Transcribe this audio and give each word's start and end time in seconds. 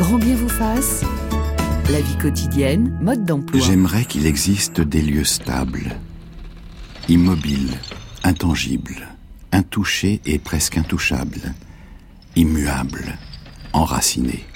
Grand 0.00 0.16
bien 0.16 0.34
vous 0.34 0.48
fasse. 0.48 1.04
La 1.90 2.00
vie 2.00 2.16
quotidienne, 2.16 2.98
mode 3.02 3.26
d'emploi. 3.26 3.60
J'aimerais 3.60 4.06
qu'il 4.06 4.24
existe 4.24 4.80
des 4.80 5.02
lieux 5.02 5.26
stables, 5.26 5.94
immobiles, 7.10 7.76
intangibles, 8.24 9.08
intouchés 9.52 10.22
et 10.24 10.38
presque 10.38 10.78
intouchables, 10.78 11.54
immuables, 12.34 13.18
enracinés. 13.74 14.46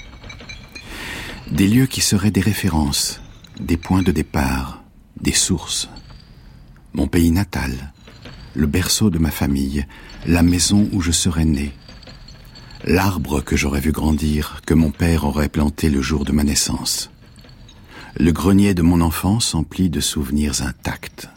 Des 1.51 1.67
lieux 1.67 1.85
qui 1.85 2.01
seraient 2.01 2.31
des 2.31 2.41
références, 2.41 3.21
des 3.59 3.77
points 3.77 4.01
de 4.01 4.11
départ, 4.11 4.83
des 5.21 5.31
sources. 5.31 5.89
Mon 6.95 7.05
pays 7.05 7.29
natal, 7.29 7.93
le 8.55 8.65
berceau 8.65 9.11
de 9.11 9.19
ma 9.19 9.29
famille, 9.29 9.85
la 10.25 10.41
maison 10.41 10.89
où 10.91 11.01
je 11.01 11.11
serais 11.11 11.45
né, 11.45 11.71
l'arbre 12.85 13.41
que 13.41 13.55
j'aurais 13.55 13.79
vu 13.79 13.91
grandir, 13.91 14.61
que 14.65 14.73
mon 14.73 14.91
père 14.91 15.25
aurait 15.25 15.49
planté 15.49 15.89
le 15.89 16.01
jour 16.01 16.23
de 16.23 16.31
ma 16.31 16.43
naissance, 16.43 17.09
le 18.17 18.31
grenier 18.31 18.73
de 18.73 18.83
mon 18.83 19.01
enfance 19.01 19.55
empli 19.55 19.89
de 19.89 19.99
souvenirs 19.99 20.61
intacts. 20.61 21.27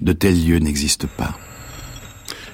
De 0.00 0.12
tels 0.12 0.46
lieux 0.46 0.58
n'existent 0.58 1.08
pas. 1.16 1.36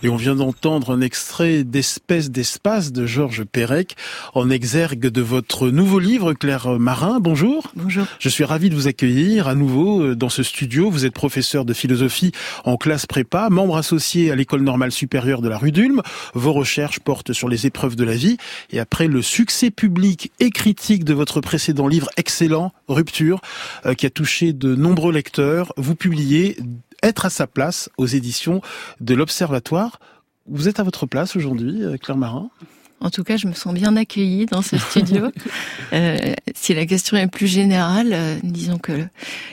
Et 0.05 0.11
on 0.11 0.17
vient 0.17 0.35
d'entendre 0.35 0.95
un 0.95 1.01
extrait 1.01 1.65
d'Espèce 1.65 2.31
d'espace 2.31 2.93
de 2.93 3.07
Georges 3.07 3.45
Perec 3.45 3.97
en 4.35 4.51
exergue 4.51 5.07
de 5.07 5.23
votre 5.23 5.71
nouveau 5.71 5.99
livre, 5.99 6.35
Claire 6.35 6.79
Marin. 6.79 7.21
Bonjour. 7.21 7.73
Bonjour. 7.75 8.05
Je 8.19 8.29
suis 8.29 8.45
ravi 8.45 8.69
de 8.69 8.75
vous 8.75 8.87
accueillir 8.87 9.49
à 9.49 9.55
nouveau 9.55 10.03
euh, 10.03 10.15
dans 10.15 10.29
ce 10.29 10.43
studio. 10.43 10.91
Vous 10.91 11.07
êtes 11.07 11.15
professeur 11.15 11.65
de 11.65 11.73
philosophie 11.73 12.33
en 12.65 12.77
classe 12.77 13.07
prépa, 13.07 13.49
membre 13.49 13.79
associé 13.79 14.31
à 14.31 14.37
l'école 14.37 14.61
normale 14.61 14.93
supérieure 14.93 15.41
de 15.41 15.49
la 15.49 15.57
rue 15.57 15.73
d'Ulm. 15.73 16.03
Vos 16.35 16.53
recherches 16.53 17.01
portent 17.01 17.33
sur 17.33 17.49
les 17.49 17.65
épreuves 17.65 17.97
de 17.97 18.05
la 18.05 18.15
vie. 18.15 18.37
Et 18.73 18.81
après 18.81 19.07
le 19.07 19.23
succès 19.23 19.71
public 19.71 20.33
et 20.39 20.51
critique 20.51 21.05
de 21.05 21.15
votre 21.15 21.41
précédent 21.41 21.87
livre 21.87 22.11
excellent, 22.19 22.75
Rupture, 22.89 23.41
euh, 23.87 23.95
qui 23.95 24.05
a 24.05 24.11
touché 24.11 24.53
de 24.53 24.75
nombreux 24.75 25.15
lecteurs, 25.15 25.73
vous 25.79 25.95
publiez 25.95 26.59
être 27.05 27.27
à 27.27 27.31
sa 27.31 27.47
place 27.47 27.89
aux 27.99 28.07
éditions 28.07 28.61
de 29.01 29.15
l'Observatoire. 29.15 30.01
Vous 30.47 30.69
êtes 30.69 30.81
à 30.81 30.83
votre 30.83 31.07
place 31.07 31.37
aujourd'hui, 31.37 31.83
euh, 31.83 31.97
Claire 31.97 32.17
Marin 32.17 32.51
en 33.01 33.11
tout 33.11 33.23
cas, 33.23 33.37
je 33.37 33.47
me 33.47 33.53
sens 33.53 33.75
bien 33.75 33.97
accueillie 33.97 34.47
dans 34.47 34.63
ce 34.63 34.79
studio. 34.79 35.31
euh, 35.93 36.17
si 36.55 36.73
la 36.73 36.87
question 36.87 37.19
est 37.19 37.27
plus 37.27 37.47
générale, 37.47 38.13
euh, 38.13 38.39
disons 38.43 38.79
que 38.79 39.07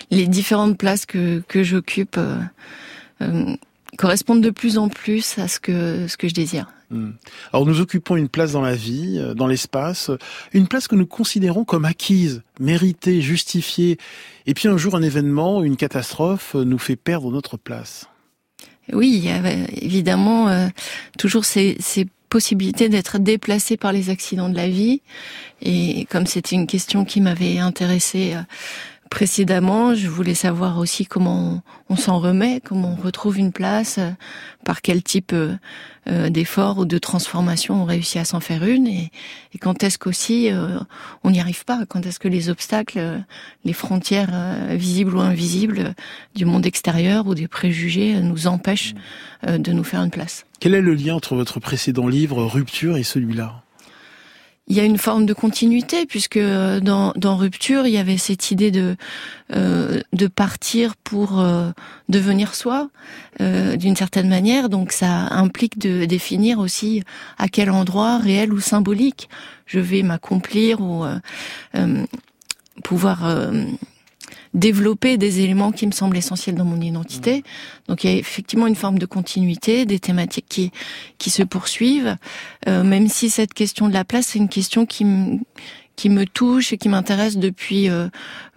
les 0.09 0.27
différentes 0.27 0.77
places 0.77 1.05
que, 1.05 1.43
que 1.49 1.61
j'occupe 1.61 2.17
euh, 2.17 3.55
correspondent 3.97 4.41
de 4.41 4.49
plus 4.49 4.77
en 4.77 4.89
plus 4.89 5.37
à 5.37 5.47
ce 5.47 5.59
que, 5.59 6.07
ce 6.07 6.17
que 6.17 6.27
je 6.27 6.33
désire. 6.33 6.67
Hmm. 6.89 7.11
Alors 7.53 7.65
nous 7.65 7.79
occupons 7.79 8.15
une 8.17 8.29
place 8.29 8.51
dans 8.51 8.61
la 8.61 8.75
vie, 8.75 9.21
dans 9.35 9.47
l'espace, 9.47 10.11
une 10.53 10.67
place 10.67 10.87
que 10.87 10.95
nous 10.95 11.05
considérons 11.05 11.63
comme 11.63 11.85
acquise, 11.85 12.41
méritée, 12.59 13.21
justifiée. 13.21 13.97
Et 14.45 14.53
puis 14.53 14.67
un 14.67 14.77
jour, 14.77 14.95
un 14.95 15.01
événement, 15.01 15.63
une 15.63 15.77
catastrophe 15.77 16.55
nous 16.55 16.79
fait 16.79 16.97
perdre 16.97 17.31
notre 17.31 17.57
place. 17.57 18.07
Oui, 18.93 19.29
évidemment 19.73 20.49
euh, 20.49 20.67
toujours 21.17 21.45
ces, 21.45 21.77
ces 21.79 22.07
possibilités 22.29 22.89
d'être 22.89 23.19
déplacé 23.19 23.77
par 23.77 23.91
les 23.91 24.09
accidents 24.09 24.49
de 24.49 24.55
la 24.55 24.67
vie. 24.67 25.01
Et 25.61 26.05
comme 26.09 26.25
c'était 26.25 26.55
une 26.55 26.67
question 26.67 27.05
qui 27.05 27.21
m'avait 27.21 27.59
intéressée 27.59 28.33
euh, 28.33 28.41
précédemment, 29.11 29.93
je 29.93 30.07
voulais 30.07 30.33
savoir 30.33 30.79
aussi 30.79 31.05
comment 31.05 31.61
on, 31.89 31.95
s'en 31.97 32.17
remet, 32.17 32.61
comment 32.63 32.95
on 32.97 33.03
retrouve 33.03 33.37
une 33.37 33.51
place, 33.51 33.97
euh, 33.99 34.09
par 34.63 34.81
quel 34.81 35.03
type 35.03 35.33
euh, 35.33 35.53
euh, 36.07 36.29
d'effort 36.29 36.79
ou 36.79 36.85
de 36.85 36.97
transformation 36.97 37.81
on 37.81 37.85
réussit 37.85 38.21
à 38.21 38.25
s'en 38.25 38.39
faire 38.39 38.63
une, 38.63 38.87
et, 38.87 39.11
et 39.53 39.57
quand 39.59 39.83
est-ce 39.83 39.99
qu'aussi 39.99 40.49
on 41.23 41.29
n'y 41.29 41.41
arrive 41.41 41.65
pas, 41.65 41.85
quand 41.87 42.05
est-ce 42.05 42.19
que 42.19 42.29
les 42.29 42.49
obstacles, 42.49 43.21
les 43.65 43.73
frontières 43.73 44.31
visibles 44.69 45.15
ou 45.15 45.19
invisibles 45.19 45.93
du 46.33 46.45
monde 46.45 46.65
extérieur 46.65 47.27
ou 47.27 47.35
des 47.35 47.49
préjugés 47.49 48.19
nous 48.21 48.47
empêchent 48.47 48.95
de 49.45 49.71
nous 49.73 49.83
faire 49.83 50.01
une 50.01 50.09
place? 50.09 50.45
Quel 50.59 50.73
est 50.73 50.81
le 50.81 50.93
lien 50.93 51.15
entre 51.15 51.35
votre 51.35 51.59
précédent 51.59 52.07
livre 52.07 52.43
Rupture 52.45 52.97
et 52.97 53.03
celui-là? 53.03 53.61
Il 54.67 54.77
y 54.77 54.79
a 54.79 54.83
une 54.83 54.97
forme 54.97 55.25
de 55.25 55.33
continuité 55.33 56.05
puisque 56.05 56.37
euh, 56.37 56.79
dans, 56.79 57.35
rupture 57.35 57.87
il 57.87 57.93
y 57.93 57.97
avait 57.97 58.17
cette 58.17 58.51
idée 58.51 58.71
de 58.71 58.95
euh, 59.53 60.01
de 60.13 60.27
partir 60.27 60.95
pour 60.95 61.39
euh, 61.39 61.71
devenir 62.09 62.55
soi 62.55 62.89
d'une 63.39 63.95
certaine 63.95 64.29
manière. 64.29 64.69
Donc 64.69 64.91
ça 64.91 65.09
implique 65.31 65.79
de 65.79 66.05
définir 66.05 66.59
aussi 66.59 67.03
à 67.39 67.47
quel 67.47 67.71
endroit 67.71 68.19
réel 68.19 68.53
ou 68.53 68.59
symbolique 68.59 69.29
je 69.65 69.79
vais 69.79 70.03
m'accomplir 70.03 70.79
ou 70.79 71.03
pouvoir 72.83 73.51
développer 74.53 75.17
des 75.17 75.41
éléments 75.41 75.71
qui 75.71 75.87
me 75.87 75.91
semblent 75.91 76.17
essentiels 76.17 76.55
dans 76.55 76.65
mon 76.65 76.81
identité. 76.81 77.43
Donc 77.87 78.03
il 78.03 78.11
y 78.11 78.13
a 78.13 78.17
effectivement 78.17 78.67
une 78.67 78.75
forme 78.75 78.99
de 78.99 79.05
continuité, 79.05 79.85
des 79.85 79.99
thématiques 79.99 80.47
qui 80.49 80.71
qui 81.17 81.29
se 81.29 81.43
poursuivent, 81.43 82.17
euh, 82.67 82.83
même 82.83 83.07
si 83.07 83.29
cette 83.29 83.53
question 83.53 83.87
de 83.87 83.93
la 83.93 84.03
place 84.03 84.27
c'est 84.27 84.39
une 84.39 84.49
question 84.49 84.85
qui 84.85 85.05
me 85.05 85.39
qui 85.95 86.09
me 86.09 86.25
touche 86.25 86.73
et 86.73 86.77
qui 86.77 86.89
m'intéresse 86.89 87.37
depuis 87.37 87.89
euh, 87.89 88.07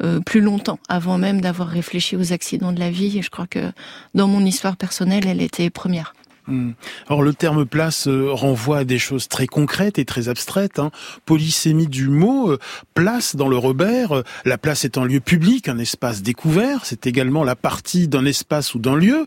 euh, 0.03 0.21
plus 0.21 0.41
longtemps, 0.41 0.78
avant 0.88 1.19
même 1.19 1.41
d'avoir 1.41 1.69
réfléchi 1.69 2.16
aux 2.16 2.33
accidents 2.33 2.72
de 2.72 2.81
la 2.81 2.91
vie. 2.91 3.19
Et 3.19 3.22
je 3.22 3.28
crois 3.28 3.47
que 3.47 3.71
dans 4.15 4.28
mon 4.28 4.44
histoire 4.47 4.77
personnelle, 4.77 5.27
elle 5.27 5.43
était 5.43 5.69
première. 5.69 6.15
Hmm. 6.47 6.72
Alors 7.09 7.22
le 7.22 7.32
terme 7.32 7.65
place 7.65 8.06
euh, 8.06 8.31
renvoie 8.31 8.78
à 8.78 8.84
des 8.84 8.99
choses 8.99 9.28
très 9.28 9.47
concrètes 9.47 9.99
et 9.99 10.05
très 10.05 10.28
abstraites. 10.28 10.78
Hein. 10.78 10.91
Polysémie 11.25 11.87
du 11.87 12.09
mot, 12.09 12.50
euh, 12.50 12.59
place 12.93 13.34
dans 13.34 13.49
le 13.49 13.56
Robert, 13.56 14.12
euh, 14.12 14.22
la 14.44 14.59
place 14.59 14.84
est 14.84 14.99
un 14.99 15.06
lieu 15.06 15.21
public, 15.21 15.69
un 15.69 15.78
espace 15.78 16.21
découvert, 16.21 16.84
c'est 16.84 17.06
également 17.06 17.44
la 17.44 17.56
partie 17.56 18.09
d'un 18.09 18.27
espace 18.27 18.75
ou 18.75 18.78
d'un 18.78 18.97
lieu. 18.97 19.27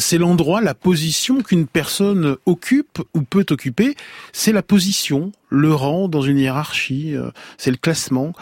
c'est 0.00 0.18
l'endroit, 0.18 0.60
la 0.60 0.74
position 0.74 1.42
qu'une 1.42 1.66
personne 1.66 2.36
occupe 2.46 3.00
ou 3.14 3.22
peut 3.22 3.46
occuper. 3.50 3.94
C'est 4.32 4.52
la 4.52 4.62
position, 4.62 5.32
le 5.50 5.74
rang 5.74 6.08
dans 6.08 6.22
une 6.22 6.38
hiérarchie, 6.38 7.14
c'est 7.58 7.70
le 7.70 7.76
classement. 7.76 8.32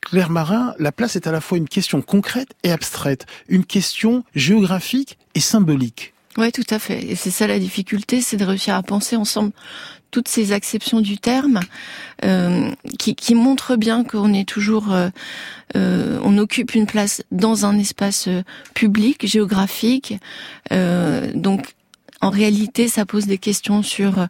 Claire 0.00 0.30
Marin, 0.30 0.74
la 0.78 0.92
place 0.92 1.16
est 1.16 1.26
à 1.26 1.32
la 1.32 1.40
fois 1.40 1.58
une 1.58 1.68
question 1.68 2.02
concrète 2.02 2.54
et 2.62 2.70
abstraite, 2.70 3.26
une 3.48 3.64
question 3.64 4.24
géographique 4.34 5.18
et 5.34 5.40
symbolique. 5.40 6.13
Oui, 6.36 6.50
tout 6.50 6.66
à 6.70 6.78
fait. 6.78 7.04
Et 7.04 7.14
c'est 7.14 7.30
ça 7.30 7.46
la 7.46 7.58
difficulté, 7.58 8.20
c'est 8.20 8.36
de 8.36 8.44
réussir 8.44 8.74
à 8.74 8.82
penser 8.82 9.16
ensemble 9.16 9.52
toutes 10.14 10.28
ces 10.28 10.52
acceptions 10.52 11.00
du 11.00 11.18
terme 11.18 11.58
euh, 12.24 12.70
qui, 13.00 13.16
qui, 13.16 13.34
montrent 13.34 13.74
bien 13.74 14.04
qu'on 14.04 14.32
est 14.32 14.48
toujours, 14.48 14.92
euh, 14.92 15.08
euh, 15.74 16.20
on 16.22 16.38
occupe 16.38 16.76
une 16.76 16.86
place 16.86 17.24
dans 17.32 17.66
un 17.66 17.76
espace 17.78 18.28
public, 18.74 19.26
géographique. 19.26 20.14
Donc 20.70 21.74
en 22.20 22.30
réalité, 22.30 22.86
ça 22.86 23.04
pose 23.04 23.26
des 23.26 23.38
questions 23.38 23.82
sur 23.82 24.28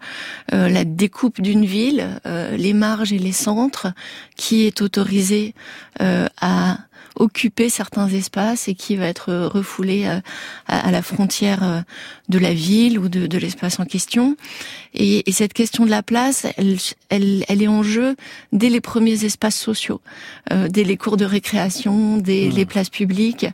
la 0.50 0.84
découpe 0.84 1.40
d'une 1.40 1.66
ville, 1.66 2.18
les 2.24 2.72
marges 2.72 3.12
et 3.12 3.18
les 3.18 3.32
centres, 3.32 3.88
qui 4.36 4.66
est 4.66 4.80
autorisé 4.80 5.54
à 6.00 6.78
occuper 7.16 7.68
certains 7.68 8.08
espaces 8.08 8.68
et 8.68 8.74
qui 8.74 8.96
va 8.96 9.06
être 9.06 9.32
refoulé 9.32 10.06
euh, 10.06 10.20
à, 10.66 10.88
à 10.88 10.90
la 10.90 11.02
frontière 11.02 11.62
euh, 11.62 11.80
de 12.28 12.38
la 12.38 12.52
ville 12.52 12.98
ou 12.98 13.08
de, 13.08 13.26
de 13.26 13.38
l'espace 13.38 13.78
en 13.80 13.84
question. 13.84 14.36
Et, 14.94 15.28
et, 15.28 15.32
cette 15.32 15.52
question 15.52 15.84
de 15.84 15.90
la 15.90 16.02
place, 16.02 16.46
elle, 16.56 16.76
elle, 17.08 17.44
elle, 17.48 17.62
est 17.62 17.68
en 17.68 17.82
jeu 17.82 18.16
dès 18.52 18.68
les 18.68 18.80
premiers 18.80 19.24
espaces 19.24 19.58
sociaux, 19.58 20.00
euh, 20.52 20.68
dès 20.68 20.84
les 20.84 20.96
cours 20.96 21.16
de 21.16 21.24
récréation, 21.24 22.18
dès 22.18 22.48
mmh. 22.48 22.54
les 22.54 22.66
places 22.66 22.90
publiques. 22.90 23.46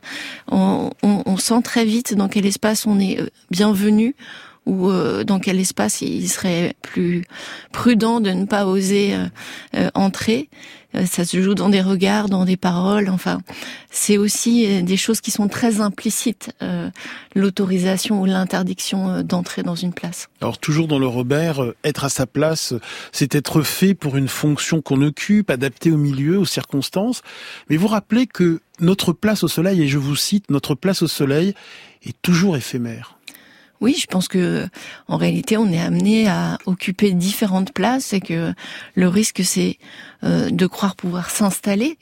On, 0.49 0.89
on, 1.03 1.23
on 1.25 1.37
sent 1.37 1.61
très 1.63 1.85
vite 1.85 2.13
dans 2.15 2.29
quel 2.29 2.45
espace 2.45 2.85
on 2.85 2.99
est 2.99 3.19
euh, 3.19 3.27
bienvenu 3.49 4.15
ou 4.65 4.89
euh, 4.89 5.23
dans 5.23 5.39
quel 5.39 5.59
espace 5.59 6.01
il 6.01 6.27
serait 6.29 6.75
plus 6.81 7.23
prudent 7.71 8.19
de 8.21 8.31
ne 8.31 8.45
pas 8.45 8.65
oser 8.65 9.15
euh, 9.15 9.25
euh, 9.75 9.89
entrer. 9.93 10.49
Euh, 10.95 11.05
ça 11.05 11.25
se 11.25 11.41
joue 11.41 11.55
dans 11.55 11.69
des 11.69 11.81
regards, 11.81 12.29
dans 12.29 12.45
des 12.45 12.57
paroles. 12.57 13.09
Enfin, 13.09 13.39
c'est 13.89 14.17
aussi 14.17 14.65
euh, 14.65 14.81
des 14.81 14.97
choses 14.97 15.21
qui 15.21 15.31
sont 15.31 15.47
très 15.47 15.81
implicites. 15.81 16.51
Euh, 16.61 16.89
l'autorisation 17.35 18.21
ou 18.21 18.25
l'interdiction 18.25 19.21
d'entrer 19.21 19.63
dans 19.63 19.75
une 19.75 19.93
place. 19.93 20.27
Alors 20.41 20.57
toujours 20.57 20.87
dans 20.87 20.99
le 20.99 21.07
Robert, 21.07 21.61
être 21.83 22.03
à 22.03 22.09
sa 22.09 22.25
place, 22.25 22.73
c'est 23.11 23.35
être 23.35 23.61
fait 23.61 23.93
pour 23.93 24.17
une 24.17 24.27
fonction 24.27 24.81
qu'on 24.81 25.01
occupe, 25.01 25.49
adapté 25.49 25.91
au 25.91 25.97
milieu, 25.97 26.37
aux 26.37 26.45
circonstances. 26.45 27.21
Mais 27.69 27.77
vous 27.77 27.87
rappelez 27.87 28.27
que 28.27 28.59
notre 28.79 29.13
place 29.13 29.43
au 29.43 29.47
soleil, 29.47 29.81
et 29.81 29.87
je 29.87 29.97
vous 29.97 30.15
cite, 30.15 30.49
notre 30.49 30.75
place 30.75 31.01
au 31.01 31.07
soleil 31.07 31.53
est 32.03 32.19
toujours 32.21 32.57
éphémère. 32.57 33.17
Oui, 33.81 33.95
je 33.99 34.05
pense 34.05 34.27
que 34.27 34.67
en 35.07 35.17
réalité, 35.17 35.57
on 35.57 35.67
est 35.67 35.81
amené 35.81 36.27
à 36.27 36.59
occuper 36.67 37.11
différentes 37.13 37.73
places 37.73 38.13
et 38.13 38.21
que 38.21 38.53
le 38.93 39.07
risque, 39.07 39.41
c'est 39.43 39.79
euh, 40.23 40.51
de 40.51 40.67
croire 40.67 40.95
pouvoir 40.95 41.31
s'installer 41.31 41.97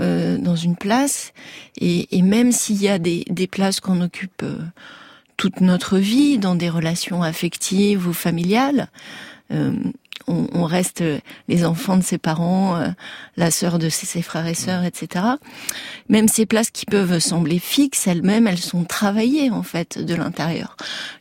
euh, 0.00 0.36
dans 0.36 0.56
une 0.56 0.76
place. 0.76 1.32
Et, 1.80 2.06
même 2.20 2.52
s'il 2.52 2.80
y 2.82 2.88
a 2.88 2.98
des, 2.98 3.24
des 3.30 3.46
places 3.46 3.80
qu'on 3.80 4.02
occupe 4.02 4.42
euh, 4.42 4.58
toute 5.38 5.62
notre 5.62 5.96
vie, 5.96 6.36
dans 6.36 6.54
des 6.54 6.68
relations 6.68 7.22
affectives 7.22 8.06
ou 8.06 8.12
familiales, 8.12 8.88
euh, 10.28 10.46
on, 10.52 10.64
reste 10.64 11.02
les 11.48 11.64
enfants 11.64 11.96
de 11.96 12.02
ses 12.02 12.18
parents, 12.18 12.82
la 13.36 13.50
sœur 13.50 13.78
de 13.78 13.88
ses, 13.88 14.22
frères 14.22 14.46
et 14.46 14.54
sœurs, 14.54 14.84
etc. 14.84 15.24
Même 16.08 16.28
ces 16.28 16.46
places 16.46 16.70
qui 16.70 16.86
peuvent 16.86 17.18
sembler 17.18 17.58
fixes, 17.58 18.06
elles-mêmes, 18.06 18.46
elles 18.46 18.58
sont 18.58 18.84
travaillées 18.84 19.50
en 19.50 19.62
fait 19.62 19.98
de 19.98 20.14
l'intérieur. 20.14 20.76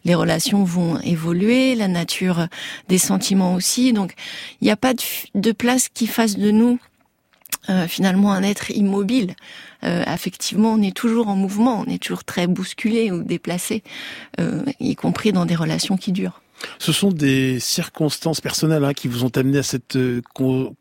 Les 0.06 0.16
relations 0.16 0.64
vont 0.64 1.00
évoluer, 1.02 1.76
la 1.76 1.88
nature 1.88 2.48
des 2.88 2.98
sentiments 2.98 3.56
aussi. 3.56 3.94
Donc 3.94 4.14
il 4.62 4.66
n'y 4.66 4.72
a 4.72 4.78
pas 4.78 4.94
de, 4.94 5.02
de 5.36 5.52
place 5.52 5.90
qui 5.90 6.08
fasse 6.08 6.38
de 6.38 6.52
nous 6.52 6.80
euh, 7.70 7.88
finalement 7.88 8.32
un 8.32 8.42
être 8.42 8.72
immobile. 8.72 9.36
Euh, 9.84 10.04
effectivement, 10.12 10.74
on 10.74 10.82
est 10.82 10.96
toujours 10.96 11.28
en 11.28 11.36
mouvement, 11.36 11.84
on 11.86 11.92
est 11.92 12.02
toujours 12.02 12.24
très 12.24 12.48
bousculé 12.48 13.12
ou 13.12 13.22
déplacé, 13.22 13.84
euh, 14.40 14.64
y 14.80 14.96
compris 14.96 15.32
dans 15.32 15.46
des 15.46 15.56
relations 15.56 15.96
qui 15.96 16.12
durent. 16.12 16.42
Ce 16.80 16.92
sont 16.92 17.12
des 17.12 17.60
circonstances 17.60 18.42
personnelles 18.42 18.84
hein, 18.84 18.94
qui 18.94 19.08
vous 19.08 19.24
ont 19.24 19.32
amené 19.36 19.60
à 19.60 19.64
cette 19.64 19.96
euh, 19.96 20.22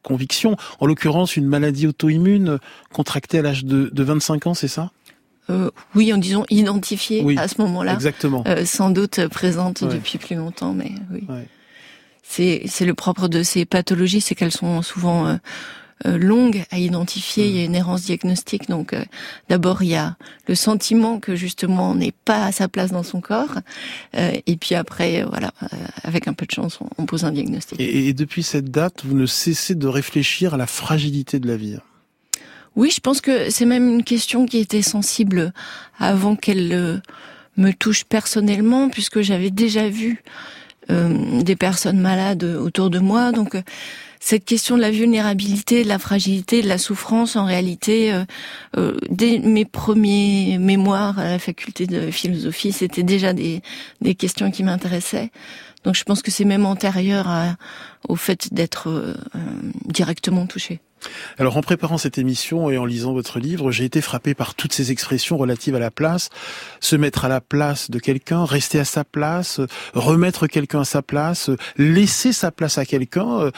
conviction. 0.02 0.56
En 0.80 0.86
l'occurrence, 0.86 1.36
une 1.36 1.46
maladie 1.46 1.86
auto-immune 1.86 2.58
contractée 2.92 3.38
à 3.38 3.42
l'âge 3.42 3.64
de, 3.64 3.90
de 3.92 4.02
25 4.02 4.46
ans, 4.46 4.54
c'est 4.54 4.68
ça? 4.68 4.90
Euh, 5.50 5.70
oui, 5.94 6.12
en 6.12 6.18
disant 6.18 6.44
identifiée 6.50 7.24
à 7.38 7.48
ce 7.48 7.60
moment-là. 7.60 7.94
Exactement. 7.94 8.44
Euh, 8.46 8.64
sans 8.64 8.90
doute 8.90 9.26
présente 9.28 9.84
depuis 9.84 10.18
plus 10.18 10.36
longtemps, 10.36 10.72
mais 10.72 10.92
oui. 11.10 11.26
C'est 12.22 12.62
c'est 12.66 12.84
le 12.84 12.94
propre 12.94 13.26
de 13.26 13.42
ces 13.42 13.64
pathologies, 13.64 14.20
c'est 14.20 14.36
qu'elles 14.36 14.52
sont 14.52 14.82
souvent 14.82 15.26
euh, 15.26 15.36
longue 16.04 16.64
à 16.70 16.78
identifier, 16.78 17.46
il 17.46 17.56
y 17.56 17.60
a 17.60 17.64
une 17.64 17.74
errance 17.74 18.02
diagnostique. 18.02 18.68
Donc 18.68 18.92
euh, 18.92 19.04
d'abord 19.48 19.82
il 19.82 19.90
y 19.90 19.96
a 19.96 20.16
le 20.48 20.54
sentiment 20.54 21.20
que 21.20 21.34
justement 21.36 21.90
on 21.90 21.94
n'est 21.94 22.14
pas 22.24 22.44
à 22.44 22.52
sa 22.52 22.68
place 22.68 22.90
dans 22.90 23.02
son 23.02 23.20
corps, 23.20 23.58
euh, 24.16 24.32
et 24.46 24.56
puis 24.56 24.74
après 24.74 25.22
voilà, 25.22 25.52
avec 26.02 26.28
un 26.28 26.32
peu 26.32 26.46
de 26.46 26.50
chance, 26.50 26.78
on, 26.98 27.06
pose 27.06 27.24
un 27.24 27.32
diagnostic. 27.32 27.78
Et, 27.80 28.12
depuis 28.12 28.42
cette 28.42 28.70
date, 28.70 29.04
vous 29.04 29.16
ne 29.16 29.26
cessez 29.26 29.74
de 29.74 29.86
réfléchir 29.86 30.54
à 30.54 30.56
la 30.56 30.66
fragilité 30.66 31.38
de 31.38 31.48
la 31.48 31.56
vie? 31.56 31.76
Oui, 32.76 32.90
je 32.94 33.00
pense 33.00 33.20
que 33.20 33.50
c'est 33.50 33.64
même 33.64 33.88
une 33.88 34.04
question 34.04 34.46
qui 34.46 34.58
était 34.58 34.82
sensible 34.82 35.52
avant 35.98 36.36
qu'elle 36.36 37.02
me 37.56 37.72
touche 37.72 38.04
personnellement, 38.04 38.88
puisque 38.88 39.20
j'avais 39.22 39.50
déjà 39.50 39.88
vu 39.88 40.22
des 40.88 41.56
personnes 41.56 42.00
malades 42.00 42.44
autour 42.44 42.90
de 42.90 42.98
moi, 42.98 43.32
donc 43.32 43.56
cette 44.22 44.44
question 44.44 44.76
de 44.76 44.82
la 44.82 44.90
vulnérabilité, 44.90 45.82
de 45.82 45.88
la 45.88 45.98
fragilité, 45.98 46.60
de 46.62 46.68
la 46.68 46.76
souffrance, 46.76 47.36
en 47.36 47.46
réalité, 47.46 48.12
euh, 48.12 48.24
euh, 48.76 48.96
dès 49.08 49.38
mes 49.38 49.64
premiers 49.64 50.58
mémoires 50.58 51.18
à 51.18 51.24
la 51.24 51.38
faculté 51.38 51.86
de 51.86 52.10
philosophie, 52.10 52.70
c'était 52.70 53.02
déjà 53.02 53.32
des, 53.32 53.62
des 54.02 54.14
questions 54.14 54.50
qui 54.50 54.62
m'intéressaient. 54.62 55.30
Donc 55.84 55.94
je 55.94 56.04
pense 56.04 56.20
que 56.20 56.30
c'est 56.30 56.44
même 56.44 56.66
antérieur 56.66 57.28
à, 57.28 57.56
au 58.08 58.14
fait 58.14 58.52
d'être 58.52 58.90
euh, 58.90 59.14
directement 59.86 60.46
touché. 60.46 60.80
Alors 61.38 61.56
en 61.56 61.62
préparant 61.62 61.98
cette 61.98 62.18
émission 62.18 62.70
et 62.70 62.78
en 62.78 62.84
lisant 62.84 63.12
votre 63.12 63.38
livre, 63.38 63.70
j'ai 63.70 63.84
été 63.84 64.00
frappé 64.00 64.34
par 64.34 64.54
toutes 64.54 64.72
ces 64.72 64.90
expressions 64.90 65.36
relatives 65.36 65.74
à 65.74 65.78
la 65.78 65.90
place, 65.90 66.30
se 66.80 66.96
mettre 66.96 67.24
à 67.24 67.28
la 67.28 67.40
place 67.40 67.90
de 67.90 67.98
quelqu'un, 67.98 68.44
rester 68.44 68.78
à 68.78 68.84
sa 68.84 69.04
place, 69.04 69.60
remettre 69.94 70.46
quelqu'un 70.46 70.80
à 70.80 70.84
sa 70.84 71.02
place, 71.02 71.50
laisser 71.76 72.32
sa 72.32 72.50
place 72.50 72.78
à 72.78 72.84
quelqu'un, 72.84 73.40
euh, 73.40 73.50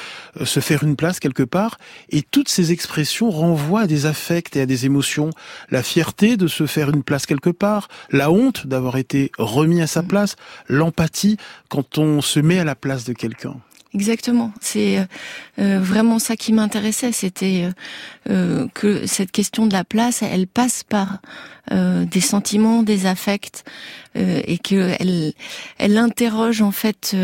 se 0.44 0.60
faire 0.60 0.84
une 0.84 0.96
place 0.96 1.20
quelque 1.20 1.42
part. 1.42 1.78
Et 2.10 2.22
toutes 2.22 2.48
ces 2.48 2.72
expressions 2.72 3.30
renvoient 3.30 3.82
à 3.82 3.86
des 3.86 4.06
affects 4.06 4.56
et 4.56 4.60
à 4.60 4.66
des 4.66 4.86
émotions. 4.86 5.30
La 5.70 5.82
fierté 5.82 6.36
de 6.36 6.46
se 6.46 6.66
faire 6.66 6.90
une 6.90 7.02
place 7.02 7.26
quelque 7.26 7.50
part, 7.50 7.88
la 8.10 8.30
honte 8.30 8.66
d'avoir 8.66 8.96
été 8.96 9.32
remis 9.38 9.82
à 9.82 9.86
sa 9.86 10.02
place, 10.02 10.36
l'empathie 10.68 11.36
quand 11.68 11.98
on 11.98 12.20
se 12.20 12.40
met 12.40 12.58
à 12.58 12.64
la 12.64 12.74
place 12.74 13.04
de 13.04 13.12
quelqu'un. 13.12 13.56
Exactement. 13.94 14.52
C'est 14.60 14.98
euh, 14.98 15.04
euh, 15.58 15.80
vraiment 15.80 16.18
ça 16.18 16.34
qui 16.36 16.52
m'intéressait. 16.52 17.12
C'était 17.12 17.68
euh, 18.30 18.66
que 18.74 19.06
cette 19.06 19.32
question 19.32 19.66
de 19.66 19.72
la 19.72 19.84
place, 19.84 20.22
elle 20.22 20.46
passe 20.46 20.82
par 20.82 21.20
des 21.70 22.20
sentiments, 22.20 22.82
des 22.82 23.06
affects, 23.06 23.64
et 24.16 24.58
qu'elle 24.58 25.32
elle 25.78 25.96
interroge 25.96 26.60
en 26.60 26.72
fait 26.72 27.16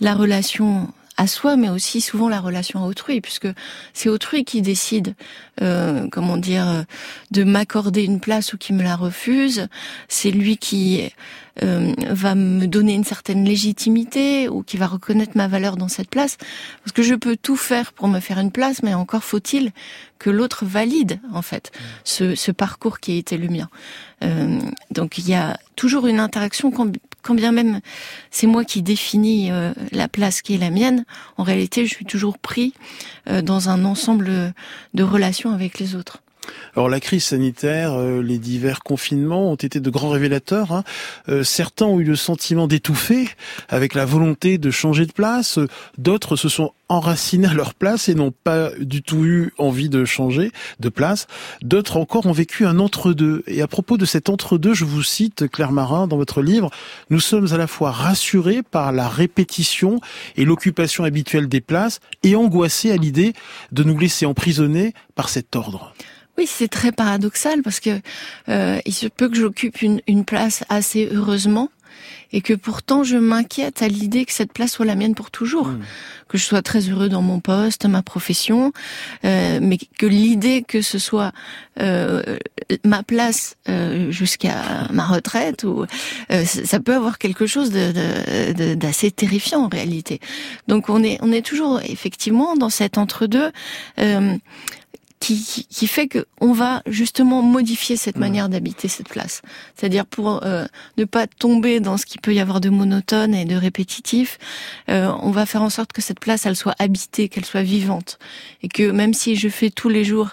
la 0.00 0.14
relation 0.14 0.92
à 1.20 1.26
soi, 1.26 1.56
mais 1.56 1.68
aussi 1.68 2.00
souvent 2.00 2.30
la 2.30 2.40
relation 2.40 2.82
à 2.82 2.86
autrui, 2.86 3.20
puisque 3.20 3.48
c'est 3.92 4.08
autrui 4.08 4.44
qui 4.46 4.62
décide, 4.62 5.14
euh, 5.60 6.08
comment 6.10 6.38
dire, 6.38 6.66
euh, 6.66 6.82
de 7.30 7.44
m'accorder 7.44 8.04
une 8.04 8.20
place 8.20 8.54
ou 8.54 8.58
qui 8.58 8.72
me 8.72 8.82
la 8.82 8.96
refuse. 8.96 9.68
C'est 10.08 10.30
lui 10.30 10.56
qui 10.56 11.10
euh, 11.62 11.94
va 12.08 12.34
me 12.34 12.66
donner 12.66 12.94
une 12.94 13.04
certaine 13.04 13.44
légitimité 13.44 14.48
ou 14.48 14.62
qui 14.62 14.78
va 14.78 14.86
reconnaître 14.86 15.32
ma 15.34 15.46
valeur 15.46 15.76
dans 15.76 15.88
cette 15.88 16.08
place. 16.08 16.38
Parce 16.82 16.92
que 16.92 17.02
je 17.02 17.14
peux 17.14 17.36
tout 17.36 17.56
faire 17.56 17.92
pour 17.92 18.08
me 18.08 18.18
faire 18.18 18.38
une 18.38 18.50
place, 18.50 18.82
mais 18.82 18.94
encore 18.94 19.22
faut-il 19.22 19.72
que 20.18 20.30
l'autre 20.30 20.64
valide 20.64 21.20
en 21.34 21.42
fait 21.42 21.70
ce, 22.04 22.34
ce, 22.34 22.50
parcours 22.50 22.98
qui 22.98 23.12
a 23.12 23.16
été 23.16 23.36
le 23.36 23.48
mien. 23.48 23.68
Euh, 24.22 24.58
donc 24.90 25.18
il 25.18 25.28
y 25.28 25.34
a 25.34 25.58
toujours 25.76 26.06
une 26.06 26.20
interaction 26.20 26.70
quand 27.22 27.34
bien 27.34 27.52
même 27.52 27.80
c'est 28.30 28.46
moi 28.46 28.64
qui 28.64 28.82
définis 28.82 29.50
euh, 29.50 29.72
la 29.92 30.08
place 30.08 30.42
qui 30.42 30.54
est 30.54 30.58
la 30.58 30.70
mienne, 30.70 31.04
en 31.36 31.42
réalité, 31.42 31.86
je 31.86 31.94
suis 31.94 32.04
toujours 32.04 32.38
pris 32.38 32.74
euh, 33.28 33.42
dans 33.42 33.68
un 33.68 33.84
ensemble 33.84 34.54
de 34.94 35.02
relations 35.02 35.52
avec 35.52 35.78
les 35.78 35.94
autres. 35.94 36.22
Alors 36.74 36.88
la 36.88 37.00
crise 37.00 37.24
sanitaire, 37.24 37.94
euh, 37.94 38.22
les 38.22 38.38
divers 38.38 38.80
confinements 38.80 39.50
ont 39.50 39.56
été 39.56 39.80
de 39.80 39.90
grands 39.90 40.10
révélateurs. 40.10 40.72
Hein. 40.72 40.84
Euh, 41.28 41.42
certains 41.42 41.86
ont 41.86 42.00
eu 42.00 42.04
le 42.04 42.16
sentiment 42.16 42.66
d'étouffer 42.66 43.28
avec 43.68 43.94
la 43.94 44.04
volonté 44.04 44.58
de 44.58 44.70
changer 44.70 45.06
de 45.06 45.12
place. 45.12 45.58
D'autres 45.98 46.36
se 46.36 46.48
sont 46.48 46.72
enracinés 46.88 47.48
à 47.48 47.54
leur 47.54 47.74
place 47.74 48.08
et 48.08 48.14
n'ont 48.14 48.32
pas 48.32 48.70
du 48.78 49.02
tout 49.02 49.24
eu 49.24 49.52
envie 49.58 49.88
de 49.88 50.04
changer 50.04 50.50
de 50.80 50.88
place. 50.88 51.26
D'autres 51.62 51.96
encore 51.96 52.26
ont 52.26 52.32
vécu 52.32 52.66
un 52.66 52.78
entre-deux. 52.78 53.44
Et 53.46 53.62
à 53.62 53.68
propos 53.68 53.96
de 53.96 54.04
cet 54.04 54.28
entre-deux, 54.28 54.74
je 54.74 54.84
vous 54.84 55.02
cite 55.02 55.48
Claire 55.48 55.72
Marin 55.72 56.08
dans 56.08 56.16
votre 56.16 56.42
livre, 56.42 56.70
nous 57.08 57.20
sommes 57.20 57.52
à 57.52 57.56
la 57.56 57.68
fois 57.68 57.92
rassurés 57.92 58.62
par 58.62 58.92
la 58.92 59.08
répétition 59.08 60.00
et 60.36 60.44
l'occupation 60.44 61.04
habituelle 61.04 61.48
des 61.48 61.60
places 61.60 62.00
et 62.24 62.34
angoissés 62.34 62.90
à 62.90 62.96
l'idée 62.96 63.34
de 63.70 63.84
nous 63.84 63.98
laisser 63.98 64.26
emprisonner 64.26 64.92
par 65.14 65.28
cet 65.28 65.54
ordre. 65.54 65.94
Oui, 66.40 66.46
c'est 66.46 66.68
très 66.68 66.90
paradoxal 66.90 67.60
parce 67.60 67.80
que 67.80 68.00
euh, 68.48 68.80
il 68.86 68.94
se 68.94 69.08
peut 69.08 69.28
que 69.28 69.36
j'occupe 69.36 69.82
une, 69.82 70.00
une 70.06 70.24
place 70.24 70.64
assez 70.70 71.06
heureusement 71.12 71.68
et 72.32 72.40
que 72.40 72.54
pourtant 72.54 73.02
je 73.02 73.16
m'inquiète 73.16 73.82
à 73.82 73.88
l'idée 73.88 74.24
que 74.24 74.32
cette 74.32 74.52
place 74.52 74.72
soit 74.72 74.86
la 74.86 74.94
mienne 74.94 75.14
pour 75.14 75.30
toujours, 75.30 75.68
hmm. 75.68 75.80
que 76.28 76.38
je 76.38 76.44
sois 76.44 76.62
très 76.62 76.88
heureux 76.88 77.08
dans 77.08 77.22
mon 77.22 77.40
poste, 77.40 77.86
ma 77.86 78.02
profession, 78.02 78.72
euh, 79.24 79.58
mais 79.60 79.78
que 79.98 80.06
l'idée 80.06 80.64
que 80.66 80.80
ce 80.80 80.98
soit 80.98 81.32
euh, 81.80 82.38
ma 82.84 83.02
place 83.02 83.56
euh, 83.68 84.10
jusqu'à 84.10 84.86
ma 84.92 85.04
retraite, 85.04 85.64
ou 85.64 85.84
euh, 86.30 86.44
ça 86.44 86.80
peut 86.80 86.94
avoir 86.94 87.18
quelque 87.18 87.46
chose 87.46 87.70
d'assez 87.70 88.54
de, 88.54 88.74
de, 88.74 89.14
terrifiant 89.14 89.64
en 89.64 89.68
réalité. 89.68 90.20
Donc 90.68 90.88
on 90.88 91.02
est 91.02 91.18
on 91.22 91.32
est 91.32 91.44
toujours 91.44 91.80
effectivement 91.82 92.54
dans 92.56 92.70
cet 92.70 92.98
entre 92.98 93.26
deux. 93.26 93.50
Qui, 95.20 95.66
qui 95.68 95.86
fait 95.86 96.08
que 96.08 96.26
on 96.40 96.52
va 96.54 96.82
justement 96.86 97.42
modifier 97.42 97.96
cette 97.98 98.16
mmh. 98.16 98.20
manière 98.20 98.48
d'habiter 98.48 98.88
cette 98.88 99.10
place. 99.10 99.42
C'est-à-dire 99.76 100.06
pour 100.06 100.42
euh, 100.44 100.64
ne 100.96 101.04
pas 101.04 101.26
tomber 101.26 101.78
dans 101.78 101.98
ce 101.98 102.06
qui 102.06 102.16
peut 102.16 102.32
y 102.32 102.40
avoir 102.40 102.62
de 102.62 102.70
monotone 102.70 103.34
et 103.34 103.44
de 103.44 103.54
répétitif, 103.54 104.38
euh, 104.88 105.12
on 105.20 105.30
va 105.30 105.44
faire 105.44 105.62
en 105.62 105.68
sorte 105.68 105.92
que 105.92 106.00
cette 106.00 106.20
place, 106.20 106.46
elle 106.46 106.56
soit 106.56 106.74
habitée, 106.78 107.28
qu'elle 107.28 107.44
soit 107.44 107.62
vivante, 107.62 108.18
et 108.62 108.68
que 108.68 108.90
même 108.90 109.12
si 109.12 109.36
je 109.36 109.50
fais 109.50 109.68
tous 109.68 109.90
les 109.90 110.04
jours 110.04 110.30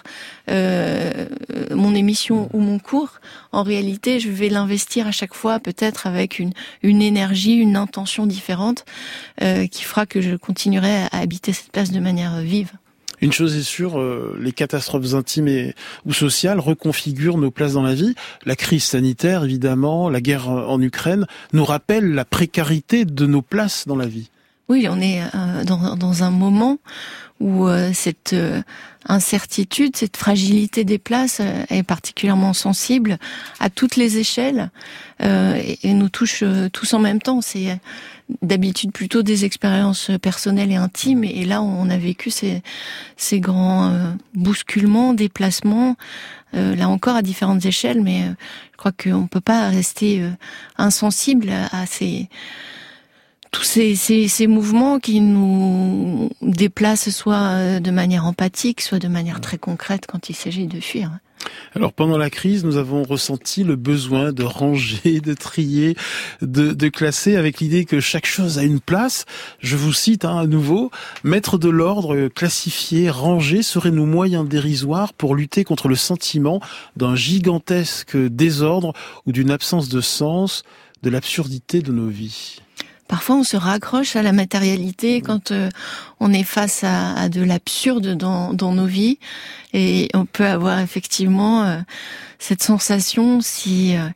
euh, 0.50 1.26
mon 1.70 1.94
émission 1.94 2.44
mmh. 2.44 2.56
ou 2.56 2.60
mon 2.60 2.78
cours, 2.78 3.20
en 3.52 3.62
réalité, 3.62 4.20
je 4.20 4.30
vais 4.30 4.48
l'investir 4.48 5.06
à 5.06 5.12
chaque 5.12 5.34
fois, 5.34 5.60
peut-être 5.60 6.06
avec 6.06 6.38
une, 6.38 6.52
une 6.82 7.02
énergie, 7.02 7.56
une 7.56 7.76
intention 7.76 8.26
différente, 8.26 8.86
euh, 9.42 9.66
qui 9.66 9.84
fera 9.84 10.06
que 10.06 10.22
je 10.22 10.34
continuerai 10.34 11.02
à 11.12 11.18
habiter 11.18 11.52
cette 11.52 11.72
place 11.72 11.90
de 11.90 12.00
manière 12.00 12.40
vive. 12.40 12.72
Une 13.20 13.32
chose 13.32 13.56
est 13.56 13.62
sûre, 13.62 13.98
euh, 13.98 14.38
les 14.40 14.52
catastrophes 14.52 15.14
intimes 15.14 15.48
et, 15.48 15.74
ou 16.06 16.12
sociales 16.12 16.60
reconfigurent 16.60 17.38
nos 17.38 17.50
places 17.50 17.72
dans 17.72 17.82
la 17.82 17.94
vie. 17.94 18.14
La 18.44 18.56
crise 18.56 18.84
sanitaire, 18.84 19.44
évidemment, 19.44 20.08
la 20.08 20.20
guerre 20.20 20.48
en 20.48 20.80
Ukraine, 20.80 21.26
nous 21.52 21.64
rappellent 21.64 22.12
la 22.12 22.24
précarité 22.24 23.04
de 23.04 23.26
nos 23.26 23.42
places 23.42 23.86
dans 23.86 23.96
la 23.96 24.06
vie. 24.06 24.30
Oui, 24.68 24.86
on 24.88 25.00
est 25.00 25.22
euh, 25.22 25.64
dans, 25.64 25.96
dans, 25.96 26.22
un 26.22 26.30
moment 26.30 26.78
où 27.40 27.66
euh, 27.66 27.90
cette 27.94 28.36
incertitude, 29.06 29.96
cette 29.96 30.16
fragilité 30.16 30.84
des 30.84 30.98
places 30.98 31.40
est 31.70 31.82
particulièrement 31.82 32.52
sensible 32.52 33.18
à 33.58 33.70
toutes 33.70 33.96
les 33.96 34.18
échelles 34.18 34.70
et, 35.20 35.78
et, 35.82 35.94
nous 35.94 36.10
touche 36.10 36.44
tous 36.72 36.92
en 36.92 36.98
même 36.98 37.22
temps. 37.22 37.40
C'est 37.40 37.78
d'habitude 38.42 38.92
plutôt 38.92 39.22
des 39.22 39.44
expériences 39.44 40.10
personnelles 40.20 40.70
et 40.70 40.76
intimes. 40.76 41.24
Et 41.24 41.44
là, 41.44 41.62
on 41.62 41.88
a 41.88 41.96
vécu 41.96 42.30
ces, 42.30 42.62
ces 43.16 43.40
grands 43.40 43.90
euh, 43.90 44.12
bousculements, 44.34 45.14
déplacements, 45.14 45.96
euh, 46.54 46.74
là 46.76 46.88
encore 46.88 47.16
à 47.16 47.22
différentes 47.22 47.64
échelles. 47.64 48.02
Mais 48.02 48.22
euh, 48.22 48.32
je 48.72 48.76
crois 48.76 48.92
qu'on 48.92 49.22
ne 49.22 49.26
peut 49.26 49.40
pas 49.40 49.68
rester 49.68 50.22
insensible 50.76 51.50
à 51.50 51.86
ces 51.86 52.28
tous 53.50 53.62
ces, 53.62 53.94
ces, 53.94 54.28
ces, 54.28 54.46
mouvements 54.46 54.98
qui 54.98 55.20
nous 55.20 56.28
déplacent 56.42 57.08
soit 57.08 57.80
de 57.80 57.90
manière 57.90 58.26
empathique, 58.26 58.82
soit 58.82 58.98
de 58.98 59.08
manière 59.08 59.40
très 59.40 59.56
concrète 59.56 60.04
quand 60.06 60.28
il 60.28 60.34
s'agit 60.34 60.66
de 60.66 60.80
fuir. 60.80 61.10
Alors 61.74 61.92
pendant 61.92 62.18
la 62.18 62.30
crise, 62.30 62.64
nous 62.64 62.76
avons 62.76 63.02
ressenti 63.02 63.62
le 63.62 63.76
besoin 63.76 64.32
de 64.32 64.42
ranger, 64.42 65.20
de 65.20 65.34
trier, 65.34 65.96
de, 66.40 66.88
classer 66.88 67.36
avec 67.36 67.60
l'idée 67.60 67.84
que 67.84 68.00
chaque 68.00 68.26
chose 68.26 68.58
a 68.58 68.64
une 68.64 68.80
place. 68.80 69.26
Je 69.60 69.76
vous 69.76 69.92
cite 69.92 70.24
hein, 70.24 70.38
à 70.38 70.46
nouveau, 70.46 70.90
mettre 71.24 71.58
de 71.58 71.68
l'ordre, 71.68 72.28
classifier, 72.28 73.10
ranger 73.10 73.62
serait 73.62 73.90
nos 73.90 74.06
moyens 74.06 74.48
dérisoires 74.48 75.12
pour 75.12 75.34
lutter 75.34 75.64
contre 75.64 75.88
le 75.88 75.96
sentiment 75.96 76.60
d'un 76.96 77.14
gigantesque 77.14 78.16
désordre 78.16 78.92
ou 79.26 79.32
d'une 79.32 79.50
absence 79.50 79.88
de 79.88 80.00
sens, 80.00 80.62
de 81.02 81.10
l'absurdité 81.10 81.80
de 81.82 81.92
nos 81.92 82.08
vies. 82.08 82.60
Parfois, 83.08 83.36
on 83.36 83.42
se 83.42 83.56
raccroche 83.56 84.16
à 84.16 84.22
la 84.22 84.32
matérialité 84.32 85.22
quand 85.22 85.50
euh, 85.50 85.70
on 86.20 86.30
est 86.30 86.44
face 86.44 86.84
à, 86.84 87.30
de 87.30 87.42
l'absurde 87.42 88.14
dans, 88.14 88.52
nos 88.52 88.86
vies, 88.86 89.18
et 89.72 90.10
on 90.12 90.26
peut 90.26 90.46
avoir 90.46 90.78
effectivement 90.80 91.64
euh, 91.64 91.78
cette 92.38 92.62
sensation 92.62 93.40
si 93.40 93.96
euh, 93.96 94.06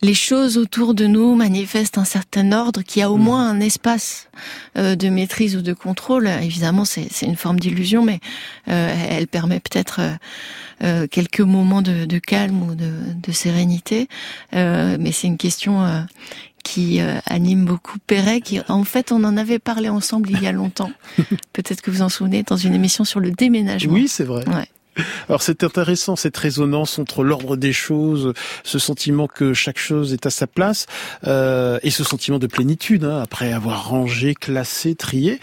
les 0.00 0.14
choses 0.14 0.56
autour 0.56 0.94
de 0.94 1.06
nous 1.06 1.34
manifestent 1.34 1.98
un 1.98 2.06
certain 2.06 2.52
ordre, 2.52 2.80
qui 2.80 3.02
a 3.02 3.10
au 3.10 3.18
mmh. 3.18 3.22
moins 3.22 3.48
un 3.48 3.60
espace 3.60 4.28
de 4.74 5.08
maîtrise 5.08 5.56
ou 5.56 5.62
de 5.62 5.72
contrôle. 5.72 6.26
Évidemment, 6.26 6.84
c'est 6.84 7.08
une 7.22 7.36
forme 7.36 7.58
d'illusion, 7.58 8.02
mais 8.02 8.20
elle 8.66 9.26
permet 9.26 9.60
peut-être 9.60 10.02
quelques 11.10 11.40
moments 11.40 11.80
de, 11.80 12.18
calme 12.18 12.62
ou 12.64 12.74
de, 12.74 12.92
de 13.14 13.32
sérénité. 13.32 14.08
mais 14.52 15.10
c'est 15.10 15.26
une 15.26 15.38
question 15.38 16.04
qui 16.64 17.00
euh, 17.00 17.20
anime 17.26 17.64
beaucoup 17.64 17.98
Perret, 18.04 18.40
qui 18.40 18.58
en 18.68 18.82
fait 18.82 19.12
on 19.12 19.22
en 19.22 19.36
avait 19.36 19.60
parlé 19.60 19.88
ensemble 19.88 20.30
il 20.30 20.42
y 20.42 20.48
a 20.48 20.52
longtemps. 20.52 20.90
Peut-être 21.52 21.80
que 21.80 21.92
vous 21.92 22.02
en 22.02 22.08
souvenez 22.08 22.42
dans 22.42 22.56
une 22.56 22.74
émission 22.74 23.04
sur 23.04 23.20
le 23.20 23.30
déménagement. 23.30 23.94
Oui, 23.94 24.08
c'est 24.08 24.24
vrai. 24.24 24.44
Ouais. 24.48 24.68
Alors 25.28 25.42
c'est 25.42 25.64
intéressant 25.64 26.16
cette 26.16 26.36
résonance 26.36 26.98
entre 26.98 27.24
l'ordre 27.24 27.56
des 27.56 27.72
choses, 27.72 28.32
ce 28.62 28.78
sentiment 28.78 29.26
que 29.26 29.54
chaque 29.54 29.78
chose 29.78 30.12
est 30.12 30.26
à 30.26 30.30
sa 30.30 30.46
place, 30.46 30.86
euh, 31.26 31.78
et 31.82 31.90
ce 31.90 32.04
sentiment 32.04 32.38
de 32.38 32.46
plénitude 32.46 33.04
hein, 33.04 33.20
après 33.22 33.52
avoir 33.52 33.88
rangé, 33.88 34.34
classé, 34.34 34.94
trié. 34.94 35.40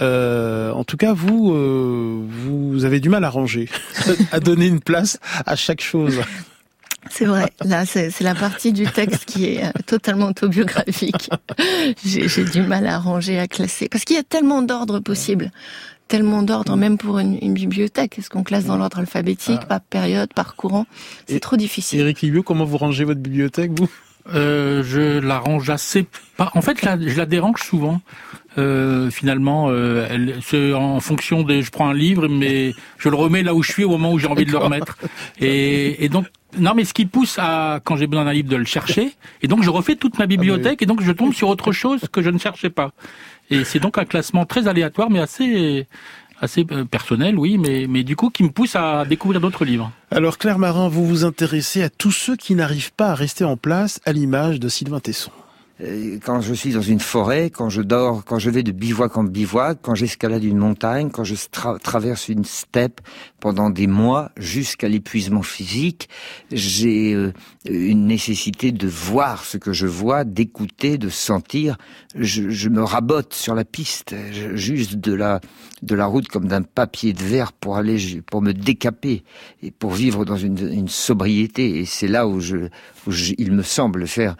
Euh, 0.00 0.70
en 0.72 0.84
tout 0.84 0.96
cas, 0.96 1.12
vous, 1.12 1.52
euh, 1.52 2.22
vous 2.28 2.84
avez 2.84 3.00
du 3.00 3.08
mal 3.08 3.24
à 3.24 3.30
ranger, 3.30 3.68
à 4.32 4.40
donner 4.40 4.66
une 4.66 4.80
place 4.80 5.18
à 5.46 5.56
chaque 5.56 5.82
chose. 5.82 6.20
C'est 7.10 7.24
vrai. 7.24 7.50
Là, 7.64 7.86
c'est 7.86 8.20
la 8.20 8.34
partie 8.34 8.72
du 8.72 8.86
texte 8.86 9.24
qui 9.24 9.46
est 9.46 9.64
euh, 9.64 9.70
totalement 9.86 10.26
autobiographique. 10.26 11.30
J'ai 12.04 12.44
du 12.44 12.62
mal 12.62 12.86
à 12.86 12.98
ranger, 12.98 13.38
à 13.38 13.46
classer, 13.46 13.88
parce 13.88 14.04
qu'il 14.04 14.16
y 14.16 14.18
a 14.18 14.22
tellement 14.22 14.62
d'ordres 14.62 15.00
possibles, 15.00 15.50
tellement 16.08 16.42
d'ordres, 16.42 16.76
même 16.76 16.98
pour 16.98 17.18
une, 17.18 17.54
bibliothèque. 17.54 18.18
Est-ce 18.18 18.30
qu'on 18.30 18.42
classe 18.42 18.64
dans 18.64 18.76
l'ordre 18.76 18.98
alphabétique, 18.98 19.60
ah. 19.62 19.66
par 19.66 19.80
période, 19.80 20.32
par 20.34 20.56
courant? 20.56 20.86
C'est 21.26 21.40
trop 21.40 21.56
difficile. 21.56 22.00
Eric 22.00 22.20
Livio, 22.22 22.42
comment 22.42 22.64
vous 22.64 22.78
rangez 22.78 23.04
votre 23.04 23.20
bibliothèque, 23.20 23.72
vous? 23.76 23.88
Euh, 24.32 24.82
Je 24.82 25.18
la 25.18 25.38
range 25.38 25.70
assez. 25.70 26.06
Pas... 26.36 26.50
En 26.54 26.62
fait, 26.62 26.78
je 26.80 27.16
la 27.16 27.26
dérange 27.26 27.62
souvent. 27.62 28.00
Euh, 28.56 29.10
finalement, 29.10 29.66
euh, 29.68 30.06
c'est 30.42 30.72
en 30.72 31.00
fonction 31.00 31.42
des. 31.42 31.62
Je 31.62 31.70
prends 31.70 31.88
un 31.88 31.94
livre, 31.94 32.28
mais 32.28 32.72
je 32.98 33.08
le 33.08 33.16
remets 33.16 33.42
là 33.42 33.54
où 33.54 33.62
je 33.62 33.72
suis 33.72 33.84
au 33.84 33.90
moment 33.90 34.12
où 34.12 34.18
j'ai 34.18 34.28
envie 34.28 34.44
de 34.44 34.52
le 34.52 34.58
remettre. 34.58 34.96
Et, 35.40 36.04
et 36.04 36.08
donc 36.08 36.26
non, 36.58 36.74
mais 36.74 36.84
ce 36.84 36.94
qui 36.94 37.06
pousse 37.06 37.36
à, 37.38 37.80
quand 37.84 37.96
j'ai 37.96 38.06
besoin 38.06 38.24
d'un 38.24 38.32
livre, 38.32 38.48
de 38.48 38.56
le 38.56 38.64
chercher. 38.64 39.12
Et 39.42 39.48
donc, 39.48 39.62
je 39.62 39.70
refais 39.70 39.96
toute 39.96 40.18
ma 40.18 40.26
bibliothèque 40.26 40.82
et 40.82 40.86
donc 40.86 41.02
je 41.02 41.12
tombe 41.12 41.32
sur 41.34 41.48
autre 41.48 41.72
chose 41.72 42.02
que 42.12 42.22
je 42.22 42.30
ne 42.30 42.38
cherchais 42.38 42.70
pas. 42.70 42.92
Et 43.50 43.64
c'est 43.64 43.80
donc 43.80 43.98
un 43.98 44.04
classement 44.04 44.46
très 44.46 44.68
aléatoire, 44.68 45.10
mais 45.10 45.20
assez, 45.20 45.86
assez 46.40 46.66
euh, 46.70 46.84
personnel, 46.84 47.38
oui, 47.38 47.58
mais, 47.58 47.86
mais 47.88 48.02
du 48.02 48.16
coup, 48.16 48.30
qui 48.30 48.42
me 48.42 48.50
pousse 48.50 48.76
à 48.76 49.04
découvrir 49.04 49.40
d'autres 49.40 49.64
livres. 49.64 49.90
Alors, 50.10 50.38
Claire 50.38 50.58
Marin, 50.58 50.88
vous 50.88 51.06
vous 51.06 51.24
intéressez 51.24 51.82
à 51.82 51.90
tous 51.90 52.12
ceux 52.12 52.36
qui 52.36 52.54
n'arrivent 52.54 52.92
pas 52.92 53.10
à 53.10 53.14
rester 53.14 53.44
en 53.44 53.56
place 53.56 54.00
à 54.06 54.12
l'image 54.12 54.60
de 54.60 54.68
Sylvain 54.68 55.00
Tesson. 55.00 55.32
Euh, 55.80 56.18
quand 56.24 56.40
je 56.40 56.54
suis 56.54 56.72
dans 56.72 56.82
une 56.82 57.00
forêt, 57.00 57.50
quand 57.50 57.68
je 57.68 57.82
dors, 57.82 58.24
quand 58.24 58.38
je 58.38 58.48
vais 58.48 58.62
de 58.62 58.70
bivouac 58.70 59.16
en 59.16 59.24
bivouac, 59.24 59.78
quand 59.82 59.96
j'escalade 59.96 60.44
une 60.44 60.58
montagne, 60.58 61.10
quand 61.10 61.24
je 61.24 61.34
traverse 61.82 62.28
une 62.28 62.44
steppe 62.44 63.00
pendant 63.40 63.70
des 63.70 63.88
mois 63.88 64.30
jusqu'à 64.36 64.88
l'épuisement 64.88 65.42
physique, 65.42 66.08
j'ai 66.52 67.12
euh, 67.12 67.32
une 67.68 68.06
nécessité 68.06 68.70
de 68.70 68.86
voir 68.86 69.44
ce 69.44 69.58
que 69.58 69.72
je 69.72 69.88
vois, 69.88 70.22
d'écouter, 70.22 70.96
de 70.96 71.08
sentir. 71.08 71.76
Je, 72.14 72.50
je, 72.50 72.68
me 72.68 72.82
rabote 72.82 73.34
sur 73.34 73.56
la 73.56 73.64
piste, 73.64 74.14
juste 74.54 74.94
de 74.94 75.12
la 75.12 75.40
de 75.82 75.94
la 75.94 76.06
route 76.06 76.28
comme 76.28 76.46
d'un 76.46 76.62
papier 76.62 77.12
de 77.12 77.22
verre 77.22 77.52
pour 77.52 77.76
aller 77.76 78.22
pour 78.30 78.40
me 78.40 78.52
décaper 78.52 79.24
et 79.62 79.70
pour 79.70 79.90
vivre 79.90 80.24
dans 80.24 80.36
une, 80.36 80.72
une 80.72 80.88
sobriété. 80.88 81.80
Et 81.80 81.84
c'est 81.84 82.08
là 82.08 82.28
où 82.28 82.40
je, 82.40 82.68
où 83.06 83.10
je, 83.10 83.34
il 83.38 83.52
me 83.52 83.62
semble 83.62 84.06
faire 84.06 84.36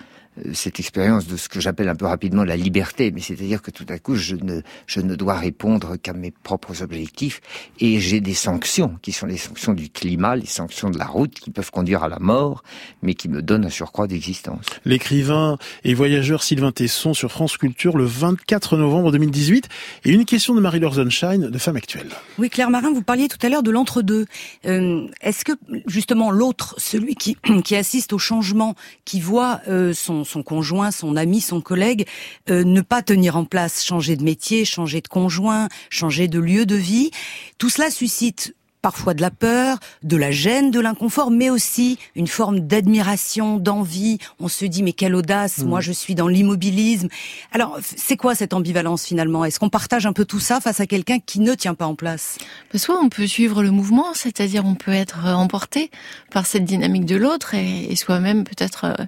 cette 0.52 0.80
expérience 0.80 1.26
de 1.26 1.36
ce 1.36 1.48
que 1.48 1.60
j'appelle 1.60 1.88
un 1.88 1.94
peu 1.94 2.06
rapidement 2.06 2.44
la 2.44 2.56
liberté, 2.56 3.12
mais 3.12 3.20
c'est-à-dire 3.20 3.62
que 3.62 3.70
tout 3.70 3.86
à 3.88 3.98
coup, 3.98 4.16
je 4.16 4.34
ne, 4.34 4.60
je 4.86 5.00
ne 5.00 5.14
dois 5.14 5.34
répondre 5.34 5.96
qu'à 5.96 6.12
mes 6.12 6.32
propres 6.32 6.82
objectifs 6.82 7.40
et 7.80 8.00
j'ai 8.00 8.20
des 8.20 8.34
sanctions 8.34 8.98
qui 9.02 9.12
sont 9.12 9.26
les 9.26 9.36
sanctions 9.36 9.74
du 9.74 9.90
climat, 9.90 10.36
les 10.36 10.46
sanctions 10.46 10.90
de 10.90 10.98
la 10.98 11.06
route 11.06 11.34
qui 11.34 11.50
peuvent 11.50 11.70
conduire 11.70 12.02
à 12.02 12.08
la 12.08 12.18
mort, 12.18 12.64
mais 13.02 13.14
qui 13.14 13.28
me 13.28 13.42
donnent 13.42 13.66
un 13.66 13.70
surcroît 13.70 14.06
d'existence. 14.06 14.66
L'écrivain 14.84 15.58
et 15.84 15.94
voyageur 15.94 16.42
Sylvain 16.42 16.72
Tesson 16.72 17.14
sur 17.14 17.30
France 17.30 17.56
Culture 17.56 17.96
le 17.96 18.04
24 18.04 18.76
novembre 18.76 19.12
2018 19.12 19.68
et 20.04 20.10
une 20.10 20.24
question 20.24 20.54
de 20.54 20.60
Marie-Laure 20.60 20.94
Sunshine 20.94 21.50
de 21.50 21.58
Femme 21.58 21.76
Actuelle. 21.76 22.08
Oui, 22.38 22.50
Claire 22.50 22.70
Marin, 22.70 22.92
vous 22.92 23.02
parliez 23.02 23.28
tout 23.28 23.38
à 23.42 23.48
l'heure 23.48 23.62
de 23.62 23.70
l'entre-deux. 23.70 24.26
Euh, 24.66 25.06
Est-ce 25.20 25.44
que 25.44 25.52
justement 25.86 26.30
l'autre, 26.30 26.74
celui 26.78 27.14
qui, 27.14 27.36
qui 27.64 27.76
assiste 27.76 28.12
au 28.12 28.18
changement, 28.18 28.74
qui 29.04 29.20
voit 29.20 29.60
euh, 29.68 29.92
son 29.92 30.23
son, 30.24 30.42
conjoint, 30.42 30.90
son 30.90 31.16
ami, 31.16 31.40
son 31.40 31.60
collègue, 31.60 32.06
euh, 32.50 32.64
ne 32.64 32.80
pas 32.80 33.02
tenir 33.02 33.36
en 33.36 33.44
place, 33.44 33.84
changer 33.84 34.16
de 34.16 34.24
métier, 34.24 34.64
changer 34.64 35.00
de 35.00 35.08
conjoint, 35.08 35.68
changer 35.90 36.28
de 36.28 36.38
lieu 36.38 36.66
de 36.66 36.76
vie. 36.76 37.10
Tout 37.58 37.70
cela 37.70 37.90
suscite 37.90 38.54
parfois 38.84 39.14
de 39.14 39.22
la 39.22 39.30
peur, 39.30 39.78
de 40.02 40.14
la 40.18 40.30
gêne, 40.30 40.70
de 40.70 40.78
l'inconfort, 40.78 41.30
mais 41.30 41.48
aussi 41.48 41.98
une 42.16 42.26
forme 42.26 42.60
d'admiration, 42.60 43.56
d'envie. 43.56 44.18
On 44.40 44.48
se 44.48 44.66
dit 44.66 44.82
mais 44.82 44.92
quelle 44.92 45.14
audace, 45.14 45.60
moi 45.60 45.78
mm. 45.78 45.82
je 45.82 45.92
suis 45.92 46.14
dans 46.14 46.28
l'immobilisme. 46.28 47.08
Alors 47.50 47.78
c'est 47.80 48.18
quoi 48.18 48.34
cette 48.34 48.52
ambivalence 48.52 49.06
finalement? 49.06 49.46
Est-ce 49.46 49.58
qu'on 49.58 49.70
partage 49.70 50.04
un 50.04 50.12
peu 50.12 50.26
tout 50.26 50.38
ça 50.38 50.60
face 50.60 50.80
à 50.80 50.86
quelqu'un 50.86 51.18
qui 51.18 51.40
ne 51.40 51.54
tient 51.54 51.72
pas 51.72 51.86
en 51.86 51.94
place? 51.94 52.36
Soit 52.74 53.00
on 53.02 53.08
peut 53.08 53.26
suivre 53.26 53.62
le 53.62 53.70
mouvement, 53.70 54.12
c'est-à-dire 54.12 54.66
on 54.66 54.74
peut 54.74 54.92
être 54.92 55.24
emporté 55.24 55.90
par 56.30 56.44
cette 56.44 56.66
dynamique 56.66 57.06
de 57.06 57.16
l'autre 57.16 57.54
et, 57.54 57.96
soi-même 57.96 58.44
peut-être 58.44 58.84
euh, 58.84 59.04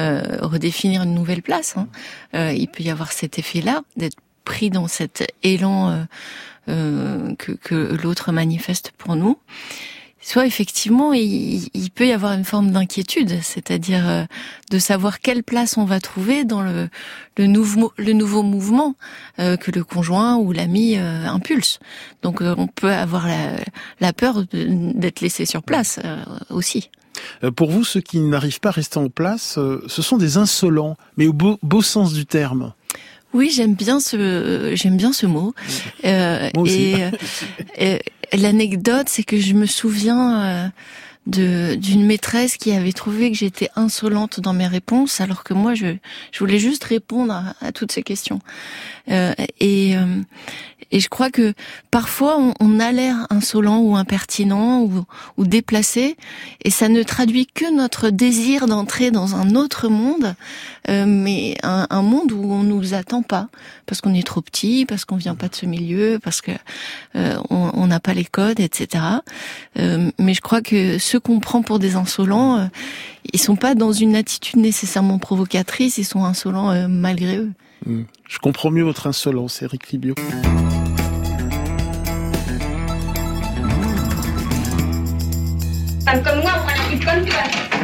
euh, 0.00 0.38
redéfinir 0.40 1.02
une 1.02 1.14
nouvelle 1.14 1.42
place. 1.42 1.76
Hein. 1.76 1.86
Euh, 2.34 2.52
il 2.52 2.66
peut 2.66 2.82
y 2.82 2.90
avoir 2.90 3.12
cet 3.12 3.38
effet-là 3.38 3.82
d'être 3.96 4.16
pris 4.44 4.70
dans 4.70 4.88
cet 4.88 5.26
élan 5.42 6.06
euh, 6.70 7.34
que, 7.36 7.52
que 7.52 7.74
l'autre 8.02 8.32
manifeste 8.32 8.92
pour 8.96 9.16
nous. 9.16 9.36
Soit 10.22 10.46
effectivement, 10.46 11.12
il, 11.12 11.90
peut 11.94 12.06
y 12.06 12.12
avoir 12.12 12.32
une 12.32 12.46
forme 12.46 12.70
d'inquiétude, 12.70 13.42
c'est-à-dire 13.42 14.08
euh, 14.08 14.24
de 14.70 14.78
savoir 14.78 15.20
quelle 15.20 15.42
place 15.42 15.76
on 15.76 15.84
va 15.84 16.00
trouver 16.00 16.44
dans 16.44 16.62
le, 16.62 16.88
nouveau, 17.46 18.42
mouvement 18.42 18.94
euh, 19.38 19.58
que 19.58 19.70
le 19.72 19.84
conjoint 19.84 20.36
ou 20.36 20.52
l'ami 20.52 20.96
impulse. 20.96 21.80
Donc 22.22 22.40
on 22.40 22.66
peut 22.66 22.90
avoir 22.90 23.28
la, 24.00 24.12
peur 24.14 24.44
d'être 24.54 25.20
laissé 25.20 25.44
sur 25.44 25.62
place 25.62 26.00
aussi. 26.48 26.88
Pour 27.56 27.70
vous, 27.70 27.84
ceux 27.84 28.00
qui 28.00 28.20
n'arrivent 28.20 28.60
pas 28.60 28.70
à 28.70 28.72
rester 28.72 28.98
en 28.98 29.10
place, 29.10 29.58
ce 29.86 30.02
sont 30.02 30.16
des 30.16 30.38
insolents, 30.38 30.96
mais 31.18 31.26
au 31.26 31.34
beau 31.34 31.82
sens 31.82 32.14
du 32.14 32.24
terme. 32.24 32.72
Oui, 33.34 33.50
j'aime 33.50 33.74
bien 33.74 33.98
ce 33.98 34.70
j'aime 34.74 34.96
bien 34.96 35.12
ce 35.12 35.26
mot. 35.26 35.54
Euh, 36.04 36.48
et, 36.66 36.94
euh, 37.80 37.98
l'anecdote, 38.32 39.08
c'est 39.08 39.24
que 39.24 39.38
je 39.38 39.54
me 39.54 39.66
souviens 39.66 40.44
euh, 40.44 40.68
d'une 41.26 42.04
maîtresse 42.04 42.56
qui 42.56 42.72
avait 42.72 42.92
trouvé 42.92 43.30
que 43.30 43.36
j'étais 43.36 43.70
insolente 43.76 44.40
dans 44.40 44.52
mes 44.52 44.66
réponses, 44.66 45.20
alors 45.20 45.42
que 45.44 45.54
moi 45.54 45.74
je 45.74 45.96
je 46.32 46.38
voulais 46.38 46.58
juste 46.58 46.84
répondre 46.84 47.54
à, 47.60 47.72
toutes 47.72 47.92
ces 47.92 48.02
questions. 48.02 48.40
Euh, 49.10 49.32
et 49.60 49.96
et 50.94 51.00
je 51.00 51.08
crois 51.08 51.30
que 51.30 51.54
parfois 51.90 52.38
on, 52.60 52.80
a 52.80 52.92
l'air 52.92 53.26
insolent 53.30 53.80
ou 53.80 53.96
impertinent 53.96 54.82
ou, 54.82 55.04
ou 55.36 55.44
déplacé, 55.44 56.16
et 56.62 56.70
ça 56.70 56.88
ne 56.88 57.02
traduit 57.02 57.46
que 57.46 57.74
notre 57.74 58.10
désir 58.10 58.66
d'entrer 58.66 59.10
dans 59.10 59.34
un 59.34 59.56
autre 59.56 59.88
monde, 59.88 60.36
euh, 60.88 61.04
mais 61.06 61.56
un, 61.64 61.88
un, 61.90 62.02
monde 62.02 62.30
où 62.30 62.52
on 62.52 62.62
nous 62.62 62.94
attend 62.94 63.22
pas, 63.22 63.48
parce 63.86 64.00
qu'on 64.00 64.14
est 64.14 64.26
trop 64.26 64.40
petit, 64.40 64.86
parce 64.86 65.04
qu'on 65.04 65.16
vient 65.16 65.34
pas 65.34 65.48
de 65.48 65.56
ce 65.56 65.66
milieu, 65.66 66.20
parce 66.22 66.40
que 66.40 66.52
euh, 67.16 67.38
on 67.50 67.86
n'a 67.88 67.98
pas 68.00 68.14
les 68.14 68.24
codes, 68.24 68.60
etc. 68.60 69.04
Euh, 69.78 70.10
mais 70.18 70.34
je 70.34 70.40
crois 70.40 70.60
que 70.60 70.98
ceux 71.14 71.20
qu'on 71.20 71.38
prend 71.38 71.62
pour 71.62 71.78
des 71.78 71.94
insolents, 71.94 72.58
euh, 72.58 72.66
ils 73.32 73.38
sont 73.38 73.54
pas 73.54 73.76
dans 73.76 73.92
une 73.92 74.16
attitude 74.16 74.56
nécessairement 74.56 75.20
provocatrice, 75.20 75.96
ils 75.96 76.04
sont 76.04 76.24
insolents 76.24 76.72
euh, 76.72 76.88
malgré 76.88 77.36
eux. 77.36 77.52
Hmm. 77.86 78.02
Je 78.28 78.40
comprends 78.40 78.72
mieux 78.72 78.82
votre 78.82 79.06
insolence, 79.06 79.62
Eric 79.62 79.86
Fibio. 79.86 80.16
Comme 86.04 86.40
moi, 86.40 86.52
on 87.80 87.83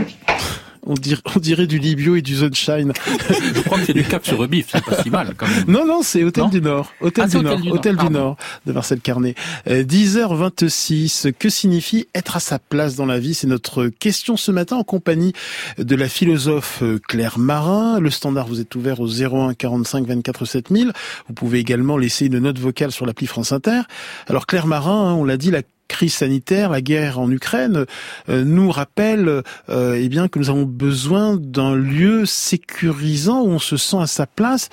dirait, 0.94 1.22
on 1.34 1.38
dirait 1.38 1.66
du 1.66 1.78
Libio 1.78 2.16
et 2.16 2.22
du 2.22 2.36
Sunshine. 2.36 2.92
Je 3.54 3.60
crois 3.62 3.78
que 3.78 3.86
c'est 3.86 3.92
du 3.92 4.04
Cap 4.04 4.24
sur 4.24 4.38
Rebif, 4.38 4.68
c'est 4.70 4.84
pas 4.84 5.02
si 5.02 5.10
mal 5.10 5.34
quand 5.36 5.46
même. 5.46 5.64
Non, 5.66 5.86
non, 5.86 6.02
c'est 6.02 6.24
Hôtel 6.24 6.50
du 6.50 6.60
Nord. 6.60 6.92
Hôtel, 7.00 7.24
ah, 7.26 7.28
du, 7.28 7.44
Nord. 7.44 7.58
Hôtel 7.70 7.96
du 7.96 8.10
Nord 8.10 8.36
de 8.66 8.72
Marcel 8.72 9.00
Carnet. 9.00 9.34
10h26, 9.66 11.28
euh, 11.28 11.32
que 11.38 11.48
signifie 11.48 12.08
être 12.14 12.36
à 12.36 12.40
sa 12.40 12.58
place 12.58 12.96
dans 12.96 13.06
la 13.06 13.18
vie? 13.18 13.34
C'est 13.34 13.46
notre 13.46 13.88
question 13.88 14.36
ce 14.36 14.50
matin 14.50 14.76
en 14.76 14.84
compagnie 14.84 15.32
de 15.78 15.96
la 15.96 16.08
philosophe 16.08 16.80
euh, 16.82 16.98
Claire 17.08 17.38
Marin. 17.38 18.00
Le 18.00 18.10
standard 18.10 18.46
vous 18.46 18.60
est 18.60 18.74
ouvert 18.74 19.00
au 19.00 19.08
01 19.08 19.54
45 19.54 20.06
24 20.06 20.44
7000. 20.44 20.92
Vous 21.28 21.34
pouvez 21.34 21.58
également 21.58 21.96
laisser 21.96 22.26
une 22.26 22.38
note 22.38 22.58
vocale 22.58 22.92
sur 22.92 23.06
l'appli 23.06 23.26
France 23.26 23.52
Inter. 23.52 23.82
Alors 24.28 24.46
Claire 24.46 24.66
Marin, 24.66 25.10
hein, 25.10 25.14
on 25.14 25.24
l'a 25.24 25.36
dit, 25.36 25.50
la 25.50 25.62
crise 25.90 26.14
sanitaire, 26.14 26.70
la 26.70 26.80
guerre 26.80 27.18
en 27.18 27.30
Ukraine, 27.30 27.84
euh, 28.28 28.44
nous 28.44 28.70
rappelle 28.70 29.42
euh, 29.68 29.94
eh 30.00 30.08
bien 30.08 30.28
que 30.28 30.38
nous 30.38 30.48
avons 30.48 30.62
besoin 30.62 31.36
d'un 31.36 31.74
lieu 31.74 32.24
sécurisant 32.26 33.42
où 33.42 33.48
on 33.48 33.58
se 33.58 33.76
sent 33.76 33.98
à 33.98 34.06
sa 34.06 34.26
place, 34.26 34.68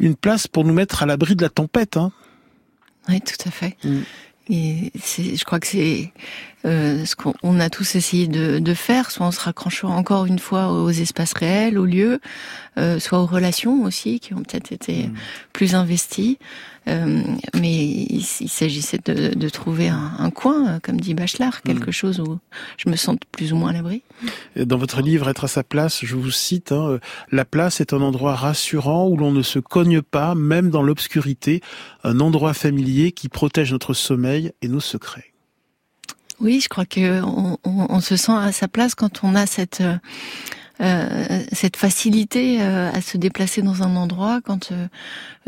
une 0.00 0.16
place 0.16 0.48
pour 0.48 0.64
nous 0.64 0.74
mettre 0.74 1.02
à 1.04 1.06
l'abri 1.06 1.36
de 1.36 1.42
la 1.42 1.48
tempête. 1.48 1.96
Hein. 1.96 2.10
Oui, 3.08 3.20
tout 3.20 3.48
à 3.48 3.50
fait. 3.50 3.76
Mm. 3.84 4.00
Et 4.48 4.92
je 4.96 5.44
crois 5.44 5.60
que 5.60 5.66
c'est 5.66 6.12
euh, 6.66 7.04
ce 7.04 7.14
qu'on 7.14 7.60
a 7.60 7.70
tous 7.70 7.94
essayé 7.94 8.26
de, 8.26 8.58
de, 8.58 8.74
faire, 8.74 9.10
soit 9.10 9.26
en 9.26 9.30
se 9.30 9.40
raccrochant 9.40 9.90
encore 9.90 10.26
une 10.26 10.38
fois 10.38 10.72
aux 10.72 10.90
espaces 10.90 11.32
réels, 11.32 11.78
aux 11.78 11.84
lieux, 11.84 12.20
euh, 12.78 12.98
soit 12.98 13.20
aux 13.20 13.26
relations 13.26 13.84
aussi, 13.84 14.18
qui 14.18 14.34
ont 14.34 14.42
peut-être 14.42 14.72
été 14.72 15.06
mm. 15.06 15.14
plus 15.52 15.74
investies. 15.74 16.38
Euh, 16.88 17.22
mais 17.60 17.84
il, 17.84 18.22
s'agissait 18.22 19.00
de, 19.04 19.34
de, 19.34 19.48
trouver 19.48 19.88
un, 19.88 20.12
un, 20.18 20.30
coin, 20.30 20.78
comme 20.80 21.00
dit 21.00 21.14
Bachelard, 21.14 21.62
quelque 21.62 21.90
mm. 21.90 21.92
chose 21.92 22.20
où 22.20 22.38
je 22.76 22.88
me 22.88 22.96
sente 22.96 23.20
plus 23.32 23.52
ou 23.52 23.56
moins 23.56 23.70
à 23.70 23.72
l'abri. 23.72 24.02
Dans 24.56 24.78
votre 24.78 25.02
livre 25.02 25.28
Être 25.28 25.44
à 25.44 25.48
sa 25.48 25.62
place, 25.62 26.04
je 26.04 26.16
vous 26.16 26.30
cite, 26.30 26.72
hein, 26.72 26.98
la 27.30 27.44
place 27.44 27.80
est 27.80 27.92
un 27.92 28.00
endroit 28.02 28.34
rassurant 28.34 29.08
où 29.08 29.16
l'on 29.16 29.32
ne 29.32 29.42
se 29.42 29.58
cogne 29.58 30.00
pas, 30.00 30.34
même 30.34 30.70
dans 30.70 30.82
l'obscurité, 30.82 31.60
un 32.04 32.20
endroit 32.20 32.54
familier 32.54 33.12
qui 33.12 33.28
protège 33.28 33.72
notre 33.72 33.94
sommeil 33.94 34.52
et 34.62 34.68
nos 34.68 34.80
secrets. 34.80 35.35
Oui, 36.40 36.60
je 36.60 36.68
crois 36.68 36.86
que 36.86 37.22
on, 37.22 37.58
on, 37.64 37.86
on, 37.88 38.00
se 38.00 38.16
sent 38.16 38.32
à 38.32 38.52
sa 38.52 38.68
place 38.68 38.94
quand 38.94 39.24
on 39.24 39.34
a 39.34 39.46
cette 39.46 39.82
euh, 40.82 41.40
cette 41.52 41.76
facilité 41.76 42.58
euh, 42.60 42.92
à 42.92 43.00
se 43.00 43.16
déplacer 43.16 43.62
dans 43.62 43.82
un 43.82 43.96
endroit 43.96 44.40
quand 44.44 44.72
euh, 44.72 44.88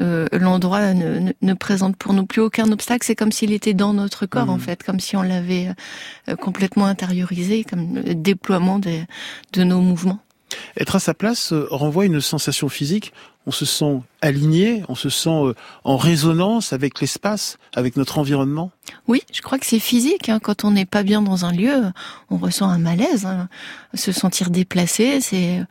euh 0.00 0.26
l'endroit 0.33 0.95
ne, 0.95 1.33
ne, 1.42 1.54
présente 1.54 1.97
pour 1.97 2.14
nous 2.14 2.25
plus 2.25 2.40
aucun 2.40 2.73
obstacle. 2.73 3.04
C'est 3.04 3.14
comme 3.14 3.33
s'il 3.33 3.52
était 3.52 3.75
dans 3.75 3.92
notre 3.92 4.25
corps 4.25 4.49
en 4.49 4.57
mmh. 4.57 4.61
fait, 4.61 4.83
comme 4.83 5.00
si 5.00 5.16
on 5.16 5.23
l'avait 5.23 5.68
complètement 6.40 6.87
intériorisé, 6.87 7.64
comme 7.64 7.97
le 7.97 8.14
déploiement 8.14 8.78
de, 8.78 9.00
de 9.52 9.64
nos 9.64 9.80
mouvements. 9.80 10.21
Être 10.78 10.97
à 10.97 11.00
sa 11.00 11.12
place 11.12 11.52
renvoie 11.52 12.07
une 12.07 12.23
sensation 12.23 12.71
physique 12.71 13.12
on 13.49 13.50
se 13.50 13.64
sent 13.64 14.02
aligné, 14.21 14.83
on 14.90 14.95
se 14.95 15.09
sent 15.09 15.31
euh, 15.31 15.55
en 15.83 15.97
résonance 15.97 16.75
avec 16.75 17.00
l'espace, 17.00 17.57
avec 17.75 17.97
notre 17.97 18.19
environnement 18.19 18.71
Oui, 19.09 19.23
je 19.33 19.40
crois 19.40 19.59
que 19.59 19.64
c'est 19.64 19.78
physique. 19.78 20.28
Hein. 20.28 20.38
Quand 20.38 20.64
on 20.64 20.71
n'est 20.73 20.85
pas 20.85 21.02
bien 21.02 21.23
dans 21.23 21.47
un 21.47 21.52
lieu, 21.52 21.85
on 22.28 22.37
ressent 22.37 22.69
un 22.69 22.78
malaise. 22.78 23.25
Hein. 23.25 23.49
Se 23.95 24.12
sentir 24.12 24.50
déplacé, 24.50 25.23
c'est 25.23 25.62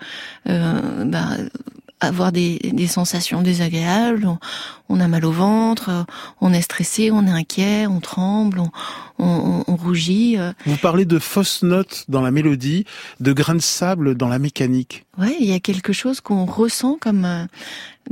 euh, 0.50 1.06
bah, 1.06 1.30
avoir 2.00 2.32
des, 2.32 2.60
des, 2.74 2.88
sensations 2.88 3.42
désagréables, 3.42 4.28
on, 4.90 5.00
a 5.00 5.08
mal 5.08 5.26
au 5.26 5.32
ventre, 5.32 6.06
on 6.42 6.54
est 6.54 6.62
stressé, 6.62 7.10
on 7.12 7.26
est 7.26 7.32
inquiet, 7.32 7.88
on 7.88 8.00
tremble, 8.00 8.60
on, 8.60 8.70
on, 9.20 9.64
on, 9.68 9.76
rougit. 9.76 10.38
Euh. 10.38 10.54
Vous 10.66 10.78
parlez 10.78 11.06
de 11.06 11.18
fausses 11.20 11.64
notes 11.64 12.06
dans 12.08 12.22
la 12.22 12.32
mélodie, 12.32 12.86
de 13.20 13.34
grains 13.34 13.56
de 13.56 13.62
sable 13.62 14.16
dans 14.16 14.28
la 14.28 14.40
mécanique. 14.40 15.06
Ouais, 15.18 15.36
il 15.40 15.48
y 15.48 15.54
a 15.54 15.60
quelque 15.60 15.94
chose 15.94 16.22
qu'on 16.22 16.46
ressent 16.46 16.98
comme, 17.00 17.26
euh, 17.26 17.46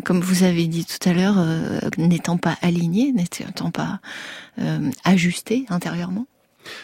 comme 0.03 0.19
vous 0.19 0.43
avez 0.43 0.65
dit 0.67 0.85
tout 0.85 1.07
à 1.07 1.13
l'heure, 1.13 1.35
euh, 1.37 1.79
n'étant 1.97 2.37
pas 2.37 2.57
aligné, 2.61 3.11
n'étant 3.11 3.71
pas 3.71 3.99
ajusté 5.03 5.65
intérieurement. 5.69 6.25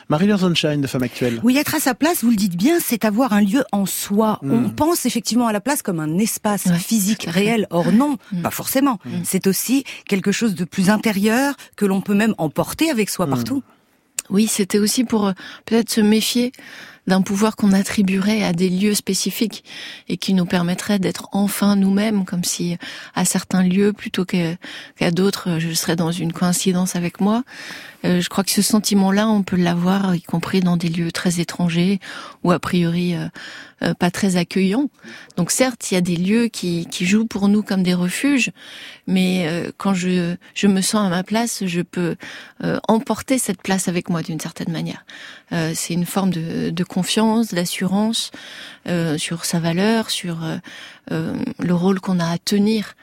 Marie-Laure 0.10 0.40
Sunshine 0.40 0.82
de 0.82 0.88
Femme 0.88 1.04
Actuelle. 1.04 1.40
Oui, 1.44 1.58
être 1.58 1.76
à 1.76 1.80
sa 1.80 1.94
place, 1.94 2.24
vous 2.24 2.30
le 2.30 2.36
dites 2.36 2.56
bien, 2.56 2.80
c'est 2.80 3.06
avoir 3.06 3.34
un 3.34 3.42
lieu 3.42 3.64
en 3.72 3.86
soi. 3.86 4.40
Hmm. 4.42 4.54
On 4.54 4.70
pense 4.70 5.06
effectivement 5.06 5.48
à 5.48 5.54
la 5.54 5.62
place 5.62 5.82
comme 5.82 6.00
un 6.00 6.18
espace 6.18 6.72
physique 6.74 7.26
réel. 7.28 7.68
Or 7.70 7.92
non, 7.92 8.18
hmm. 8.32 8.42
pas 8.42 8.52
forcément. 8.52 9.00
Hmm. 9.06 9.22
C'est 9.24 9.48
aussi 9.48 9.84
quelque 10.08 10.32
chose 10.32 10.56
de 10.56 10.66
plus 10.66 10.90
intérieur 10.90 11.56
que 11.76 11.86
l'on 11.86 12.02
peut 12.02 12.16
même 12.16 12.36
emporter 12.38 12.90
avec 12.90 13.10
soi 13.10 13.28
partout. 13.28 13.64
Oui, 14.30 14.48
c'était 14.48 14.80
aussi 14.80 15.04
pour 15.04 15.28
euh, 15.28 15.34
peut-être 15.66 15.90
se 15.90 16.02
méfier 16.02 16.52
d'un 17.08 17.22
pouvoir 17.22 17.56
qu'on 17.56 17.74
attribuerait 17.74 18.44
à 18.44 18.54
des 18.54 18.70
lieux 18.70 18.94
spécifiques 18.94 19.64
et 20.08 20.18
qui 20.18 20.34
nous 20.34 20.46
permettrait 20.46 21.00
d'être 21.00 21.28
enfin 21.32 21.76
nous-mêmes, 21.76 22.26
comme 22.26 22.44
si 22.44 22.78
à 23.16 23.26
certains 23.26 23.64
lieux, 23.64 23.92
plutôt 23.92 24.24
qu'à 24.24 25.12
d'autres, 25.12 25.60
je 25.60 25.74
serais 25.74 25.96
dans 25.96 26.12
une 26.12 26.32
coïncidence 26.32 26.96
avec 26.96 27.20
moi. 27.20 27.44
Euh, 28.04 28.22
je 28.22 28.30
crois 28.30 28.44
que 28.44 28.52
ce 28.52 28.62
sentiment-là, 28.62 29.28
on 29.28 29.44
peut 29.44 29.56
l'avoir, 29.56 30.16
y 30.16 30.22
compris 30.22 30.62
dans 30.62 30.78
des 30.78 30.90
lieux 30.90 31.12
très 31.12 31.40
étrangers 31.40 32.00
ou 32.44 32.52
a 32.52 32.60
priori 32.60 33.16
euh, 33.16 33.28
euh, 33.84 33.94
pas 33.94 34.12
très 34.12 34.38
accueillants. 34.38 34.90
Donc 35.38 35.52
certes, 35.52 35.92
il 35.92 35.96
y 35.96 35.98
a 35.98 36.02
des 36.02 36.16
lieux 36.16 36.48
qui, 36.48 36.88
qui 36.88 37.06
jouent 37.06 37.26
pour 37.26 37.48
nous 37.48 37.64
comme 37.64 37.84
des 37.84 37.94
refuges, 37.94 38.52
mais 39.08 39.72
quand 39.78 39.94
je, 39.94 40.36
je 40.54 40.68
me 40.68 40.82
sens 40.82 41.06
à 41.06 41.10
ma 41.10 41.24
place, 41.24 41.66
je 41.66 41.82
peux 41.82 42.16
emporter 42.88 43.38
cette 43.38 43.62
place 43.62 43.88
avec 43.88 44.10
moi 44.10 44.22
d'une 44.22 44.40
certaine 44.40 44.72
manière. 44.72 45.06
C'est 45.50 45.94
une 45.94 46.06
forme 46.06 46.30
de, 46.30 46.70
de 46.70 46.84
confiance, 46.84 47.54
d'assurance 47.54 48.32
sur 49.18 49.46
sa 49.46 49.60
valeur, 49.60 50.10
sur 50.10 50.40
le 51.10 51.74
rôle 51.74 52.00
qu'on 52.00 52.20
a 52.20 52.30
à 52.30 52.38
tenir 52.38 52.96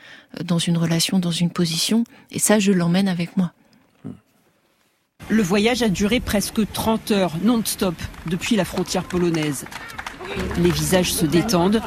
dans 0.44 0.58
une 0.58 0.76
relation, 0.76 1.18
dans 1.18 1.30
une 1.30 1.50
position. 1.50 2.04
Et 2.30 2.38
ça, 2.38 2.58
je 2.58 2.72
l'emmène 2.72 3.08
avec 3.08 3.36
moi. 3.36 3.52
Le 5.30 5.42
voyage 5.42 5.82
a 5.82 5.88
duré 5.88 6.20
presque 6.20 6.60
30 6.72 7.10
heures 7.10 7.34
non-stop 7.42 7.94
depuis 8.26 8.56
la 8.56 8.64
frontière 8.64 9.04
polonaise. 9.04 9.66
Les 10.58 10.70
visages 10.70 11.12
se 11.12 11.26
détendent, 11.26 11.82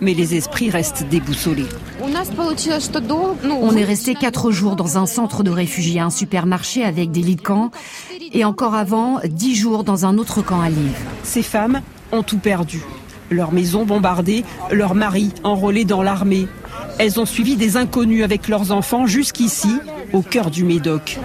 mais 0.00 0.12
les 0.12 0.34
esprits 0.34 0.70
restent 0.70 1.06
déboussolés. 1.08 1.66
On 2.02 3.76
est 3.76 3.84
resté 3.84 4.14
quatre 4.14 4.50
jours 4.50 4.76
dans 4.76 4.98
un 4.98 5.06
centre 5.06 5.42
de 5.42 5.50
réfugiés, 5.50 6.00
un 6.00 6.10
supermarché 6.10 6.84
avec 6.84 7.10
des 7.10 7.22
lits 7.22 7.36
de 7.36 7.42
camp, 7.42 7.70
et 8.32 8.44
encore 8.44 8.74
avant, 8.74 9.20
dix 9.24 9.54
jours 9.54 9.84
dans 9.84 10.04
un 10.04 10.18
autre 10.18 10.42
camp 10.42 10.60
à 10.60 10.68
Lviv. 10.68 10.96
Ces 11.22 11.42
femmes 11.42 11.80
ont 12.12 12.22
tout 12.22 12.38
perdu. 12.38 12.82
Leur 13.30 13.52
maison 13.52 13.86
bombardée, 13.86 14.44
leur 14.70 14.94
mari 14.94 15.32
enrôlé 15.44 15.84
dans 15.84 16.02
l'armée. 16.02 16.46
Elles 16.98 17.18
ont 17.18 17.26
suivi 17.26 17.56
des 17.56 17.78
inconnus 17.78 18.22
avec 18.22 18.48
leurs 18.48 18.70
enfants 18.70 19.06
jusqu'ici, 19.06 19.74
au 20.12 20.22
cœur 20.22 20.50
du 20.50 20.64
Médoc. 20.64 21.18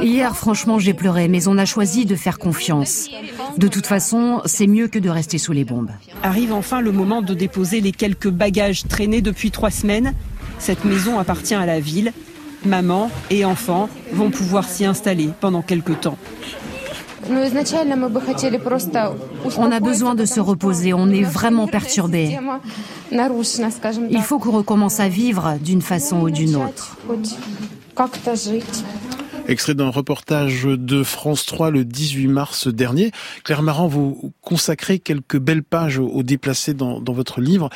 Hier, 0.00 0.36
franchement, 0.36 0.78
j'ai 0.78 0.94
pleuré, 0.94 1.28
mais 1.28 1.48
on 1.48 1.58
a 1.58 1.64
choisi 1.64 2.06
de 2.06 2.16
faire 2.16 2.38
confiance. 2.38 3.08
De 3.56 3.68
toute 3.68 3.86
façon, 3.86 4.42
c'est 4.44 4.66
mieux 4.66 4.88
que 4.88 4.98
de 4.98 5.08
rester 5.08 5.38
sous 5.38 5.52
les 5.52 5.64
bombes. 5.64 5.90
Arrive 6.22 6.52
enfin 6.52 6.80
le 6.80 6.92
moment 6.92 7.22
de 7.22 7.34
déposer 7.34 7.80
les 7.80 7.92
quelques 7.92 8.30
bagages 8.30 8.84
traînés 8.84 9.20
depuis 9.20 9.50
trois 9.50 9.70
semaines. 9.70 10.14
Cette 10.58 10.84
maison 10.84 11.18
appartient 11.18 11.54
à 11.54 11.66
la 11.66 11.80
ville. 11.80 12.12
Maman 12.64 13.10
et 13.30 13.44
enfants 13.44 13.88
vont 14.12 14.30
pouvoir 14.30 14.68
s'y 14.68 14.84
installer 14.84 15.30
pendant 15.40 15.62
quelques 15.62 16.00
temps. 16.00 16.18
On 19.58 19.70
a 19.72 19.80
besoin 19.80 20.14
de 20.14 20.24
se 20.24 20.40
reposer, 20.40 20.92
on 20.94 21.08
est 21.08 21.22
vraiment 21.22 21.66
perturbé. 21.66 22.38
Il 24.10 24.22
faut 24.22 24.38
qu'on 24.38 24.50
recommence 24.52 25.00
à 25.00 25.08
vivre 25.08 25.56
d'une 25.60 25.82
façon 25.82 26.20
ou 26.20 26.30
d'une 26.30 26.56
autre. 26.56 26.96
Extrait 29.52 29.74
d'un 29.74 29.90
reportage 29.90 30.64
de 30.64 31.02
France 31.02 31.44
3 31.44 31.70
le 31.70 31.84
18 31.84 32.26
mars 32.28 32.68
dernier. 32.68 33.12
Claire 33.44 33.60
Marant, 33.60 33.86
vous 33.86 34.32
consacrez 34.40 34.98
quelques 34.98 35.36
belles 35.36 35.62
pages 35.62 35.98
aux 35.98 36.22
déplacés 36.22 36.72
dans, 36.72 37.02
votre 37.02 37.42
livre. 37.42 37.68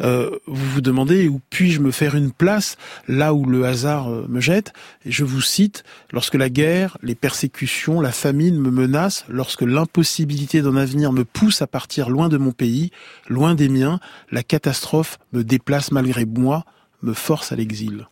Euh, 0.00 0.30
vous 0.46 0.70
vous 0.74 0.80
demandez 0.80 1.26
où 1.26 1.40
puis-je 1.50 1.80
me 1.80 1.90
faire 1.90 2.14
une 2.14 2.30
place 2.30 2.76
là 3.08 3.34
où 3.34 3.46
le 3.46 3.64
hasard 3.64 4.12
euh, 4.12 4.26
me 4.28 4.40
jette. 4.40 4.72
Et 5.04 5.10
je 5.10 5.24
vous 5.24 5.40
cite, 5.40 5.82
lorsque 6.12 6.36
la 6.36 6.48
guerre, 6.48 6.98
les 7.02 7.16
persécutions, 7.16 8.00
la 8.00 8.12
famine 8.12 8.56
me 8.56 8.70
menacent, 8.70 9.24
lorsque 9.28 9.62
l'impossibilité 9.62 10.62
d'un 10.62 10.76
avenir 10.76 11.10
me 11.10 11.24
pousse 11.24 11.62
à 11.62 11.66
partir 11.66 12.10
loin 12.10 12.28
de 12.28 12.36
mon 12.36 12.52
pays, 12.52 12.92
loin 13.28 13.56
des 13.56 13.68
miens, 13.68 13.98
la 14.30 14.44
catastrophe 14.44 15.18
me 15.32 15.42
déplace 15.42 15.90
malgré 15.90 16.26
moi, 16.26 16.64
me 17.02 17.12
force 17.12 17.50
à 17.50 17.56
l'exil. 17.56 18.06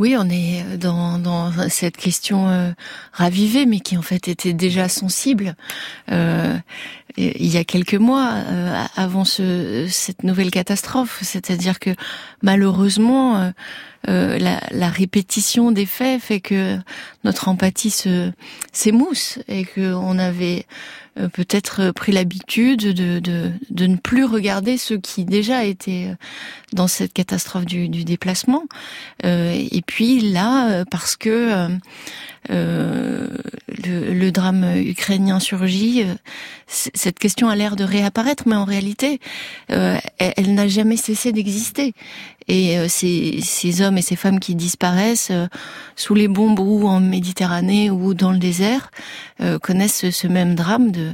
Oui, 0.00 0.16
on 0.18 0.30
est 0.30 0.78
dans, 0.78 1.18
dans 1.18 1.52
cette 1.68 1.98
question 1.98 2.48
euh, 2.48 2.70
ravivée, 3.12 3.66
mais 3.66 3.80
qui 3.80 3.98
en 3.98 4.02
fait 4.02 4.28
était 4.28 4.54
déjà 4.54 4.88
sensible 4.88 5.56
euh, 6.10 6.56
il 7.18 7.46
y 7.46 7.58
a 7.58 7.64
quelques 7.64 7.96
mois 7.96 8.30
euh, 8.32 8.82
avant 8.96 9.26
ce, 9.26 9.86
cette 9.90 10.22
nouvelle 10.22 10.50
catastrophe. 10.50 11.18
C'est-à-dire 11.20 11.78
que 11.78 11.90
malheureusement, 12.40 13.52
euh, 14.08 14.20
euh, 14.20 14.38
la, 14.38 14.60
la, 14.70 14.88
répétition 14.88 15.72
des 15.72 15.86
faits 15.86 16.20
fait 16.20 16.40
que 16.40 16.78
notre 17.24 17.48
empathie 17.48 17.90
se 17.90 18.32
s'émousse 18.72 19.38
et 19.48 19.64
que 19.64 19.94
on 19.94 20.18
avait 20.18 20.66
euh, 21.18 21.28
peut-être 21.28 21.90
pris 21.92 22.12
l'habitude 22.12 22.80
de, 22.80 23.18
de, 23.18 23.50
de, 23.70 23.86
ne 23.86 23.96
plus 23.96 24.24
regarder 24.24 24.78
ceux 24.78 24.98
qui 24.98 25.24
déjà 25.24 25.64
étaient 25.64 26.08
euh, 26.10 26.14
dans 26.72 26.86
cette 26.86 27.12
catastrophe 27.12 27.66
du, 27.66 27.88
du 27.88 28.04
déplacement. 28.04 28.64
Euh, 29.24 29.52
et 29.70 29.82
puis 29.82 30.20
là, 30.20 30.84
parce 30.90 31.16
que 31.16 31.68
euh, 32.48 33.28
le, 33.86 34.14
le, 34.14 34.32
drame 34.32 34.64
ukrainien 34.76 35.40
surgit, 35.40 36.04
cette 36.66 37.18
question 37.18 37.48
a 37.48 37.56
l'air 37.56 37.76
de 37.76 37.84
réapparaître, 37.84 38.44
mais 38.46 38.56
en 38.56 38.64
réalité, 38.64 39.20
euh, 39.70 39.98
elle 40.18 40.54
n'a 40.54 40.66
jamais 40.66 40.96
cessé 40.96 41.32
d'exister. 41.32 41.92
Et 42.50 42.78
euh, 42.78 42.88
ces, 42.88 43.38
ces, 43.42 43.80
hommes 43.80 43.96
et 43.96 44.02
ces 44.02 44.16
femmes 44.16 44.40
qui 44.40 44.56
disparaissent 44.56 45.30
sous 45.94 46.14
les 46.14 46.26
bombes 46.26 46.58
ou 46.58 46.88
en 46.88 46.98
Méditerranée 47.00 47.90
ou 47.90 48.12
dans 48.12 48.32
le 48.32 48.38
désert 48.38 48.90
connaissent 49.62 50.10
ce 50.10 50.26
même 50.26 50.54
drame 50.54 50.90
de 50.90 51.12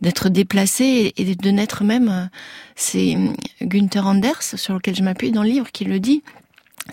d'être 0.00 0.28
déplacés 0.28 1.12
et 1.16 1.34
de 1.34 1.50
naître 1.50 1.82
même. 1.82 2.30
C'est 2.76 3.16
Günther 3.62 4.06
Anders 4.06 4.42
sur 4.42 4.74
lequel 4.74 4.94
je 4.94 5.02
m'appuie 5.02 5.32
dans 5.32 5.42
le 5.42 5.48
livre 5.48 5.72
qui 5.72 5.84
le 5.84 5.98
dit 5.98 6.22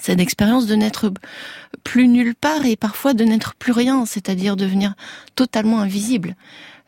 cette 0.01 0.19
expérience 0.19 0.65
de 0.65 0.75
n'être 0.75 1.11
plus 1.83 2.07
nulle 2.07 2.35
part 2.35 2.65
et 2.65 2.75
parfois 2.75 3.13
de 3.13 3.23
n'être 3.23 3.53
plus 3.55 3.71
rien, 3.71 4.05
c'est-à-dire 4.05 4.55
devenir 4.55 4.95
totalement 5.35 5.79
invisible. 5.79 6.35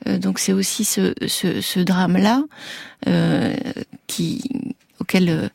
Euh, 0.08 0.18
donc 0.18 0.40
c'est 0.40 0.54
aussi 0.54 0.86
ce, 0.86 1.14
ce, 1.28 1.62
ce 1.62 1.80
drame-là 1.80 2.44
euh, 3.08 3.56
qui 4.08 4.74
auquel 5.00 5.30
euh, 5.30 5.50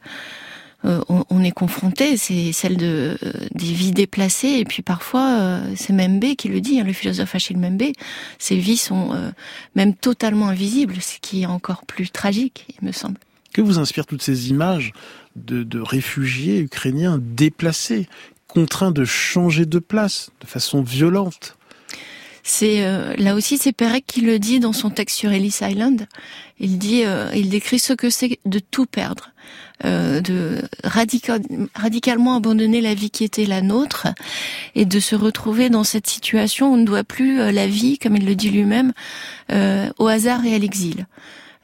on, 0.85 1.25
on, 1.29 1.43
est 1.43 1.51
confronté, 1.51 2.17
c'est 2.17 2.53
celle 2.53 2.77
de 2.77 3.19
des 3.55 3.73
vies 3.73 3.93
déplacées 3.93 4.49
et 4.59 4.65
puis 4.65 4.83
parfois 4.83 5.39
euh, 5.39 5.73
c'est 5.77 5.93
Membe 5.93 6.35
qui 6.37 6.49
le 6.49 6.61
dit, 6.61 6.81
hein, 6.81 6.85
le 6.85 6.93
philosophe 6.93 7.35
Achille 7.35 7.59
Membe, 7.59 7.93
ces 8.39 8.57
vies 8.57 8.77
sont 8.77 9.13
euh, 9.13 9.31
même 9.75 9.95
totalement 9.95 10.49
invisibles, 10.49 10.97
ce 11.01 11.19
qui 11.21 11.43
est 11.43 11.47
encore 11.47 11.85
plus 11.85 12.11
tragique, 12.11 12.67
il 12.81 12.87
me 12.87 12.93
semble. 12.93 13.19
Que 13.53 13.61
vous 13.61 13.79
inspirent 13.79 14.07
toutes 14.07 14.23
ces 14.23 14.51
images 14.51 14.93
de 15.37 15.81
réfugiés 15.81 16.61
ukrainiens 16.61 17.19
déplacés, 17.21 18.09
contraints 18.47 18.93
de 18.93 19.05
changer 19.05 19.67
de 19.67 19.79
place 19.79 20.31
de 20.41 20.47
façon 20.47 20.83
violente? 20.83 21.57
C'est 22.43 22.85
euh, 22.85 23.15
là 23.17 23.35
aussi 23.35 23.59
c'est 23.59 23.73
Perec 23.73 24.05
qui 24.07 24.21
le 24.21 24.39
dit 24.39 24.61
dans 24.61 24.73
son 24.73 24.91
texte 24.91 25.17
sur 25.17 25.33
Ellis 25.33 25.59
Island. 25.61 26.07
Il 26.61 26.79
dit, 26.79 27.05
euh, 27.05 27.31
il 27.35 27.49
décrit 27.49 27.79
ce 27.79 27.95
que 27.95 28.11
c'est 28.11 28.39
de 28.45 28.59
tout 28.59 28.85
perdre, 28.85 29.31
euh, 29.87 30.21
de 30.21 30.61
radical, 30.85 31.41
radicalement 31.75 32.37
abandonner 32.37 32.83
la 32.83 32.93
vie 32.93 33.11
qui 33.11 33.25
était 33.25 33.47
la 33.47 33.63
nôtre 33.63 34.09
et 34.75 34.85
de 34.85 35.01
se 35.01 35.17
retrouver 35.17 35.71
dans 35.71 35.85
cette 35.85 36.07
situation 36.07 36.71
où 36.71 36.75
on 36.75 36.77
ne 36.77 36.85
doit 36.85 37.03
plus 37.03 37.41
euh, 37.41 37.51
la 37.51 37.67
vie, 37.67 37.99
comme 37.99 38.15
il 38.15 38.27
le 38.27 38.35
dit 38.35 38.51
lui-même, 38.51 38.93
euh, 39.51 39.89
au 39.99 40.07
hasard 40.07 40.45
et 40.45 40.55
à 40.55 40.59
l'exil. 40.59 41.07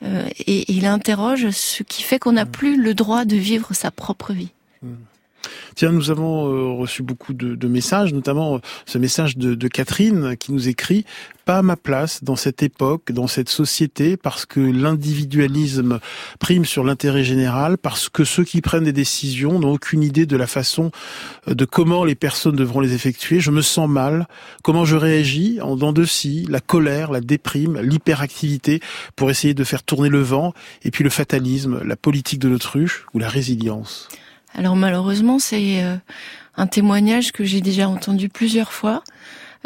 Euh, 0.02 0.26
et, 0.38 0.60
et, 0.60 0.72
il 0.72 0.86
interroge 0.86 1.50
ce 1.50 1.82
qui 1.82 2.02
fait 2.02 2.18
qu'on 2.18 2.32
n'a 2.32 2.46
mmh. 2.46 2.50
plus 2.50 2.82
le 2.82 2.94
droit 2.94 3.26
de 3.26 3.36
vivre 3.36 3.74
sa 3.74 3.90
propre 3.90 4.32
vie. 4.32 4.50
Mmh. 4.82 4.94
Tiens, 5.74 5.92
nous 5.92 6.10
avons 6.10 6.48
euh, 6.48 6.72
reçu 6.72 7.02
beaucoup 7.02 7.34
de, 7.34 7.54
de, 7.54 7.68
messages, 7.68 8.12
notamment 8.12 8.56
euh, 8.56 8.58
ce 8.86 8.98
message 8.98 9.36
de, 9.36 9.54
de, 9.54 9.68
Catherine 9.68 10.36
qui 10.36 10.52
nous 10.52 10.68
écrit 10.68 11.04
pas 11.44 11.58
à 11.58 11.62
ma 11.62 11.76
place 11.76 12.24
dans 12.24 12.34
cette 12.34 12.62
époque, 12.62 13.12
dans 13.12 13.28
cette 13.28 13.48
société, 13.48 14.16
parce 14.16 14.46
que 14.46 14.58
l'individualisme 14.58 16.00
prime 16.40 16.64
sur 16.64 16.82
l'intérêt 16.82 17.24
général, 17.24 17.78
parce 17.78 18.08
que 18.08 18.24
ceux 18.24 18.42
qui 18.42 18.60
prennent 18.60 18.84
des 18.84 18.92
décisions 18.92 19.60
n'ont 19.60 19.72
aucune 19.72 20.02
idée 20.02 20.26
de 20.26 20.36
la 20.36 20.48
façon 20.48 20.90
euh, 21.48 21.54
de 21.54 21.64
comment 21.64 22.04
les 22.04 22.16
personnes 22.16 22.56
devront 22.56 22.80
les 22.80 22.94
effectuer. 22.94 23.40
Je 23.40 23.50
me 23.50 23.62
sens 23.62 23.88
mal. 23.88 24.26
Comment 24.62 24.84
je 24.84 24.96
réagis 24.96 25.60
en 25.60 25.76
dents 25.76 25.92
de 25.92 26.04
scie, 26.04 26.46
la 26.48 26.60
colère, 26.60 27.12
la 27.12 27.20
déprime, 27.20 27.80
l'hyperactivité 27.80 28.80
pour 29.14 29.30
essayer 29.30 29.54
de 29.54 29.64
faire 29.64 29.82
tourner 29.82 30.08
le 30.08 30.20
vent, 30.20 30.52
et 30.82 30.90
puis 30.90 31.04
le 31.04 31.10
fatalisme, 31.10 31.80
la 31.84 31.96
politique 31.96 32.40
de 32.40 32.48
l'autruche 32.48 33.06
ou 33.14 33.18
la 33.18 33.28
résilience? 33.28 34.08
Alors 34.56 34.74
malheureusement, 34.74 35.38
c'est 35.38 35.84
euh, 35.84 35.96
un 36.56 36.66
témoignage 36.66 37.32
que 37.32 37.44
j'ai 37.44 37.60
déjà 37.60 37.88
entendu 37.88 38.28
plusieurs 38.28 38.72
fois 38.72 39.04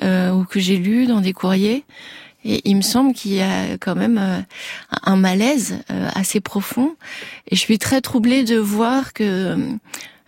euh, 0.02 0.32
ou 0.32 0.44
que 0.44 0.60
j'ai 0.60 0.76
lu 0.76 1.06
dans 1.06 1.20
des 1.20 1.32
courriers. 1.32 1.84
Et 2.44 2.62
il 2.64 2.76
me 2.76 2.82
semble 2.82 3.12
qu'il 3.12 3.32
y 3.32 3.42
a 3.42 3.76
quand 3.78 3.94
même 3.94 4.18
euh, 4.18 4.40
un 5.02 5.16
malaise 5.16 5.78
euh, 5.90 6.08
assez 6.14 6.40
profond. 6.40 6.96
Et 7.48 7.56
je 7.56 7.60
suis 7.60 7.78
très 7.78 8.00
troublée 8.00 8.44
de 8.44 8.56
voir 8.56 9.12
que 9.12 9.56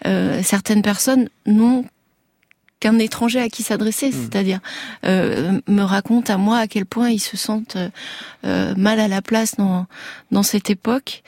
euh, 0.07 0.42
certaines 0.42 0.83
personnes 0.83 1.29
n'ont 1.46 1.85
qu'un 2.81 2.98
étranger 2.98 3.40
à 3.40 3.48
qui 3.48 3.62
s'adresser, 3.62 4.09
mmh. 4.09 4.12
c'est-à-dire 4.12 4.59
me 5.05 5.83
racontent 5.83 6.35
à 6.35 6.37
moi 6.37 6.59
à 6.59 6.66
quel 6.66 6.85
point 6.85 7.11
ils 7.11 7.20
se 7.20 7.37
sentent 7.37 7.77
mal 8.42 8.98
à 8.98 9.07
la 9.07 9.22
place 9.22 9.55
dans, 9.55 9.87
dans 10.33 10.42
cette 10.42 10.68
époque. 10.68 11.22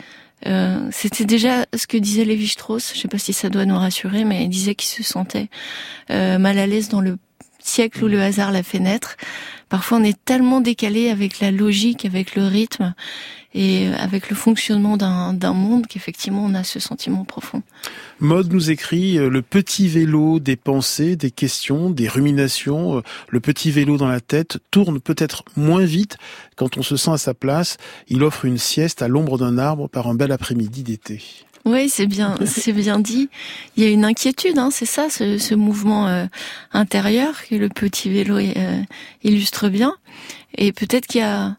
Euh, 0.46 0.88
c'était 0.90 1.24
déjà 1.24 1.66
ce 1.74 1.87
que 1.87 1.96
disait 1.96 2.24
Lévi-Strauss. 2.24 2.92
Je 2.92 2.98
ne 2.98 3.02
sais 3.02 3.09
pas 3.09 3.18
si 3.18 3.33
ça 3.33 3.48
doit 3.48 3.64
nous 3.64 3.78
rassurer, 3.78 4.24
mais 4.24 4.44
il 4.44 4.48
disait 4.48 4.74
qu'il 4.74 4.88
se 4.88 5.02
sentait 5.02 5.48
euh, 6.11 6.38
mal 6.38 6.59
à 6.59 6.66
l'aise 6.66 6.88
dans 6.88 7.00
le 7.00 7.18
siècle 7.59 8.04
où 8.04 8.09
le 8.09 8.20
hasard 8.20 8.52
l'a 8.52 8.62
fait 8.62 8.78
naître. 8.78 9.16
Parfois, 9.68 9.98
on 9.98 10.05
est 10.05 10.18
tellement 10.24 10.61
décalé 10.61 11.11
avec 11.11 11.40
la 11.40 11.50
logique, 11.50 12.05
avec 12.05 12.35
le 12.35 12.46
rythme 12.46 12.94
et 13.55 13.87
avec 13.98 14.31
le 14.31 14.37
fonctionnement 14.37 14.96
d'un 14.96 15.53
monde 15.53 15.87
qu'effectivement, 15.87 16.44
on 16.44 16.55
a 16.55 16.64
ce 16.64 16.81
sentiment 16.81 17.24
profond. 17.24 17.62
Mode 18.18 18.53
nous 18.53 18.70
écrit 18.70 19.16
euh, 19.16 19.29
le 19.31 19.42
petit 19.42 19.88
vélo 19.88 20.40
des 20.40 20.57
pensées, 20.57 21.14
des 21.14 21.31
questions, 21.31 21.90
des 21.90 22.09
ruminations. 22.09 22.98
Euh, 22.98 23.03
le 23.29 23.40
petit 23.40 23.70
vélo 23.70 23.96
dans 23.96 24.09
la 24.09 24.20
tête 24.20 24.59
tourne 24.70 25.00
peut-être 25.00 25.44
moins 25.57 25.85
vite 25.85 26.16
quand 26.57 26.79
on 26.79 26.83
se 26.83 26.96
sent 26.96 27.12
à 27.12 27.16
sa 27.16 27.35
place. 27.35 27.77
Il 28.09 28.24
offre 28.24 28.44
une 28.44 28.59
sieste 28.59 29.03
à 29.03 29.09
l'ombre 29.09 29.38
d'un 29.38 29.57
arbre 29.57 29.88
par 29.88 30.09
un 30.09 30.14
bel 30.14 30.33
après-midi 30.33 30.83
d'été. 30.83 31.22
Oui, 31.64 31.88
c'est 31.88 32.07
bien, 32.07 32.37
c'est 32.46 32.72
bien 32.72 32.98
dit. 32.98 33.29
Il 33.77 33.85
y 33.85 33.87
a 33.87 33.90
une 33.90 34.05
inquiétude, 34.05 34.59
hein, 34.59 34.70
c'est 34.70 34.87
ça, 34.87 35.09
ce, 35.11 35.38
ce 35.38 35.55
mouvement 35.55 36.09
euh, 36.09 36.27
intérieur 36.72 37.35
que 37.48 37.55
le 37.55 37.68
petit 37.68 38.11
vélo 38.11 38.37
euh, 38.38 38.83
illustre 39.22 39.68
bien. 39.68 39.94
Et 40.57 40.72
peut-être 40.72 41.07
qu'il 41.07 41.20
y 41.20 41.24
a 41.24 41.57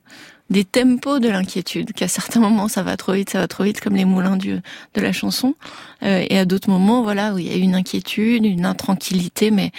des 0.49 0.63
tempos 0.63 1.19
de 1.19 1.27
l'inquiétude, 1.27 1.93
qu'à 1.93 2.07
certains 2.07 2.39
moments 2.39 2.67
ça 2.67 2.83
va 2.83 2.97
trop 2.97 3.13
vite, 3.13 3.31
ça 3.31 3.39
va 3.39 3.47
trop 3.47 3.63
vite, 3.63 3.81
comme 3.81 3.95
les 3.95 4.05
moulins 4.05 4.37
du, 4.37 4.53
de 4.93 5.01
la 5.01 5.11
chanson, 5.11 5.55
euh, 6.03 6.23
et 6.29 6.37
à 6.37 6.45
d'autres 6.45 6.69
moments, 6.69 7.01
voilà, 7.01 7.33
où 7.33 7.39
il 7.39 7.47
y 7.47 7.51
a 7.51 7.55
une 7.55 7.73
inquiétude, 7.73 8.45
une 8.45 8.65
intranquillité, 8.65 9.49
mais 9.49 9.71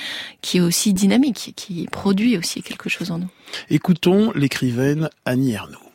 qui 0.43 0.59
est 0.59 0.61
aussi 0.61 0.93
dynamique, 0.93 1.53
qui 1.55 1.87
produit 1.91 2.37
aussi 2.37 2.63
quelque 2.63 2.89
chose 2.89 3.11
en 3.11 3.19
nous. 3.19 3.31
Écoutons 3.71 4.33
l'écrivaine 4.35 5.09
Annie 5.25 5.53
Ernaux. 5.53 5.86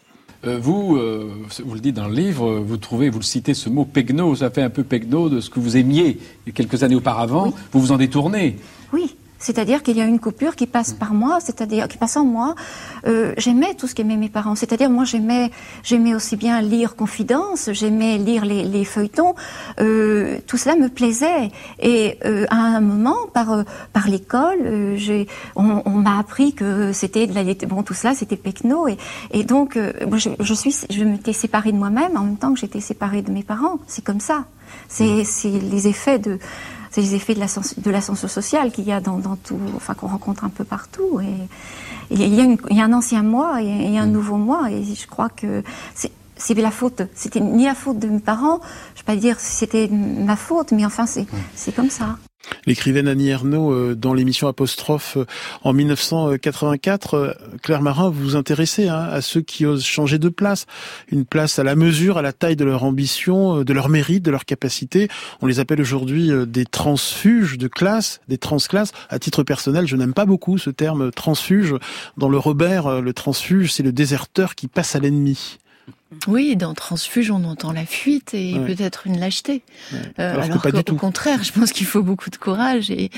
Euh, 0.45 0.57
vous, 0.59 0.97
euh, 0.97 1.29
vous 1.63 1.73
le 1.75 1.79
dites 1.79 1.95
dans 1.95 2.07
le 2.07 2.15
livre, 2.15 2.59
vous 2.59 2.77
trouvez, 2.77 3.09
vous 3.09 3.19
le 3.19 3.23
citez, 3.23 3.53
ce 3.53 3.69
mot 3.69 3.85
pegno, 3.85 4.35
ça 4.35 4.49
fait 4.49 4.63
un 4.63 4.71
peu 4.71 4.83
pegno 4.83 5.29
de 5.29 5.39
ce 5.39 5.51
que 5.51 5.59
vous 5.59 5.77
aimiez 5.77 6.17
quelques 6.55 6.83
années 6.83 6.95
auparavant. 6.95 7.47
Oui. 7.47 7.53
Vous 7.71 7.79
vous 7.79 7.91
en 7.91 7.97
détournez. 7.97 8.57
Oui. 8.91 9.15
C'est-à-dire 9.41 9.83
qu'il 9.83 9.97
y 9.97 10.01
a 10.01 10.05
une 10.05 10.19
coupure 10.19 10.55
qui 10.55 10.67
passe 10.67 10.93
par 10.93 11.13
moi, 11.13 11.39
c'est-à-dire 11.41 11.87
qui 11.87 11.97
passe 11.97 12.15
en 12.15 12.23
moi. 12.23 12.55
Euh, 13.07 13.33
j'aimais 13.37 13.73
tout 13.73 13.87
ce 13.87 13.95
qu'aimaient 13.95 14.15
mes 14.15 14.29
parents. 14.29 14.55
C'est-à-dire 14.55 14.89
moi 14.89 15.03
j'aimais 15.03 15.51
j'aimais 15.83 16.15
aussi 16.15 16.35
bien 16.37 16.61
lire 16.61 16.95
Confidence, 16.95 17.69
j'aimais 17.73 18.17
lire 18.17 18.45
les, 18.45 18.63
les 18.63 18.85
feuilletons. 18.85 19.33
Euh, 19.79 20.37
tout 20.47 20.57
cela 20.57 20.75
me 20.75 20.87
plaisait. 20.89 21.51
Et 21.79 22.17
euh, 22.25 22.45
à 22.49 22.55
un 22.57 22.81
moment, 22.81 23.17
par 23.33 23.51
euh, 23.51 23.63
par 23.91 24.07
l'école, 24.07 24.59
euh, 24.63 24.95
j'ai 24.95 25.27
on, 25.55 25.81
on 25.85 25.91
m'a 25.91 26.19
appris 26.19 26.53
que 26.53 26.93
c'était 26.93 27.27
de 27.27 27.33
la 27.33 27.43
bon 27.67 27.83
tout 27.83 27.93
cela 27.93 28.13
c'était 28.13 28.37
Pecno 28.37 28.87
et, 28.87 28.97
et 29.31 29.43
donc 29.43 29.75
euh, 29.75 29.91
moi 30.07 30.17
je, 30.17 30.29
je 30.39 30.53
suis 30.53 30.75
je 30.89 31.03
m'étais 31.03 31.33
séparée 31.33 31.71
de 31.71 31.77
moi-même 31.77 32.15
en 32.15 32.23
même 32.23 32.37
temps 32.37 32.53
que 32.53 32.59
j'étais 32.59 32.79
séparée 32.79 33.21
de 33.23 33.31
mes 33.31 33.43
parents. 33.43 33.79
C'est 33.87 34.03
comme 34.03 34.19
ça. 34.19 34.45
C'est 34.87 35.23
c'est 35.25 35.49
les 35.49 35.87
effets 35.87 36.19
de 36.19 36.39
c'est 36.91 37.01
les 37.01 37.15
effets 37.15 37.33
de 37.33 37.91
l'ascension 37.91 38.27
sociale 38.27 38.71
qu'il 38.71 38.83
y 38.83 38.91
a 38.91 38.99
dans, 38.99 39.17
dans, 39.17 39.37
tout, 39.37 39.57
enfin 39.75 39.93
qu'on 39.93 40.07
rencontre 40.07 40.43
un 40.43 40.49
peu 40.49 40.65
partout. 40.65 41.21
Et, 41.21 42.13
et 42.13 42.25
il, 42.25 42.33
y 42.33 42.39
a 42.39 42.43
une, 42.43 42.57
il, 42.69 42.77
y 42.77 42.81
a 42.81 42.85
un 42.85 42.93
ancien 42.93 43.23
moi 43.23 43.63
et, 43.63 43.93
et 43.93 43.97
un 43.97 44.05
mmh. 44.05 44.11
nouveau 44.11 44.35
moi, 44.35 44.69
et 44.69 44.83
je 44.83 45.07
crois 45.07 45.29
que 45.29 45.63
c'est 45.93 46.53
la 46.53 46.71
faute. 46.71 47.03
C'était 47.15 47.39
ni 47.39 47.65
la 47.65 47.75
faute 47.75 47.99
de 47.99 48.07
mes 48.07 48.19
parents. 48.19 48.59
Je 48.95 49.01
ne 49.01 49.05
vais 49.05 49.15
pas 49.15 49.15
dire 49.15 49.39
si 49.39 49.55
c'était 49.55 49.87
ma 49.87 50.35
faute, 50.35 50.73
mais 50.73 50.85
enfin 50.85 51.05
c'est 51.05 51.23
mmh. 51.23 51.71
comme 51.73 51.89
ça. 51.89 52.17
L'écrivaine 52.65 53.07
Annie 53.07 53.29
Ernaux, 53.29 53.71
euh, 53.71 53.95
dans 53.95 54.13
l'émission 54.13 54.47
Apostrophe 54.47 55.17
euh, 55.17 55.25
en 55.63 55.73
1984, 55.73 57.13
euh, 57.13 57.33
Claire 57.61 57.81
Marin, 57.81 58.09
vous 58.09 58.21
vous 58.21 58.35
intéressez 58.35 58.87
hein, 58.87 59.07
à 59.11 59.21
ceux 59.21 59.41
qui 59.41 59.65
osent 59.65 59.83
changer 59.83 60.19
de 60.19 60.29
place, 60.29 60.65
une 61.11 61.25
place 61.25 61.59
à 61.59 61.63
la 61.63 61.75
mesure, 61.75 62.17
à 62.17 62.21
la 62.21 62.33
taille 62.33 62.55
de 62.55 62.65
leur 62.65 62.83
ambition, 62.83 63.63
de 63.63 63.73
leur 63.73 63.89
mérite, 63.89 64.23
de 64.23 64.31
leur 64.31 64.45
capacité. 64.45 65.07
On 65.41 65.47
les 65.47 65.59
appelle 65.59 65.81
aujourd'hui 65.81 66.31
des 66.47 66.65
transfuges 66.65 67.57
de 67.57 67.67
classe, 67.67 68.21
des 68.27 68.37
transclasses. 68.37 68.91
À 69.09 69.19
titre 69.19 69.43
personnel, 69.43 69.87
je 69.87 69.95
n'aime 69.95 70.13
pas 70.13 70.25
beaucoup 70.25 70.57
ce 70.57 70.69
terme 70.69 71.11
transfuge. 71.11 71.75
Dans 72.17 72.29
le 72.29 72.37
Robert, 72.37 73.01
le 73.01 73.13
transfuge, 73.13 73.73
c'est 73.73 73.83
le 73.83 73.91
déserteur 73.91 74.55
qui 74.55 74.67
passe 74.67 74.95
à 74.95 74.99
l'ennemi. 74.99 75.57
Oui, 76.27 76.55
dans 76.57 76.73
transfuge, 76.73 77.31
on 77.31 77.43
entend 77.45 77.71
la 77.71 77.85
fuite 77.85 78.33
et 78.33 78.53
peut-être 78.65 79.07
une 79.07 79.17
lâcheté. 79.17 79.63
Euh, 80.19 80.39
alors, 80.41 80.61
qu'au 80.61 80.95
contraire, 80.95 81.43
je 81.43 81.53
pense 81.53 81.71
qu'il 81.71 81.87
faut 81.87 82.03
beaucoup 82.03 82.29
de 82.29 82.35
courage 82.35 82.91
et, 82.91 83.09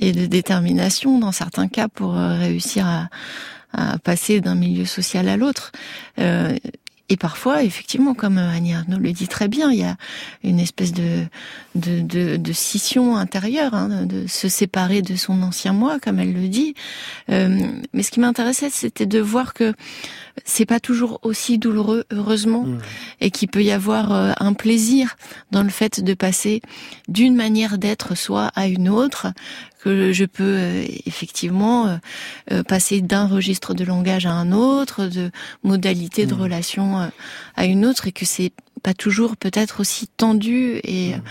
de 0.00 0.26
détermination 0.26 1.18
dans 1.18 1.32
certains 1.32 1.66
cas 1.66 1.88
pour 1.88 2.16
euh, 2.16 2.38
réussir 2.38 2.86
à, 2.86 3.08
passer 4.04 4.40
d'un 4.40 4.54
milieu 4.54 4.86
social 4.86 5.28
à 5.28 5.36
l'autre. 5.36 5.70
Euh, 6.18 6.56
et 7.08 7.16
parfois, 7.16 7.62
effectivement, 7.62 8.14
comme 8.14 8.38
Annie 8.38 8.74
Arnaud 8.74 8.98
le 8.98 9.12
dit 9.12 9.28
très 9.28 9.48
bien, 9.48 9.70
il 9.70 9.78
y 9.78 9.84
a 9.84 9.96
une 10.42 10.58
espèce 10.58 10.92
de 10.92 11.24
de, 11.76 12.00
de, 12.00 12.36
de 12.36 12.52
scission 12.52 13.16
intérieure, 13.16 13.74
hein, 13.74 14.06
de 14.06 14.26
se 14.26 14.48
séparer 14.48 15.02
de 15.02 15.14
son 15.14 15.42
ancien 15.42 15.72
moi, 15.72 15.98
comme 16.00 16.18
elle 16.18 16.32
le 16.32 16.48
dit. 16.48 16.74
Euh, 17.30 17.58
mais 17.92 18.02
ce 18.02 18.10
qui 18.10 18.20
m'intéressait, 18.20 18.70
c'était 18.70 19.06
de 19.06 19.20
voir 19.20 19.54
que 19.54 19.74
c'est 20.44 20.66
pas 20.66 20.80
toujours 20.80 21.20
aussi 21.22 21.58
douloureux, 21.58 22.04
heureusement, 22.10 22.64
mmh. 22.64 22.78
et 23.20 23.30
qu'il 23.30 23.48
peut 23.48 23.62
y 23.62 23.70
avoir 23.70 24.12
euh, 24.12 24.32
un 24.38 24.52
plaisir 24.52 25.16
dans 25.50 25.62
le 25.62 25.70
fait 25.70 26.00
de 26.00 26.14
passer 26.14 26.60
d'une 27.08 27.36
manière 27.36 27.78
d'être 27.78 28.14
soit 28.14 28.50
à 28.54 28.66
une 28.66 28.88
autre, 28.88 29.28
que 29.86 30.12
je 30.12 30.24
peux 30.24 30.42
euh, 30.42 30.84
effectivement 31.06 31.86
euh, 31.86 31.96
euh, 32.50 32.62
passer 32.64 33.00
d'un 33.00 33.26
registre 33.28 33.72
de 33.72 33.84
langage 33.84 34.26
à 34.26 34.32
un 34.32 34.50
autre, 34.50 35.06
de 35.06 35.30
modalité 35.62 36.26
de 36.26 36.34
mmh. 36.34 36.40
relation 36.40 37.10
à 37.54 37.66
une 37.66 37.86
autre, 37.86 38.08
et 38.08 38.12
que 38.12 38.24
c'est 38.24 38.52
pas 38.82 38.94
toujours 38.94 39.36
peut-être 39.36 39.80
aussi 39.80 40.08
tendu 40.08 40.80
et 40.82 41.14
mmh. 41.14 41.22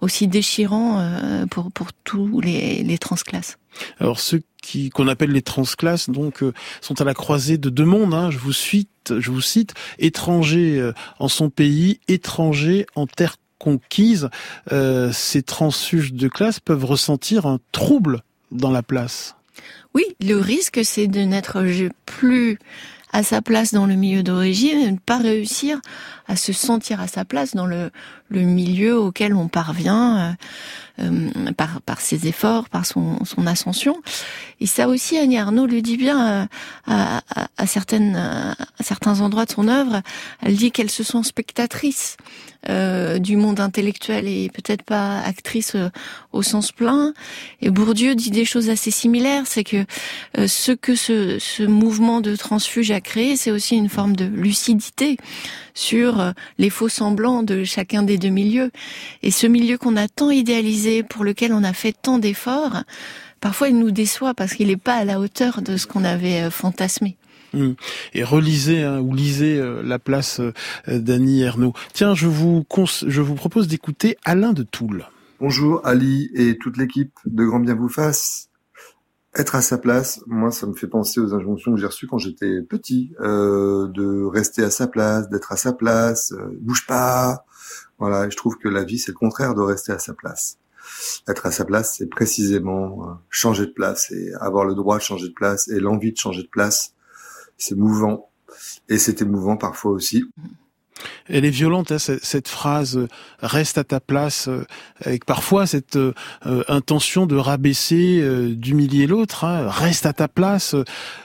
aussi 0.00 0.28
déchirant 0.28 1.04
pour 1.50 1.72
pour 1.72 1.92
tous 1.92 2.40
les, 2.40 2.82
les 2.82 2.98
transclasses. 2.98 3.56
Alors 3.98 4.20
ceux 4.20 4.42
qui 4.62 4.90
qu'on 4.90 5.08
appelle 5.08 5.30
les 5.30 5.42
transclasses 5.42 6.08
donc 6.08 6.42
sont 6.80 7.00
à 7.00 7.04
la 7.04 7.14
croisée 7.14 7.58
de 7.58 7.68
deux 7.68 7.84
mondes. 7.84 8.14
Hein. 8.14 8.30
Je 8.30 8.38
vous 8.38 8.52
cite, 8.52 9.14
je 9.18 9.30
vous 9.30 9.42
cite, 9.42 9.74
étrangers 9.98 10.90
en 11.18 11.28
son 11.28 11.50
pays, 11.50 12.00
étrangers 12.08 12.86
en 12.94 13.06
terre 13.06 13.36
conquise, 13.64 14.28
euh, 14.72 15.10
ces 15.12 15.42
transfuges 15.42 16.12
de 16.12 16.28
classe 16.28 16.60
peuvent 16.60 16.84
ressentir 16.84 17.46
un 17.46 17.58
trouble 17.72 18.20
dans 18.52 18.70
la 18.70 18.82
place. 18.82 19.36
Oui, 19.94 20.04
le 20.20 20.36
risque, 20.36 20.80
c'est 20.84 21.06
de 21.06 21.20
n'être 21.20 21.64
plus 22.04 22.58
à 23.12 23.22
sa 23.22 23.40
place 23.40 23.72
dans 23.72 23.86
le 23.86 23.94
milieu 23.94 24.22
d'origine 24.22 24.80
et 24.80 24.86
de 24.86 24.90
ne 24.90 24.98
pas 24.98 25.18
réussir 25.18 25.80
à 26.26 26.36
se 26.36 26.52
sentir 26.52 27.00
à 27.00 27.06
sa 27.06 27.24
place 27.24 27.54
dans 27.54 27.66
le, 27.66 27.90
le 28.34 28.42
milieu 28.42 28.98
auquel 28.98 29.34
on 29.34 29.48
parvient 29.48 30.36
euh, 31.00 31.04
euh 31.04 31.52
par, 31.56 31.80
par 31.82 32.00
ses 32.00 32.26
efforts, 32.26 32.68
par 32.68 32.86
son, 32.86 33.24
son 33.24 33.46
ascension. 33.46 33.96
Et 34.60 34.66
ça 34.66 34.88
aussi, 34.88 35.18
Annie 35.18 35.38
Arnaud 35.38 35.66
le 35.66 35.82
dit 35.82 35.96
bien 35.96 36.28
euh, 36.28 36.46
à, 36.86 37.22
à, 37.34 37.48
à, 37.56 37.66
certaines, 37.66 38.16
à 38.16 38.82
certains 38.82 39.20
endroits 39.20 39.44
de 39.44 39.52
son 39.52 39.68
œuvre. 39.68 40.02
Elle 40.42 40.56
dit 40.56 40.70
qu'elle 40.70 40.90
se 40.90 41.02
sent 41.02 41.22
spectatrice 41.22 42.16
euh, 42.70 43.18
du 43.18 43.36
monde 43.36 43.60
intellectuel 43.60 44.26
et 44.26 44.48
peut-être 44.48 44.84
pas 44.84 45.20
actrice 45.20 45.74
euh, 45.74 45.90
au 46.32 46.40
sens 46.40 46.72
plein. 46.72 47.12
Et 47.60 47.68
Bourdieu 47.68 48.14
dit 48.14 48.30
des 48.30 48.46
choses 48.46 48.70
assez 48.70 48.90
similaires, 48.90 49.42
c'est 49.44 49.64
que 49.64 49.84
euh, 50.38 50.46
ce 50.48 50.72
que 50.72 50.94
ce, 50.94 51.38
ce, 51.38 51.62
mouvement 51.62 52.22
de 52.22 52.34
transfuge 52.36 52.90
a 52.90 53.02
créé, 53.02 53.36
c'est 53.36 53.50
aussi 53.50 53.76
une 53.76 53.90
forme 53.90 54.16
de 54.16 54.24
lucidité 54.24 55.18
sur 55.74 56.32
les 56.58 56.70
faux 56.70 56.88
semblants 56.88 57.42
de 57.42 57.64
chacun 57.64 58.02
des 58.02 58.18
deux 58.18 58.28
milieux. 58.28 58.70
Et 59.22 59.30
ce 59.30 59.46
milieu 59.46 59.76
qu'on 59.76 59.96
a 59.96 60.08
tant 60.08 60.30
idéalisé, 60.30 61.02
pour 61.02 61.24
lequel 61.24 61.52
on 61.52 61.64
a 61.64 61.72
fait 61.72 61.94
tant 62.00 62.18
d'efforts, 62.18 62.82
parfois 63.40 63.68
il 63.68 63.78
nous 63.78 63.90
déçoit 63.90 64.34
parce 64.34 64.54
qu'il 64.54 64.68
n'est 64.68 64.76
pas 64.76 64.94
à 64.94 65.04
la 65.04 65.20
hauteur 65.20 65.62
de 65.62 65.76
ce 65.76 65.86
qu'on 65.86 66.04
avait 66.04 66.50
fantasmé. 66.50 67.16
Hum. 67.54 67.76
Et 68.14 68.24
relisez 68.24 68.82
hein, 68.82 69.00
ou 69.00 69.14
lisez 69.14 69.58
euh, 69.58 69.82
la 69.84 69.98
place 69.98 70.40
euh, 70.40 70.52
d'Annie 70.88 71.42
Ernaux. 71.42 71.72
Tiens, 71.92 72.14
je 72.14 72.26
vous, 72.26 72.64
je 73.06 73.20
vous 73.20 73.34
propose 73.34 73.68
d'écouter 73.68 74.16
Alain 74.24 74.52
de 74.52 74.62
Toul. 74.62 75.06
Bonjour 75.40 75.80
Ali 75.84 76.30
et 76.34 76.58
toute 76.58 76.76
l'équipe 76.76 77.12
de 77.26 77.44
Grand 77.44 77.60
Bien 77.60 77.74
vous 77.74 77.88
fasse. 77.88 78.48
Être 79.36 79.56
à 79.56 79.62
sa 79.62 79.78
place, 79.78 80.20
moi, 80.26 80.52
ça 80.52 80.66
me 80.66 80.74
fait 80.74 80.86
penser 80.86 81.20
aux 81.20 81.34
injonctions 81.34 81.74
que 81.74 81.80
j'ai 81.80 81.86
reçues 81.86 82.06
quand 82.06 82.18
j'étais 82.18 82.62
petit, 82.62 83.12
euh, 83.20 83.88
de 83.88 84.24
rester 84.24 84.62
à 84.62 84.70
sa 84.70 84.86
place, 84.86 85.28
d'être 85.28 85.50
à 85.50 85.56
sa 85.56 85.72
place, 85.72 86.32
bouge 86.60 86.86
pas. 86.86 87.44
Voilà, 87.98 88.30
je 88.30 88.36
trouve 88.36 88.56
que 88.58 88.68
la 88.68 88.84
vie, 88.84 88.98
c'est 88.98 89.12
le 89.12 89.16
contraire 89.16 89.54
de 89.54 89.60
rester 89.60 89.92
à 89.92 89.98
sa 89.98 90.14
place. 90.14 90.58
Être 91.26 91.46
à 91.46 91.50
sa 91.50 91.64
place, 91.64 91.96
c'est 91.96 92.06
précisément 92.06 93.18
changer 93.28 93.66
de 93.66 93.72
place 93.72 94.12
et 94.12 94.32
avoir 94.40 94.64
le 94.64 94.74
droit 94.74 94.98
de 94.98 95.02
changer 95.02 95.28
de 95.28 95.34
place 95.34 95.66
et 95.68 95.80
l'envie 95.80 96.12
de 96.12 96.18
changer 96.18 96.42
de 96.42 96.48
place 96.48 96.94
c'est 97.56 97.76
mouvant. 97.76 98.30
Et 98.88 98.98
c'est 98.98 99.22
émouvant 99.22 99.56
parfois 99.56 99.92
aussi. 99.92 100.24
Elle 101.28 101.44
est 101.44 101.50
violente, 101.50 101.90
hein, 101.90 101.98
cette, 101.98 102.48
phrase 102.48 102.96
euh, 102.96 103.08
reste 103.40 103.78
à 103.78 103.84
ta 103.84 104.00
place, 104.00 104.48
euh, 104.48 104.64
avec 105.04 105.24
parfois 105.24 105.66
cette 105.66 105.96
euh, 105.96 106.12
intention 106.68 107.26
de 107.26 107.36
rabaisser, 107.36 108.22
d'humilier 108.54 109.06
l'autre. 109.06 109.44
Hein, 109.44 109.68
reste 109.68 110.06
à 110.06 110.12
ta 110.12 110.28
place, 110.28 110.76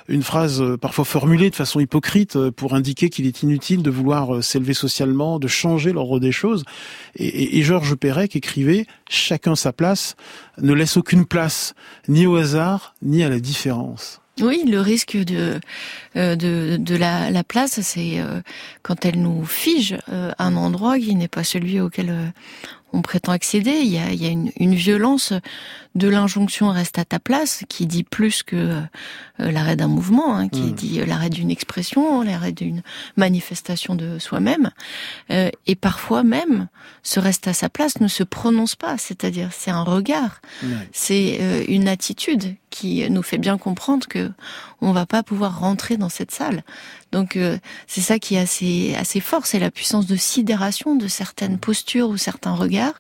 une 0.08 0.24
phrase 0.24 0.64
parfois 0.82 1.06
formulée 1.06 1.50
de 1.50 1.56
façon 1.56 1.80
hypocrite 1.80 2.38
pour 2.52 2.74
indiquer 2.74 3.10
qu'il 3.10 3.28
est 3.28 3.44
inutile 3.44 3.84
de 3.84 3.90
vouloir 3.90 4.44
s'élever 4.44 4.74
socialement, 4.74 5.40
de 5.40 5.48
changer 5.48 5.92
l'ordre 5.92 6.20
des 6.20 6.32
choses. 6.32 6.64
Et, 7.16 7.60
et 7.60 7.64
Georges 7.64 7.96
Perec 7.96 8.36
écrivait 8.36 8.86
chacun 9.10 9.56
sa 9.56 9.74
place 9.74 10.16
ne 10.62 10.74
laisse 10.74 10.98
aucune 10.98 11.26
place 11.26 11.74
ni 12.08 12.26
au 12.26 12.36
hasard 12.36 12.96
ni 13.02 13.24
à 13.24 13.30
la 13.30 13.40
différence. 13.40 14.22
Oui, 14.42 14.64
le 14.66 14.80
risque 14.82 15.18
de 15.18 15.60
euh, 16.16 16.36
de, 16.36 16.78
de 16.78 16.96
la, 16.96 17.30
la 17.30 17.44
place, 17.44 17.82
c'est 17.82 18.20
euh, 18.20 18.42
quand 18.82 19.06
elle 19.06 19.22
nous 19.22 19.46
fige 19.46 19.98
euh, 20.12 20.32
un 20.40 20.56
endroit 20.56 20.98
qui 20.98 21.14
n'est 21.16 21.28
pas 21.28 21.44
celui 21.44 21.80
auquel 21.80 22.34
on 22.94 23.02
prétend 23.02 23.32
accéder. 23.32 23.72
Il 23.72 23.88
y 23.88 23.98
a, 23.98 24.12
il 24.12 24.22
y 24.22 24.26
a 24.26 24.30
une, 24.30 24.52
une, 24.58 24.76
violence 24.76 25.34
de 25.96 26.08
l'injonction 26.08 26.70
reste 26.70 26.98
à 27.00 27.06
ta 27.06 27.20
place 27.20 27.64
qui 27.70 27.86
dit 27.86 28.04
plus 28.04 28.44
que 28.44 28.56
euh, 28.56 28.82
l'arrêt 29.52 29.76
d'un 29.76 29.88
mouvement, 29.88 30.36
hein, 30.36 30.50
qui 30.50 30.62
mmh. 30.62 30.74
dit 30.74 31.06
l'arrêt 31.06 31.30
d'une 31.30 31.52
expression, 31.52 32.22
l'arrêt 32.22 32.52
d'une 32.52 32.82
manifestation 33.16 33.96
de 33.96 34.20
soi-même. 34.20 34.72
Euh, 35.32 35.50
et 35.68 35.76
parfois 35.76 36.24
même, 36.24 36.68
ce 37.04 37.20
reste 37.20 37.48
à 37.48 37.54
sa 37.54 37.70
place 37.70 38.00
ne 38.00 38.08
se 38.08 38.24
prononce 38.24 38.76
pas, 38.76 38.98
c'est-à-dire 38.98 39.50
c'est 39.52 39.72
un 39.72 39.84
regard, 39.84 40.42
c'est 40.92 41.38
euh, 41.42 41.64
une 41.68 41.88
attitude 41.88 42.56
qui 42.70 43.10
nous 43.10 43.24
fait 43.24 43.38
bien 43.38 43.58
comprendre 43.58 44.08
que 44.08 44.32
on 44.82 44.92
va 44.92 45.06
pas 45.06 45.24
pouvoir 45.24 45.60
rentrer 45.60 45.98
dans 45.98 46.10
cette 46.10 46.32
salle. 46.32 46.64
Donc 47.12 47.36
euh, 47.36 47.58
c'est 47.88 48.02
ça 48.02 48.20
qui 48.20 48.36
est 48.36 48.40
assez 48.40 48.96
assez 48.96 49.20
fort, 49.20 49.46
c'est 49.46 49.60
la 49.60 49.72
puissance 49.72 50.06
de 50.06 50.16
sidération 50.16 50.96
de 50.96 51.08
certaines 51.08 51.58
postures 51.58 52.10
ou 52.10 52.18
certains 52.18 52.54
regards 52.54 52.98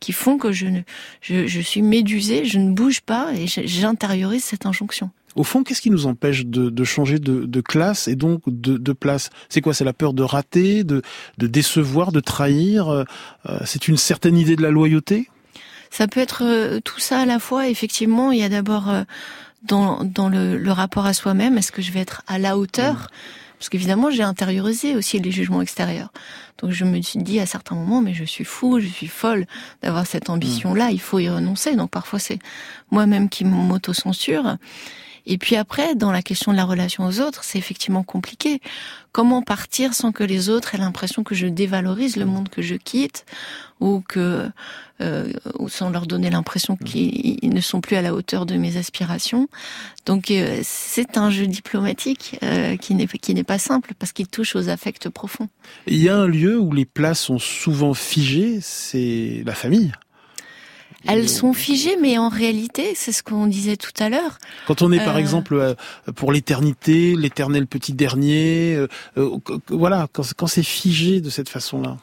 qui 0.00 0.12
font 0.12 0.38
que 0.38 0.50
je 0.52 0.66
ne 0.66 0.80
je, 1.20 1.46
je 1.46 1.60
suis 1.60 1.82
médusée, 1.82 2.44
je 2.44 2.58
ne 2.58 2.72
bouge 2.72 3.00
pas 3.02 3.32
et 3.34 3.46
j'intériorise 3.46 4.44
cette 4.44 4.66
injonction. 4.66 5.10
Au 5.36 5.44
fond, 5.44 5.62
qu'est-ce 5.62 5.80
qui 5.80 5.90
nous 5.90 6.06
empêche 6.06 6.44
de, 6.44 6.70
de 6.70 6.84
changer 6.84 7.20
de, 7.20 7.44
de, 7.44 7.60
classe 7.60 8.08
et 8.08 8.16
donc 8.16 8.42
de, 8.46 8.78
de 8.78 8.92
place? 8.92 9.30
C'est 9.48 9.60
quoi? 9.60 9.74
C'est 9.74 9.84
la 9.84 9.92
peur 9.92 10.12
de 10.12 10.24
rater, 10.24 10.82
de, 10.82 11.02
de 11.38 11.46
décevoir, 11.46 12.10
de 12.10 12.18
trahir? 12.18 12.88
Euh, 12.88 13.04
C'est 13.64 13.86
une 13.86 13.96
certaine 13.96 14.36
idée 14.36 14.56
de 14.56 14.62
la 14.62 14.70
loyauté? 14.70 15.28
Ça 15.90 16.08
peut 16.08 16.18
être 16.18 16.42
euh, 16.44 16.80
tout 16.80 16.98
ça 16.98 17.20
à 17.20 17.26
la 17.26 17.38
fois. 17.38 17.68
Effectivement, 17.68 18.32
il 18.32 18.40
y 18.40 18.42
a 18.42 18.48
d'abord 18.48 18.92
dans, 19.62 20.02
dans 20.02 20.28
le, 20.28 20.58
le 20.58 20.72
rapport 20.72 21.06
à 21.06 21.12
soi-même, 21.12 21.58
est-ce 21.58 21.72
que 21.72 21.82
je 21.82 21.92
vais 21.92 22.00
être 22.00 22.22
à 22.26 22.38
la 22.38 22.58
hauteur? 22.58 22.94
Mmh. 22.94 23.06
Parce 23.60 23.68
qu'évidemment, 23.68 24.10
j'ai 24.10 24.22
intériorisé 24.22 24.96
aussi 24.96 25.18
les 25.18 25.30
jugements 25.30 25.60
extérieurs. 25.60 26.08
Donc 26.62 26.70
je 26.70 26.86
me 26.86 27.02
suis 27.02 27.18
dit 27.18 27.40
à 27.40 27.46
certains 27.46 27.74
moments, 27.74 28.00
mais 28.00 28.14
je 28.14 28.24
suis 28.24 28.44
fou, 28.44 28.80
je 28.80 28.86
suis 28.86 29.06
folle 29.06 29.44
d'avoir 29.82 30.06
cette 30.06 30.30
ambition-là, 30.30 30.88
mmh. 30.88 30.92
il 30.92 31.00
faut 31.00 31.18
y 31.18 31.28
renoncer. 31.28 31.76
Donc 31.76 31.90
parfois 31.90 32.18
c'est 32.18 32.38
moi-même 32.90 33.28
qui 33.28 33.44
m'auto-censure. 33.44 34.56
Et 35.26 35.38
puis 35.38 35.56
après, 35.56 35.94
dans 35.94 36.12
la 36.12 36.22
question 36.22 36.52
de 36.52 36.56
la 36.56 36.64
relation 36.64 37.06
aux 37.06 37.20
autres, 37.20 37.44
c'est 37.44 37.58
effectivement 37.58 38.02
compliqué. 38.02 38.60
Comment 39.12 39.42
partir 39.42 39.94
sans 39.94 40.12
que 40.12 40.22
les 40.22 40.48
autres 40.48 40.74
aient 40.74 40.78
l'impression 40.78 41.24
que 41.24 41.34
je 41.34 41.46
dévalorise 41.46 42.16
le 42.16 42.26
monde 42.26 42.48
que 42.48 42.62
je 42.62 42.76
quitte 42.76 43.24
ou 43.80 44.02
que 44.06 44.48
euh, 45.00 45.32
ou 45.58 45.68
sans 45.68 45.90
leur 45.90 46.06
donner 46.06 46.30
l'impression 46.30 46.76
mmh. 46.80 46.84
qu'ils 46.84 47.54
ne 47.54 47.60
sont 47.60 47.80
plus 47.80 47.96
à 47.96 48.02
la 48.02 48.14
hauteur 48.14 48.44
de 48.44 48.56
mes 48.56 48.76
aspirations. 48.76 49.48
Donc 50.06 50.30
euh, 50.30 50.60
c'est 50.62 51.16
un 51.16 51.30
jeu 51.30 51.46
diplomatique 51.46 52.38
euh, 52.42 52.76
qui 52.76 52.94
n'est 52.94 53.06
qui 53.06 53.34
n'est 53.34 53.44
pas 53.44 53.58
simple 53.58 53.94
parce 53.98 54.12
qu'il 54.12 54.28
touche 54.28 54.54
aux 54.54 54.68
affects 54.68 55.08
profonds. 55.08 55.48
Il 55.86 55.96
y 55.96 56.08
a 56.08 56.16
un 56.16 56.26
lieu 56.26 56.58
où 56.58 56.72
les 56.72 56.84
places 56.84 57.20
sont 57.20 57.38
souvent 57.38 57.94
figées, 57.94 58.58
c'est 58.60 59.42
la 59.44 59.54
famille. 59.54 59.92
Elles 61.06 61.28
sont 61.28 61.52
figées, 61.52 61.96
mais 62.00 62.18
en 62.18 62.28
réalité, 62.28 62.92
c'est 62.94 63.12
ce 63.12 63.22
qu'on 63.22 63.46
disait 63.46 63.76
tout 63.76 63.92
à 63.98 64.08
l'heure. 64.08 64.38
Quand 64.66 64.82
on 64.82 64.92
est, 64.92 65.04
par 65.04 65.16
exemple, 65.16 65.74
pour 66.14 66.32
l'éternité, 66.32 67.16
l'éternel 67.16 67.66
petit 67.66 67.92
dernier, 67.92 68.78
voilà, 69.68 70.08
quand 70.12 70.46
c'est 70.46 70.62
figé 70.62 71.20
de 71.20 71.30
cette 71.30 71.48
façon-là. 71.48 71.96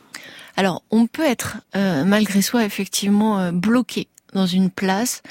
Alors, 0.55 0.83
on 0.89 1.05
peut 1.05 1.25
être 1.25 1.57
malgré 1.73 2.41
soi 2.41 2.65
effectivement 2.65 3.51
bloqué 3.51 4.07
dans 4.33 4.47
une 4.47 4.69
place 4.69 5.21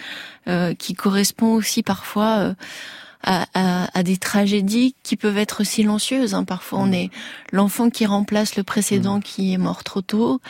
qui 0.79 0.95
correspond 0.95 1.55
aussi 1.55 1.83
parfois 1.83 2.55
à, 3.23 4.03
des 4.03 4.17
tragédies 4.17 4.95
qui 5.03 5.17
peuvent 5.17 5.39
être 5.39 5.65
silencieuses. 5.65 6.35
Hein. 6.35 6.45
Parfois, 6.45 6.81
on 6.81 6.87
mm. 6.87 6.95
est 6.95 7.11
l'enfant 7.53 7.91
qui 7.91 8.07
remplace 8.07 8.57
le 8.57 8.63
précédent 8.63 9.19
mm. 9.19 9.23
qui 9.23 9.53
est 9.53 9.59
mort 9.59 9.85
trop 9.85 10.03
tôt. 10.03 10.41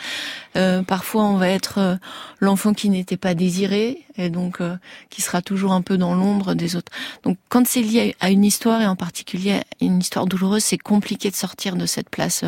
Euh, 0.55 0.83
parfois, 0.83 1.23
on 1.23 1.37
va 1.37 1.49
être 1.49 1.79
euh, 1.79 1.95
l'enfant 2.39 2.73
qui 2.73 2.89
n'était 2.89 3.17
pas 3.17 3.33
désiré 3.33 4.03
et 4.17 4.29
donc 4.29 4.61
euh, 4.61 4.75
qui 5.09 5.21
sera 5.21 5.41
toujours 5.41 5.71
un 5.73 5.81
peu 5.81 5.97
dans 5.97 6.15
l'ombre 6.15 6.53
des 6.53 6.75
autres. 6.75 6.91
Donc, 7.23 7.37
quand 7.49 7.65
c'est 7.67 7.81
lié 7.81 8.15
à 8.19 8.29
une 8.29 8.45
histoire 8.45 8.81
et 8.81 8.87
en 8.87 8.95
particulier 8.95 9.61
une 9.81 9.99
histoire 9.99 10.25
douloureuse, 10.25 10.63
c'est 10.63 10.77
compliqué 10.77 11.29
de 11.29 11.35
sortir 11.35 11.75
de 11.75 11.85
cette 11.85 12.09
place 12.09 12.43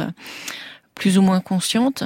plus 0.95 1.17
ou 1.17 1.21
moins 1.21 1.39
consciente. 1.39 2.03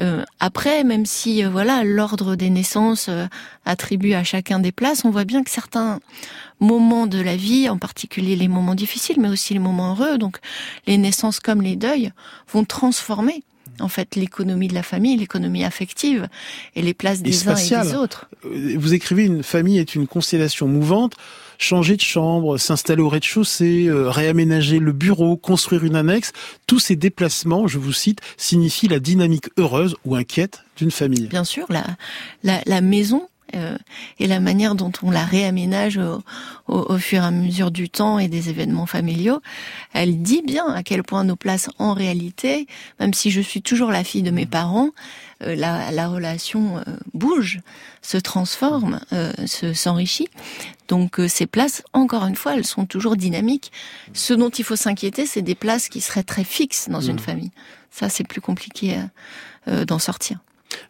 Euh, 0.00 0.24
après, 0.38 0.84
même 0.84 1.06
si 1.06 1.44
euh, 1.44 1.50
voilà 1.50 1.84
l'ordre 1.84 2.34
des 2.36 2.50
naissances 2.50 3.06
euh, 3.08 3.26
attribue 3.64 4.14
à 4.14 4.24
chacun 4.24 4.58
des 4.58 4.72
places, 4.72 5.04
on 5.04 5.10
voit 5.10 5.24
bien 5.24 5.42
que 5.42 5.50
certains 5.50 6.00
moments 6.58 7.06
de 7.06 7.20
la 7.20 7.36
vie, 7.36 7.68
en 7.68 7.78
particulier 7.78 8.36
les 8.36 8.48
moments 8.48 8.74
difficiles, 8.74 9.20
mais 9.20 9.28
aussi 9.28 9.52
les 9.52 9.60
moments 9.60 9.94
heureux, 9.94 10.18
donc 10.18 10.38
les 10.86 10.98
naissances 10.98 11.40
comme 11.40 11.62
les 11.62 11.76
deuils, 11.76 12.12
vont 12.52 12.64
transformer 12.64 13.42
en 13.78 13.88
fait 13.88 14.16
l'économie 14.16 14.68
de 14.68 14.74
la 14.74 14.82
famille, 14.82 15.16
l'économie 15.16 15.64
affective 15.64 16.28
et 16.76 16.82
les 16.82 16.94
places 16.94 17.22
des 17.22 17.48
uns 17.48 17.56
et 17.56 17.82
des 17.82 17.94
autres. 17.94 18.28
Vous 18.44 18.94
écrivez 18.94 19.24
une 19.24 19.42
famille 19.42 19.78
est 19.78 19.94
une 19.94 20.06
constellation 20.06 20.66
mouvante 20.68 21.16
changer 21.60 21.96
de 21.96 22.00
chambre, 22.00 22.56
s'installer 22.56 23.02
au 23.02 23.08
rez-de-chaussée, 23.08 23.86
euh, 23.86 24.10
réaménager 24.10 24.78
le 24.78 24.92
bureau, 24.92 25.36
construire 25.36 25.84
une 25.84 25.94
annexe, 25.94 26.32
tous 26.66 26.80
ces 26.80 26.96
déplacements, 26.96 27.68
je 27.68 27.78
vous 27.78 27.92
cite, 27.92 28.20
signifient 28.36 28.88
la 28.88 28.98
dynamique 28.98 29.50
heureuse 29.58 29.94
ou 30.04 30.16
inquiète 30.16 30.64
d'une 30.76 30.90
famille. 30.90 31.28
Bien 31.28 31.44
sûr, 31.44 31.66
la, 32.42 32.80
maison 32.80 33.28
euh, 33.54 33.76
et 34.18 34.26
la 34.26 34.40
manière 34.40 34.74
dont 34.74 34.92
on 35.02 35.10
la 35.10 35.24
réaménage 35.24 35.98
au, 35.98 36.22
au, 36.68 36.98
fur 36.98 37.22
et 37.22 37.26
à 37.26 37.30
mesure 37.30 37.70
du 37.70 37.88
temps 37.88 38.18
et 38.18 38.28
des 38.28 38.48
événements 38.48 38.86
familiaux, 38.86 39.40
elle 39.92 40.22
dit 40.22 40.42
bien 40.42 40.66
à 40.68 40.82
quel 40.82 41.02
point 41.02 41.24
nos 41.24 41.36
places 41.36 41.70
en 41.78 41.94
réalité, 41.94 42.66
même 42.98 43.14
si 43.14 43.30
je 43.30 43.40
suis 43.40 43.62
toujours 43.62 43.90
la 43.90 44.04
fille 44.04 44.22
de 44.22 44.30
mes 44.30 44.46
parents, 44.46 44.90
euh, 45.42 45.54
la, 45.54 45.90
la, 45.90 46.08
relation 46.08 46.78
euh, 46.78 46.82
bouge, 47.14 47.60
se 48.02 48.16
transforme, 48.16 49.00
se 49.46 49.74
s'enrichit. 49.74 50.28
Donc 50.88 51.20
ces 51.28 51.46
places, 51.46 51.82
encore 51.92 52.24
une 52.24 52.34
fois, 52.34 52.54
elles 52.54 52.66
sont 52.66 52.86
toujours 52.86 53.16
dynamiques. 53.16 53.72
Ce 54.14 54.32
dont 54.32 54.48
il 54.48 54.64
faut 54.64 54.76
s'inquiéter, 54.76 55.26
c'est 55.26 55.42
des 55.42 55.54
places 55.54 55.88
qui 55.88 56.00
seraient 56.00 56.22
très 56.22 56.44
fixes 56.44 56.88
dans 56.88 57.02
une 57.02 57.16
mmh. 57.16 57.20
famille. 57.20 57.50
Ça, 57.90 58.08
c'est 58.08 58.26
plus 58.26 58.40
compliqué 58.40 58.96
d'en 59.66 59.98
sortir. 59.98 60.38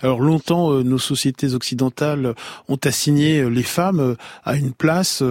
Alors 0.01 0.21
longtemps, 0.21 0.73
euh, 0.73 0.83
nos 0.83 0.99
sociétés 0.99 1.55
occidentales 1.55 2.35
ont 2.69 2.79
assigné 2.85 3.41
euh, 3.41 3.49
les 3.49 3.63
femmes 3.63 4.01
euh, 4.01 4.15
à 4.45 4.57
une 4.57 4.73
place, 4.73 5.23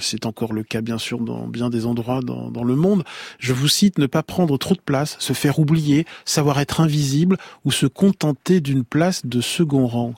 c'est 0.00 0.26
encore 0.26 0.52
le 0.52 0.62
cas 0.62 0.80
bien 0.80 0.98
sûr 0.98 1.20
dans 1.20 1.46
bien 1.46 1.70
des 1.70 1.86
endroits 1.86 2.20
dans, 2.22 2.64
le 2.64 2.76
monde. 2.76 3.04
Je 3.38 3.52
vous 3.52 3.68
cite, 3.68 3.98
ne 3.98 4.06
pas 4.06 4.22
prendre 4.22 4.56
trop 4.58 4.74
de 4.74 4.80
place, 4.80 5.16
se 5.18 5.32
faire 5.32 5.58
oublier, 5.58 6.06
savoir 6.24 6.60
être 6.60 6.80
invisible 6.80 7.36
ou 7.64 7.72
se 7.72 7.86
contenter 7.86 8.60
d'une 8.60 8.84
place 8.84 9.26
de 9.26 9.40
second 9.40 9.86
rang. 9.86 10.14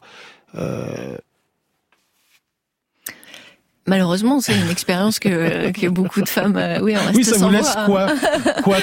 Malheureusement, 3.87 4.41
c'est 4.41 4.59
une 4.59 4.69
expérience 4.69 5.21
que, 5.21 5.71
que 5.71 5.87
beaucoup 5.87 6.21
de 6.21 6.29
femmes, 6.29 6.57
euh, 6.57 6.81
oui, 6.83 6.95
on 6.97 7.05
reste 7.07 7.17
oui, 7.17 7.25
ça 7.25 7.39
sans 7.39 7.47
vous 7.47 7.53
laisse 7.53 7.77
voix. 7.87 8.09
quoi, 8.65 8.79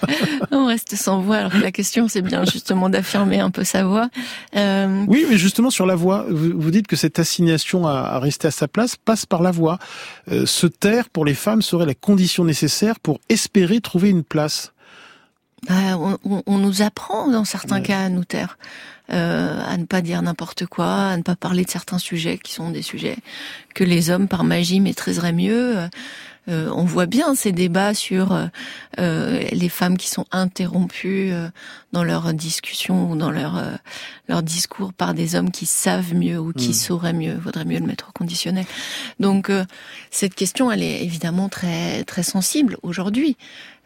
On 0.50 0.66
reste 0.66 0.96
sans 0.96 1.20
voix. 1.20 1.36
Alors 1.36 1.52
que 1.52 1.58
la 1.58 1.70
question, 1.70 2.08
c'est 2.08 2.22
bien 2.22 2.44
justement 2.44 2.88
d'affirmer 2.88 3.38
un 3.38 3.50
peu 3.50 3.62
sa 3.62 3.84
voix. 3.84 4.08
Euh... 4.56 5.04
Oui, 5.06 5.26
mais 5.30 5.38
justement 5.38 5.70
sur 5.70 5.86
la 5.86 5.94
voix, 5.94 6.26
vous, 6.28 6.70
dites 6.72 6.88
que 6.88 6.96
cette 6.96 7.20
assignation 7.20 7.86
à, 7.86 8.00
à, 8.00 8.18
rester 8.18 8.48
à 8.48 8.50
sa 8.50 8.66
place 8.66 8.96
passe 8.96 9.26
par 9.26 9.42
la 9.42 9.52
voix. 9.52 9.78
Euh, 10.32 10.44
se 10.44 10.66
taire 10.66 11.08
pour 11.08 11.24
les 11.24 11.34
femmes 11.34 11.62
serait 11.62 11.86
la 11.86 11.94
condition 11.94 12.44
nécessaire 12.44 12.98
pour 12.98 13.20
espérer 13.28 13.80
trouver 13.80 14.10
une 14.10 14.24
place. 14.24 14.72
Bah, 15.66 15.98
on, 15.98 16.42
on, 16.46 16.58
nous 16.58 16.82
apprend 16.82 17.28
dans 17.28 17.44
certains 17.44 17.80
cas 17.80 18.00
à 18.04 18.08
nous 18.08 18.24
taire. 18.24 18.56
Euh, 19.10 19.62
à 19.66 19.78
ne 19.78 19.86
pas 19.86 20.02
dire 20.02 20.20
n'importe 20.20 20.66
quoi, 20.66 21.08
à 21.08 21.16
ne 21.16 21.22
pas 21.22 21.34
parler 21.34 21.64
de 21.64 21.70
certains 21.70 21.98
sujets 21.98 22.36
qui 22.36 22.52
sont 22.52 22.70
des 22.70 22.82
sujets 22.82 23.16
que 23.74 23.82
les 23.82 24.10
hommes 24.10 24.28
par 24.28 24.44
magie 24.44 24.80
maîtriseraient 24.80 25.32
mieux. 25.32 25.88
Euh, 26.48 26.70
on 26.74 26.84
voit 26.84 27.06
bien 27.06 27.34
ces 27.34 27.50
débats 27.52 27.94
sur 27.94 28.38
euh, 28.98 29.40
les 29.50 29.68
femmes 29.70 29.96
qui 29.96 30.08
sont 30.08 30.26
interrompues 30.30 31.32
dans 31.92 32.04
leur 32.04 32.34
discussion 32.34 33.10
ou 33.10 33.16
dans 33.16 33.30
leur 33.30 33.62
leur 34.28 34.42
discours 34.42 34.92
par 34.92 35.14
des 35.14 35.36
hommes 35.36 35.50
qui 35.50 35.64
savent 35.64 36.14
mieux 36.14 36.38
ou 36.38 36.52
qui 36.52 36.70
mmh. 36.70 36.74
sauraient 36.74 37.12
mieux. 37.14 37.34
Vaudrait 37.34 37.64
mieux 37.64 37.78
le 37.78 37.86
mettre 37.86 38.10
au 38.10 38.12
conditionnel. 38.12 38.66
Donc 39.20 39.50
cette 40.10 40.34
question, 40.34 40.70
elle 40.70 40.82
est 40.82 41.02
évidemment 41.02 41.48
très 41.48 42.04
très 42.04 42.22
sensible 42.22 42.76
aujourd'hui. 42.82 43.38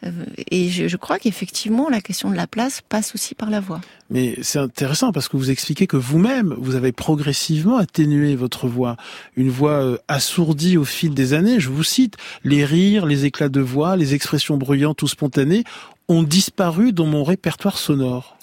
Euh, 0.04 0.10
et 0.50 0.68
je, 0.68 0.88
je 0.88 0.96
crois 0.96 1.18
qu'effectivement, 1.18 1.88
la 1.88 2.00
question 2.00 2.30
de 2.30 2.36
la 2.36 2.46
place 2.46 2.80
passe 2.88 3.14
aussi 3.14 3.34
par 3.34 3.50
la 3.50 3.60
voix. 3.60 3.80
Mais 4.10 4.36
c'est 4.42 4.58
intéressant 4.58 5.12
parce 5.12 5.28
que 5.28 5.36
vous 5.36 5.50
expliquez 5.50 5.86
que 5.86 5.96
vous-même, 5.96 6.54
vous 6.58 6.74
avez 6.74 6.92
progressivement 6.92 7.78
atténué 7.78 8.34
votre 8.34 8.66
voix. 8.68 8.96
Une 9.36 9.50
voix 9.50 9.82
euh, 9.82 9.98
assourdie 10.08 10.76
au 10.76 10.84
fil 10.84 11.14
des 11.14 11.34
années. 11.34 11.60
Je 11.60 11.70
vous 11.70 11.84
cite, 11.84 12.16
les 12.44 12.64
rires, 12.64 13.06
les 13.06 13.24
éclats 13.24 13.48
de 13.48 13.60
voix, 13.60 13.96
les 13.96 14.14
expressions 14.14 14.56
bruyantes 14.56 15.02
ou 15.02 15.08
spontanées 15.08 15.64
ont 16.08 16.22
disparu 16.22 16.92
dans 16.92 17.06
mon 17.06 17.24
répertoire 17.24 17.78
sonore. 17.78 18.36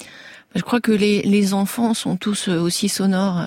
Je 0.55 0.61
crois 0.61 0.81
que 0.81 0.91
les, 0.91 1.21
les 1.21 1.53
enfants 1.53 1.93
sont 1.93 2.15
tous 2.15 2.47
euh, 2.47 2.59
aussi 2.59 2.89
sonores, 2.89 3.43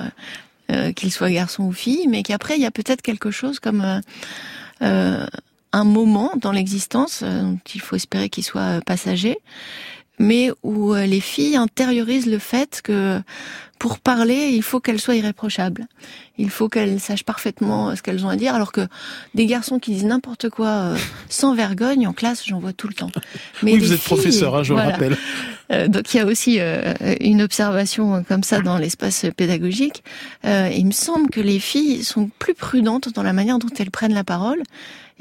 euh, 0.70 0.92
qu'ils 0.92 1.12
soient 1.12 1.30
garçons 1.30 1.64
ou 1.64 1.72
filles, 1.72 2.06
mais 2.08 2.22
qu'après, 2.22 2.56
il 2.56 2.62
y 2.62 2.66
a 2.66 2.70
peut-être 2.70 3.02
quelque 3.02 3.30
chose 3.30 3.58
comme... 3.58 4.00
Euh, 4.82 5.26
un 5.72 5.84
moment 5.84 6.32
dans 6.36 6.52
l'existence, 6.52 7.20
euh, 7.22 7.42
dont 7.42 7.58
il 7.74 7.80
faut 7.80 7.96
espérer 7.96 8.28
qu'il 8.28 8.44
soit 8.44 8.78
euh, 8.78 8.80
passager, 8.80 9.38
mais 10.18 10.50
où 10.62 10.94
euh, 10.94 11.06
les 11.06 11.20
filles 11.20 11.56
intériorisent 11.56 12.26
le 12.26 12.38
fait 12.38 12.80
que 12.82 13.20
pour 13.78 13.98
parler, 13.98 14.50
il 14.52 14.62
faut 14.62 14.78
qu'elles 14.78 15.00
soient 15.00 15.16
irréprochables. 15.16 15.86
Il 16.38 16.50
faut 16.50 16.68
qu'elles 16.68 17.00
sachent 17.00 17.24
parfaitement 17.24 17.96
ce 17.96 18.02
qu'elles 18.02 18.24
ont 18.24 18.28
à 18.28 18.36
dire, 18.36 18.54
alors 18.54 18.70
que 18.70 18.86
des 19.34 19.46
garçons 19.46 19.80
qui 19.80 19.90
disent 19.92 20.04
n'importe 20.04 20.50
quoi 20.50 20.94
sans 21.28 21.54
vergogne 21.54 22.06
en 22.06 22.12
classe, 22.12 22.44
j'en 22.46 22.60
vois 22.60 22.72
tout 22.72 22.86
le 22.86 22.94
temps. 22.94 23.10
Mais 23.64 23.72
oui, 23.72 23.78
vous 23.80 23.92
êtes 23.92 24.04
professeur, 24.04 24.54
hein, 24.54 24.62
je 24.62 24.74
le 24.74 24.80
rappelle. 24.80 25.18
donc 25.88 26.14
il 26.14 26.18
y 26.18 26.20
a 26.20 26.26
aussi 26.26 26.60
une 27.20 27.42
observation 27.42 28.22
comme 28.22 28.44
ça 28.44 28.60
dans 28.60 28.78
l'espace 28.78 29.26
pédagogique. 29.36 30.04
il 30.44 30.86
me 30.86 30.92
semble 30.92 31.28
que 31.28 31.40
les 31.40 31.58
filles 31.58 32.04
sont 32.04 32.30
plus 32.38 32.54
prudentes 32.54 33.12
dans 33.12 33.24
la 33.24 33.32
manière 33.32 33.58
dont 33.58 33.72
elles 33.80 33.90
prennent 33.90 34.14
la 34.14 34.24
parole 34.24 34.62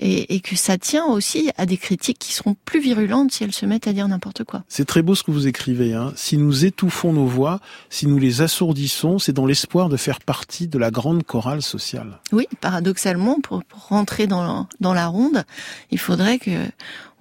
et, 0.02 0.36
et, 0.36 0.40
que 0.40 0.56
ça 0.56 0.78
tient 0.78 1.06
aussi 1.06 1.52
à 1.58 1.66
des 1.66 1.78
critiques 1.78 2.20
qui 2.20 2.34
seront 2.34 2.56
plus 2.66 2.82
virulentes 2.82 3.32
si 3.32 3.44
elles 3.44 3.54
se 3.54 3.66
mettent 3.66 3.88
à 3.88 3.94
dire 3.94 4.08
n'importe 4.08 4.44
quoi. 4.44 4.64
C'est 4.68 4.86
très 4.86 5.02
beau 5.02 5.16
ce 5.16 5.24
que 5.24 5.32
vous 5.32 5.48
écrivez. 5.48 5.94
Hein. 5.94 6.12
Si 6.16 6.38
nous 6.38 6.66
étouffons 6.66 7.14
nos 7.14 7.28
voix, 7.28 7.60
si 7.90 8.08
nous 8.08 8.18
les 8.18 8.42
assourdissons, 8.42 9.20
c'est 9.20 9.32
dans 9.32 9.46
l'espoir 9.46 9.90
de 9.90 9.98
faire 9.98 10.20
partie 10.20 10.68
de 10.68 10.78
la 10.78 10.92
grande 10.92 11.24
chorale 11.24 11.62
sociale. 11.62 12.20
Oui, 12.32 12.48
paradoxalement, 12.60 13.40
pour, 13.42 13.64
pour 13.64 13.88
rentrer 13.88 14.28
dans, 14.28 14.68
dans 14.80 14.94
la 14.94 15.08
ronde, 15.08 15.46
il 15.92 16.00
faudrait 16.00 16.40
que 16.40 16.52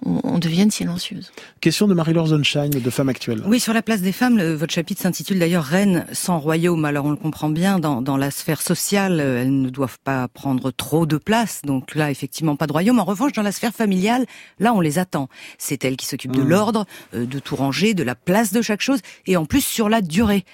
on, 0.05 0.39
devienne 0.39 0.71
silencieuse. 0.71 1.31
Question 1.59 1.87
de 1.87 1.93
Marie-Laure 1.93 2.29
Sunshine, 2.29 2.69
de 2.69 2.89
Femme 2.89 3.09
Actuelle. 3.09 3.43
Oui, 3.45 3.59
sur 3.59 3.73
la 3.73 3.81
place 3.81 4.01
des 4.01 4.11
femmes, 4.11 4.41
votre 4.53 4.73
chapitre 4.73 5.01
s'intitule 5.01 5.39
d'ailleurs 5.39 5.63
Reine 5.63 6.05
sans 6.11 6.39
royaume. 6.39 6.85
Alors 6.85 7.05
on 7.05 7.11
le 7.11 7.15
comprend 7.15 7.49
bien, 7.49 7.79
dans, 7.79 8.01
dans 8.01 8.17
la 8.17 8.31
sphère 8.31 8.61
sociale, 8.61 9.19
euh, 9.19 9.41
elles 9.41 9.61
ne 9.61 9.69
doivent 9.69 9.99
pas 10.03 10.27
prendre 10.27 10.71
trop 10.71 11.05
de 11.05 11.17
place. 11.17 11.61
Donc 11.63 11.95
là, 11.95 12.09
effectivement, 12.09 12.55
pas 12.55 12.67
de 12.67 12.71
royaume. 12.71 12.99
En 12.99 13.05
revanche, 13.05 13.33
dans 13.33 13.43
la 13.43 13.51
sphère 13.51 13.73
familiale, 13.73 14.25
là, 14.59 14.73
on 14.73 14.81
les 14.81 14.99
attend. 14.99 15.29
C'est 15.57 15.85
elles 15.85 15.97
qui 15.97 16.05
s'occupent 16.05 16.35
de 16.35 16.41
mmh. 16.41 16.49
l'ordre, 16.49 16.85
euh, 17.13 17.25
de 17.25 17.39
tout 17.39 17.55
ranger, 17.55 17.93
de 17.93 18.03
la 18.03 18.15
place 18.15 18.51
de 18.51 18.61
chaque 18.61 18.81
chose, 18.81 18.99
et 19.27 19.37
en 19.37 19.45
plus 19.45 19.63
sur 19.63 19.89
la 19.89 20.01
durée. 20.01 20.45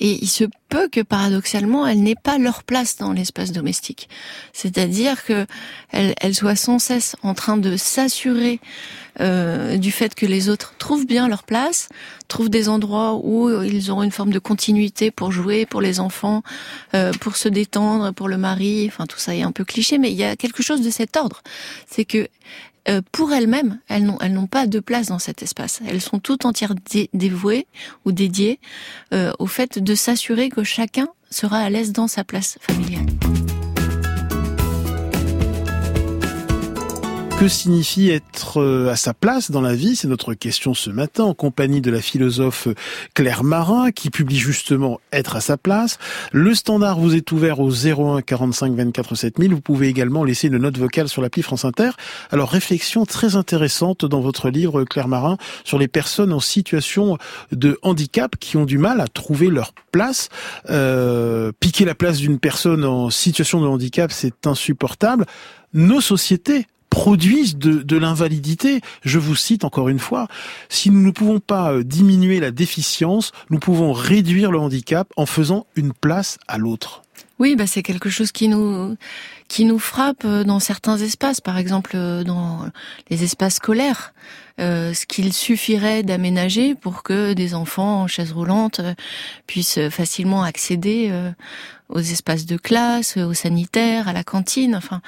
Et 0.00 0.18
il 0.22 0.28
se 0.28 0.44
peut 0.68 0.88
que 0.88 1.00
paradoxalement, 1.00 1.86
elle 1.86 2.02
n'ait 2.02 2.16
pas 2.20 2.38
leur 2.38 2.64
place 2.64 2.96
dans 2.96 3.12
l'espace 3.12 3.52
domestique. 3.52 4.08
C'est-à-dire 4.52 5.24
que 5.24 5.46
elle, 5.90 6.34
soit 6.34 6.56
sans 6.56 6.78
cesse 6.78 7.14
en 7.22 7.34
train 7.34 7.56
de 7.56 7.76
s'assurer 7.76 8.58
euh, 9.20 9.76
du 9.76 9.92
fait 9.92 10.16
que 10.16 10.26
les 10.26 10.48
autres 10.48 10.74
trouvent 10.78 11.06
bien 11.06 11.28
leur 11.28 11.44
place, 11.44 11.88
trouvent 12.26 12.50
des 12.50 12.68
endroits 12.68 13.14
où 13.22 13.62
ils 13.62 13.90
auront 13.92 14.02
une 14.02 14.10
forme 14.10 14.32
de 14.32 14.40
continuité 14.40 15.12
pour 15.12 15.30
jouer, 15.30 15.64
pour 15.64 15.80
les 15.80 16.00
enfants, 16.00 16.42
euh, 16.94 17.12
pour 17.20 17.36
se 17.36 17.48
détendre, 17.48 18.12
pour 18.12 18.28
le 18.28 18.36
mari. 18.36 18.86
Enfin, 18.88 19.06
tout 19.06 19.18
ça 19.18 19.34
est 19.36 19.42
un 19.42 19.52
peu 19.52 19.64
cliché, 19.64 19.98
mais 19.98 20.10
il 20.10 20.16
y 20.16 20.24
a 20.24 20.34
quelque 20.34 20.62
chose 20.62 20.80
de 20.80 20.90
cet 20.90 21.16
ordre. 21.16 21.42
C'est 21.88 22.04
que 22.04 22.28
euh, 22.88 23.00
pour 23.12 23.32
elles-mêmes, 23.32 23.78
elles 23.88 24.04
n'ont 24.04 24.46
pas 24.46 24.66
de 24.66 24.80
place 24.80 25.06
dans 25.08 25.18
cet 25.18 25.42
espace. 25.42 25.80
Elles 25.86 26.00
sont 26.00 26.18
toutes 26.18 26.44
entières 26.44 26.74
dévouées 27.12 27.66
ou 28.04 28.12
dédiées 28.12 28.60
euh, 29.12 29.32
au 29.38 29.46
fait 29.46 29.78
de 29.78 29.94
s'assurer 29.94 30.50
que 30.50 30.64
chacun 30.64 31.08
sera 31.30 31.58
à 31.58 31.70
l'aise 31.70 31.92
dans 31.92 32.08
sa 32.08 32.24
place 32.24 32.58
familiale. 32.60 33.06
Que 37.38 37.48
signifie 37.48 38.10
être 38.10 38.62
euh, 38.62 38.90
à 38.90 38.96
sa 38.96 39.12
place 39.12 39.50
dans 39.50 39.60
la 39.60 39.74
vie? 39.74 39.96
C'est 39.96 40.06
notre 40.06 40.34
question 40.34 40.72
ce 40.72 40.88
matin 40.88 41.24
en 41.24 41.34
compagnie 41.34 41.80
de 41.80 41.90
la 41.90 42.00
philosophe 42.00 42.68
Claire 43.12 43.42
Marin 43.42 43.90
qui 43.90 44.08
publie 44.08 44.38
justement 44.38 45.00
Être 45.12 45.34
à 45.36 45.40
sa 45.40 45.56
place. 45.56 45.98
Le 46.32 46.54
standard 46.54 46.98
vous 46.98 47.16
est 47.16 47.32
ouvert 47.32 47.58
au 47.58 47.70
01 47.70 48.22
45 48.22 48.74
24 48.74 49.16
7000. 49.16 49.52
Vous 49.52 49.60
pouvez 49.60 49.88
également 49.88 50.22
laisser 50.22 50.46
une 50.46 50.58
note 50.58 50.78
vocale 50.78 51.08
sur 51.08 51.22
l'appli 51.22 51.42
France 51.42 51.64
Inter. 51.64 51.90
Alors 52.30 52.50
réflexion 52.50 53.04
très 53.04 53.34
intéressante 53.34 54.04
dans 54.04 54.20
votre 54.20 54.48
livre 54.48 54.84
Claire 54.84 55.08
Marin 55.08 55.36
sur 55.64 55.78
les 55.78 55.88
personnes 55.88 56.32
en 56.32 56.40
situation 56.40 57.18
de 57.50 57.78
handicap 57.82 58.36
qui 58.38 58.56
ont 58.56 58.64
du 58.64 58.78
mal 58.78 59.00
à 59.00 59.08
trouver 59.08 59.48
leur 59.48 59.72
place. 59.90 60.28
Euh, 60.70 61.50
piquer 61.58 61.84
la 61.84 61.96
place 61.96 62.18
d'une 62.18 62.38
personne 62.38 62.84
en 62.84 63.10
situation 63.10 63.60
de 63.60 63.66
handicap, 63.66 64.12
c'est 64.12 64.46
insupportable. 64.46 65.26
Nos 65.72 66.00
sociétés 66.00 66.68
produisent 66.94 67.56
de, 67.56 67.96
l'invalidité. 67.96 68.80
Je 69.02 69.18
vous 69.18 69.34
cite 69.34 69.64
encore 69.64 69.88
une 69.88 69.98
fois, 69.98 70.28
si 70.68 70.90
nous 70.90 71.02
ne 71.02 71.10
pouvons 71.10 71.40
pas 71.40 71.72
euh, 71.72 71.82
diminuer 71.82 72.38
la 72.38 72.52
déficience, 72.52 73.32
nous 73.50 73.58
pouvons 73.58 73.92
réduire 73.92 74.52
le 74.52 74.60
handicap 74.60 75.08
en 75.16 75.26
faisant 75.26 75.66
une 75.74 75.92
place 75.92 76.38
à 76.46 76.56
l'autre. 76.56 77.02
Oui, 77.40 77.56
bah 77.56 77.66
c'est 77.66 77.82
quelque 77.82 78.10
chose 78.10 78.30
qui 78.30 78.46
nous 78.46 78.96
qui 79.48 79.64
nous 79.64 79.80
frappe 79.80 80.24
euh, 80.24 80.44
dans 80.44 80.60
certains 80.60 80.96
espaces, 80.96 81.40
par 81.40 81.58
exemple 81.58 81.92
euh, 81.96 82.22
dans 82.22 82.66
les 83.10 83.24
espaces 83.24 83.56
scolaires. 83.56 84.14
Euh, 84.60 84.94
ce 84.94 85.04
qu'il 85.06 85.32
suffirait 85.32 86.04
d'aménager 86.04 86.74
pour 86.74 87.02
que 87.02 87.32
des 87.32 87.54
enfants 87.54 88.02
en 88.02 88.06
chaise 88.06 88.32
roulante 88.32 88.80
puissent 89.46 89.88
facilement 89.90 90.44
accéder 90.44 91.12
aux 91.88 92.00
espaces 92.00 92.46
de 92.46 92.56
classe, 92.56 93.16
aux 93.16 93.34
sanitaires, 93.34 94.06
à 94.06 94.12
la 94.12 94.22
cantine. 94.22 94.76
Enfin, 94.76 95.00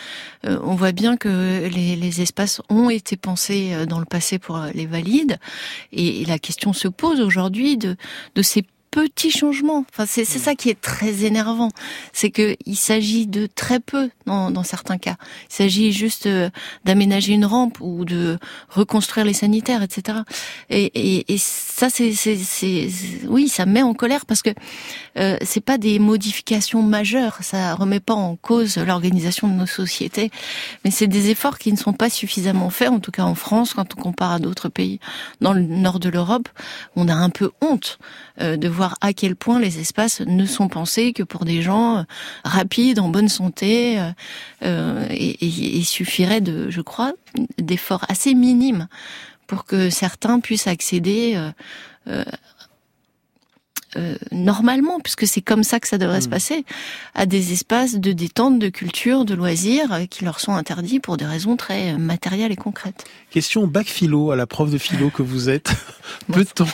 on 0.45 0.75
voit 0.75 0.93
bien 0.93 1.17
que 1.17 1.69
les, 1.69 2.21
espaces 2.21 2.61
ont 2.69 2.91
été 2.91 3.17
pensés 3.17 3.87
dans 3.87 4.01
le 4.01 4.05
passé 4.05 4.39
pour 4.39 4.59
les 4.75 4.87
valides, 4.87 5.39
et 5.93 6.25
la 6.25 6.39
question 6.39 6.73
se 6.73 6.89
pose 6.89 7.21
aujourd'hui 7.21 7.77
de 7.77 7.97
ces 8.43 8.65
petits 8.97 9.31
changements. 9.31 9.85
Enfin, 9.93 10.07
c'est 10.07 10.25
ça 10.25 10.55
qui 10.55 10.71
est 10.71 10.81
très 10.81 11.25
énervant, 11.25 11.69
c'est 12.15 12.31
que 12.31 12.57
il 12.65 12.77
s'agit 12.77 13.27
de 13.27 13.47
très 13.47 13.79
peu 13.79 14.09
dans, 14.25 14.51
dans 14.51 14.63
certains 14.63 14.97
cas. 14.97 15.17
Il 15.51 15.55
s'agit 15.55 15.93
juste 15.93 16.25
euh, 16.25 16.49
d'aménager 16.87 17.35
une 17.35 17.45
rampe 17.45 17.79
ou 17.83 18.07
de 18.07 18.39
reconstruire 18.71 19.27
les 19.27 19.35
sanitaires, 19.35 19.83
etc. 19.83 20.21
Et, 20.71 20.85
et, 20.95 21.35
et 21.35 21.37
ça, 21.37 21.91
c'est, 21.91 22.15
oui, 23.29 23.49
ça 23.49 23.67
met 23.67 23.83
en 23.83 23.93
colère 23.93 24.25
parce 24.25 24.41
que 24.41 24.49
euh, 25.19 25.37
c'est 25.43 25.61
pas 25.61 25.77
des 25.77 25.99
modifications 25.99 26.81
majeures, 26.81 27.37
ça 27.43 27.75
remet 27.75 28.01
pas 28.01 28.15
en 28.15 28.37
cause 28.37 28.79
l'organisation 28.79 29.47
de 29.47 29.53
nos 29.53 29.67
sociétés, 29.67 30.31
mais 30.87 30.91
c'est 30.91 31.07
des 31.07 31.29
efforts 31.29 31.59
qui 31.59 31.71
ne 31.71 31.77
sont 31.77 31.93
pas 31.93 32.09
suffisamment 32.09 32.71
faits, 32.71 32.89
en 32.89 33.01
tout 33.01 33.11
cas 33.11 33.25
en 33.25 33.35
France, 33.35 33.75
quand 33.75 33.95
on 33.95 34.01
compare 34.01 34.33
à 34.33 34.39
d'autres 34.39 34.71
pays 34.71 35.01
dans 35.43 35.53
le 35.53 35.61
nord 35.61 36.01
de 36.01 36.09
l'Europe. 36.09 36.49
On 36.97 37.09
a 37.09 37.15
un 37.15 37.29
peu 37.29 37.51
honte 37.61 37.99
de 38.39 38.69
voir 38.69 38.97
à 39.01 39.13
quel 39.13 39.37
point 39.37 39.59
les 39.61 39.79
espaces 39.79 40.21
ne 40.21 40.45
sont 40.45 40.69
pensés 40.69 41.13
que 41.13 41.23
pour 41.23 41.45
des 41.45 41.63
gens 41.63 41.99
euh, 41.99 42.03
rapides, 42.45 42.99
en 42.99 43.09
bonne 43.09 43.29
santé. 43.29 43.99
Euh, 44.63 45.07
et, 45.11 45.45
il 45.45 45.85
suffirait 45.85 46.41
de, 46.41 46.71
je 46.71 46.81
crois, 46.81 47.13
d'efforts 47.59 48.05
assez 48.09 48.35
minimes 48.35 48.89
pour 49.47 49.65
que 49.65 49.91
certains 49.91 50.41
puissent 50.41 50.67
accéder 50.67 51.41
normalement, 54.31 55.01
puisque 55.01 55.27
c'est 55.27 55.41
comme 55.41 55.63
ça 55.63 55.81
que 55.81 55.89
ça 55.89 55.97
devrait 55.97 56.21
se 56.21 56.27
mmh. 56.27 56.31
passer, 56.31 56.65
à 57.15 57.25
des 57.25 57.53
espaces 57.53 57.95
de 57.95 58.13
détente, 58.13 58.59
de 58.59 58.69
culture, 58.69 59.25
de 59.25 59.35
loisirs 59.35 60.01
qui 60.11 60.25
leur 60.25 60.41
sont 60.41 60.53
interdits 60.53 61.01
pour 61.01 61.17
des 61.17 61.25
raisons 61.25 61.57
très 61.57 61.97
matérielles 61.97 62.53
et 62.53 62.57
concrètes. 62.57 63.05
Question 63.31 63.67
bac 63.67 63.87
philo 63.87 64.33
à 64.33 64.37
la 64.37 64.47
prof 64.47 64.71
de 64.71 64.79
philo 64.79 65.11
que 65.11 65.23
vous 65.23 65.49
êtes. 65.49 65.71
Peut-on 66.33 66.67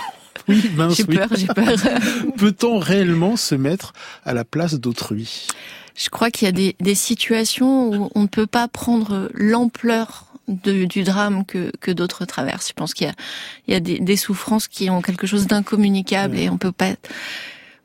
oui, 0.49 0.63
j'ai 0.97 1.05
peur, 1.05 1.29
j'ai 1.35 1.47
peur. 1.47 1.75
Peut-on 2.37 2.79
réellement 2.79 3.37
se 3.37 3.55
mettre 3.55 3.93
à 4.25 4.35
la 4.35 4.45
place 4.45 4.75
d'autrui? 4.75 5.47
Je 5.95 6.09
crois 6.09 6.31
qu'il 6.31 6.47
y 6.47 6.49
a 6.49 6.53
des, 6.53 6.75
des, 6.81 6.95
situations 6.95 7.91
où 7.91 8.11
on 8.15 8.23
ne 8.23 8.27
peut 8.27 8.47
pas 8.47 8.67
prendre 8.67 9.31
l'ampleur 9.35 10.27
du 10.49 11.03
drame 11.03 11.45
que, 11.45 11.71
que 11.81 11.91
d'autres 11.91 12.25
traversent. 12.25 12.69
Je 12.69 12.73
pense 12.73 12.95
qu'il 12.95 13.07
y 13.07 13.11
a, 13.11 13.15
il 13.69 13.75
y 13.75 13.77
a 13.77 13.81
des, 13.81 13.99
des, 13.99 14.17
souffrances 14.17 14.69
qui 14.69 14.91
ont 14.91 15.03
quelque 15.03 15.27
chose 15.27 15.47
d'incommunicable 15.47 16.39
et 16.39 16.49
on 16.49 16.59
peut 16.59 16.73
pas 16.73 16.95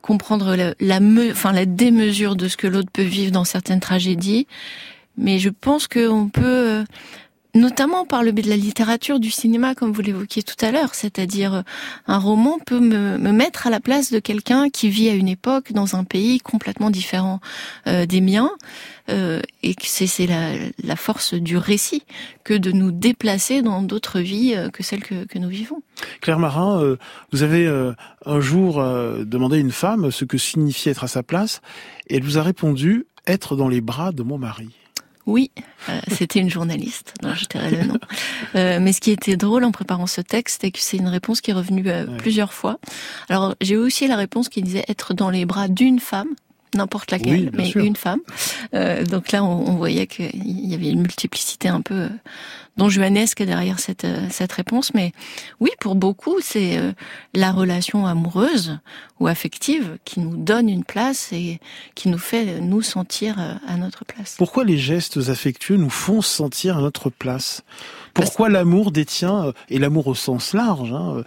comprendre 0.01 0.55
la, 0.55 0.73
la, 0.79 0.99
enfin, 1.31 1.51
la 1.51 1.65
démesure 1.65 2.35
de 2.35 2.47
ce 2.47 2.57
que 2.57 2.67
l'autre 2.67 2.89
peut 2.91 3.03
vivre 3.03 3.31
dans 3.31 3.43
certaines 3.43 3.81
tragédies. 3.81 4.47
Mais 5.17 5.37
je 5.39 5.49
pense 5.49 5.87
qu'on 5.87 6.29
peut 6.29 6.85
notamment 7.57 8.05
par 8.05 8.23
le 8.23 8.31
biais 8.31 8.43
de 8.43 8.49
la 8.49 8.57
littérature, 8.57 9.19
du 9.19 9.31
cinéma, 9.31 9.75
comme 9.75 9.91
vous 9.91 10.01
l'évoquiez 10.01 10.43
tout 10.43 10.65
à 10.65 10.71
l'heure. 10.71 10.95
C'est-à-dire, 10.95 11.53
euh, 11.53 11.61
un 12.07 12.19
roman 12.19 12.59
peut 12.65 12.79
me, 12.79 13.17
mettre 13.17 13.67
à 13.67 13.69
la 13.69 13.79
place 13.79 14.11
de 14.11 14.19
quelqu'un 14.19 14.69
qui 14.69 14.89
vit 14.89 15.09
à 15.09 15.13
une 15.13 15.27
époque 15.27 15.73
dans 15.73 15.95
un 15.95 16.03
pays 16.03 16.39
complètement 16.39 16.89
différent 16.89 17.39
euh, 17.87 18.05
des 18.05 18.21
miens. 18.21 18.51
Euh, 19.09 19.41
et 19.63 19.75
c'est 19.81 20.27
la, 20.27 20.95
force 20.95 21.33
du 21.33 21.57
récit 21.57 22.03
que 22.43 22.53
de 22.53 22.71
nous 22.71 22.91
déplacer 22.91 23.61
dans 23.61 23.81
d'autres 23.81 24.19
vies 24.19 24.55
que 24.73 24.83
celles 24.83 25.03
que, 25.03 25.25
que, 25.25 25.37
nous 25.37 25.49
vivons. 25.49 25.81
Claire 26.21 26.39
Marin, 26.39 26.97
vous 27.31 27.43
avez 27.43 27.67
un 28.25 28.39
jour 28.39 28.83
demandé 29.25 29.57
à 29.57 29.59
une 29.59 29.71
femme 29.71 30.11
ce 30.11 30.25
que 30.25 30.37
signifiait 30.37 30.91
être 30.91 31.03
à 31.03 31.07
sa 31.07 31.23
place, 31.23 31.61
et 32.07 32.15
elle 32.17 32.23
vous 32.23 32.37
a 32.37 32.43
répondu 32.43 33.05
être 33.27 33.55
dans 33.55 33.67
les 33.67 33.81
bras 33.81 34.11
de 34.11 34.23
mon 34.23 34.37
mari. 34.37 34.69
Oui, 35.27 35.51
euh, 35.89 35.99
c'était 36.07 36.39
une 36.39 36.49
journaliste, 36.49 37.13
dont 37.21 37.35
je 37.35 37.45
tairai 37.45 37.71
le 37.71 37.83
nom. 37.83 37.99
Euh, 38.55 38.79
mais 38.79 38.93
ce 38.93 39.01
qui 39.01 39.11
était 39.11 39.35
drôle 39.35 39.65
en 39.65 39.71
préparant 39.71 40.07
ce 40.07 40.21
texte, 40.21 40.61
c'est 40.61 40.71
que 40.71 40.79
c'est 40.79 40.97
une 40.97 41.09
réponse 41.09 41.41
qui 41.41 41.51
est 41.51 41.53
revenue 41.53 41.83
euh, 41.87 42.05
plusieurs 42.17 42.53
fois. 42.53 42.79
Alors 43.27 43.55
j'ai 43.59 43.75
aussi 43.75 44.07
la 44.07 44.15
réponse 44.15 44.47
qui 44.47 44.61
disait 44.61 44.85
être 44.87 45.13
dans 45.13 45.29
les 45.29 45.45
bras 45.45 45.67
d'une 45.67 45.99
femme, 45.99 46.29
n'importe 46.75 47.11
laquelle, 47.11 47.51
mais 47.53 47.69
une 47.71 47.95
femme. 47.95 48.19
donc 49.09 49.31
là, 49.31 49.43
on, 49.43 49.69
on 49.69 49.75
voyait 49.75 50.07
qu'il 50.07 50.69
y 50.69 50.73
avait 50.73 50.89
une 50.89 51.01
multiplicité 51.01 51.67
un 51.67 51.81
peu 51.81 52.09
don 52.77 52.89
juanesque 52.89 53.43
derrière 53.43 53.79
cette, 53.79 54.05
euh, 54.05 54.27
cette 54.29 54.53
réponse, 54.53 54.93
mais 54.93 55.11
oui, 55.59 55.71
pour 55.79 55.95
beaucoup, 55.95 56.39
c'est 56.41 56.77
euh, 56.77 56.93
la 57.33 57.51
relation 57.51 58.05
amoureuse 58.05 58.79
ou 59.19 59.27
affective 59.27 59.97
qui 60.05 60.19
nous 60.19 60.37
donne 60.37 60.69
une 60.69 60.83
place 60.83 61.33
et 61.33 61.59
qui 61.95 62.09
nous 62.09 62.19
fait 62.19 62.61
nous 62.61 62.83
sentir 62.83 63.35
euh, 63.39 63.55
à 63.67 63.77
notre 63.77 64.05
place. 64.05 64.35
Pourquoi 64.37 64.63
les 64.63 64.77
gestes 64.77 65.17
affectueux 65.29 65.77
nous 65.77 65.89
font 65.89 66.21
sentir 66.21 66.77
à 66.77 66.81
notre 66.81 67.09
place? 67.09 67.63
Pourquoi 68.13 68.49
l'amour 68.49 68.91
détient, 68.91 69.53
et 69.69 69.77
l'amour 69.77 70.07
au 70.07 70.15
sens 70.15 70.53
large, 70.53 70.91
hein, 70.91 71.23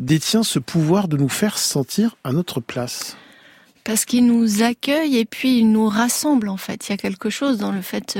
détient 0.00 0.42
ce 0.42 0.58
pouvoir 0.58 1.06
de 1.06 1.16
nous 1.16 1.28
faire 1.28 1.56
sentir 1.56 2.16
à 2.24 2.32
notre 2.32 2.58
place? 2.58 3.16
Parce 3.84 4.06
qu'il 4.06 4.26
nous 4.26 4.62
accueille 4.62 5.18
et 5.18 5.24
puis 5.26 5.58
il 5.58 5.70
nous 5.70 5.88
rassemble 5.88 6.48
en 6.48 6.56
fait. 6.56 6.88
Il 6.88 6.92
y 6.92 6.94
a 6.94 6.96
quelque 6.96 7.30
chose 7.30 7.58
dans 7.58 7.72
le 7.72 7.82
fait 7.82 8.18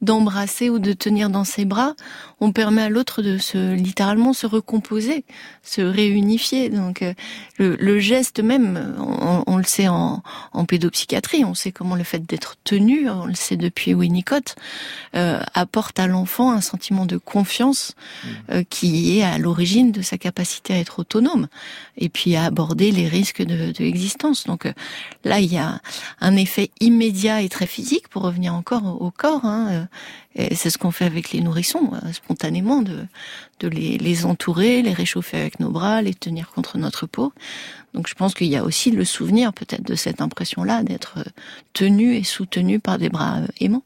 d'embrasser 0.00 0.70
ou 0.70 0.78
de 0.78 0.92
tenir 0.92 1.30
dans 1.30 1.44
ses 1.44 1.64
bras, 1.64 1.94
on 2.40 2.52
permet 2.52 2.82
à 2.82 2.88
l'autre 2.88 3.22
de 3.22 3.36
se 3.36 3.74
littéralement 3.74 4.32
se 4.32 4.46
recomposer, 4.46 5.24
se 5.62 5.80
réunifier. 5.80 6.70
Donc 6.70 7.02
euh, 7.02 7.14
le, 7.58 7.98
geste 7.98 8.40
même, 8.40 8.94
on, 9.46 9.56
le 9.56 9.64
sait 9.64 9.88
en, 9.88 10.22
en, 10.52 10.64
pédopsychiatrie, 10.64 11.44
on 11.44 11.54
sait 11.54 11.72
comment 11.72 11.96
le 11.96 12.04
fait 12.04 12.24
d'être 12.24 12.56
tenu, 12.62 13.10
on 13.10 13.26
le 13.26 13.34
sait 13.34 13.56
depuis 13.56 13.94
Winnicott, 13.94 14.54
euh, 15.16 15.40
apporte 15.54 15.98
à 15.98 16.06
l'enfant 16.06 16.52
un 16.52 16.60
sentiment 16.60 17.06
de 17.06 17.16
confiance 17.16 17.94
mmh. 17.96 18.28
euh, 18.50 18.62
qui 18.68 19.18
est 19.18 19.22
à 19.22 19.38
l'origine 19.38 19.90
de 19.90 20.02
sa 20.02 20.18
capacité 20.18 20.74
à 20.74 20.78
être 20.78 21.00
autonome 21.00 21.48
et 21.96 22.08
puis 22.08 22.36
à 22.36 22.44
aborder 22.44 22.92
les 22.92 23.08
risques 23.08 23.42
de, 23.42 23.72
de 23.72 23.78
l'existence. 23.78 24.44
Donc 24.44 24.66
euh, 24.66 24.72
là, 25.24 25.40
il 25.40 25.52
y 25.52 25.58
a 25.58 25.80
un 26.20 26.36
effet 26.36 26.70
immédiat 26.80 27.42
et 27.42 27.48
très 27.48 27.66
physique 27.66 28.08
pour 28.08 28.22
revenir 28.22 28.54
encore 28.54 29.02
au, 29.02 29.10
corps. 29.10 29.44
Hein, 29.44 29.87
et 30.34 30.54
c'est 30.54 30.70
ce 30.70 30.78
qu'on 30.78 30.90
fait 30.90 31.04
avec 31.04 31.32
les 31.32 31.40
nourrissons, 31.40 31.90
euh, 31.94 32.12
spontanément, 32.12 32.82
de, 32.82 33.06
de 33.60 33.68
les, 33.68 33.98
les, 33.98 34.26
entourer, 34.26 34.82
les 34.82 34.92
réchauffer 34.92 35.38
avec 35.38 35.60
nos 35.60 35.70
bras, 35.70 36.02
les 36.02 36.14
tenir 36.14 36.50
contre 36.50 36.78
notre 36.78 37.06
peau. 37.06 37.32
Donc 37.94 38.08
je 38.08 38.14
pense 38.14 38.34
qu'il 38.34 38.48
y 38.48 38.56
a 38.56 38.64
aussi 38.64 38.90
le 38.90 39.04
souvenir 39.04 39.52
peut-être 39.52 39.82
de 39.82 39.94
cette 39.94 40.20
impression-là 40.20 40.82
d'être 40.82 41.24
tenu 41.72 42.14
et 42.14 42.24
soutenu 42.24 42.78
par 42.78 42.98
des 42.98 43.08
bras 43.08 43.38
euh, 43.38 43.46
aimants. 43.60 43.84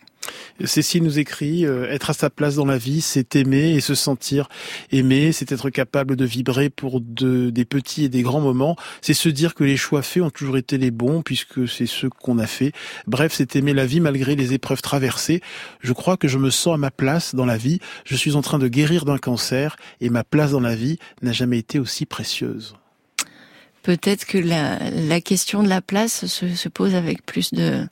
Cécile 0.65 1.03
nous 1.03 1.19
écrit 1.19 1.67
euh, 1.67 1.91
être 1.91 2.11
à 2.11 2.13
sa 2.13 2.31
place 2.31 2.57
dans 2.57 2.65
la 2.65 2.79
vie, 2.79 3.01
c'est 3.01 3.37
aimer 3.37 3.71
et 3.71 3.81
se 3.81 3.95
sentir 3.95 4.49
aimé, 4.91 5.33
c'est 5.33 5.51
être 5.51 5.71
capable 5.71 6.17
de 6.17 6.25
vibrer 6.25 6.71
pour 6.71 7.01
de, 7.01 7.51
des 7.51 7.65
petits 7.65 8.05
et 8.05 8.09
des 8.09 8.23
grands 8.23 8.41
moments, 8.41 8.77
c'est 9.01 9.15
se 9.15 9.29
dire 9.29 9.55
que 9.55 9.65
les 9.65 9.77
choix 9.77 10.03
faits 10.03 10.23
ont 10.23 10.31
toujours 10.31 10.57
été 10.57 10.79
les 10.79 10.91
bons 10.91 11.23
puisque 11.23 11.69
c'est 11.69 11.87
ceux 11.87 12.11
qu'on 12.11 12.39
a 12.39 12.47
fait. 12.47 12.73
Bref, 13.07 13.33
c'est 13.35 13.57
aimer 13.57 13.75
la 13.75 13.87
vie 13.87 14.01
malgré 14.01 14.37
les 14.37 14.53
épreuves 14.53 14.83
traversées. 14.83 15.41
Je 15.81 15.93
crois 15.93 16.17
que 16.17 16.29
je 16.29 16.39
me 16.39 16.51
sens 16.51 16.75
à 16.75 16.79
ma 16.79 16.91
place 16.91 17.35
dans 17.35 17.47
la 17.47 17.57
vie. 17.57 17.81
Je 18.05 18.17
suis 18.17 18.37
en 18.37 18.43
train 18.43 18.59
de 18.59 18.69
guérir 18.69 19.05
d'un 19.05 19.19
cancer 19.19 19.77
et 20.01 20.11
ma 20.11 20.25
place 20.25 20.53
dans 20.53 20.61
la 20.61 20.75
vie 20.75 20.99
n'a 21.23 21.33
jamais 21.33 21.59
été 21.59 21.79
aussi 21.79 22.07
précieuse. 22.07 22.77
peut-être 23.83 24.27
que 24.27 24.39
la, 24.39 24.79
la, 24.91 25.21
question 25.21 25.63
de 25.63 25.69
la 25.69 25.81
place 25.81 26.27
se, 26.27 26.55
se 26.55 26.69
pose 26.69 26.95
avec 26.95 27.27
plus 27.27 27.53
de 27.53 27.87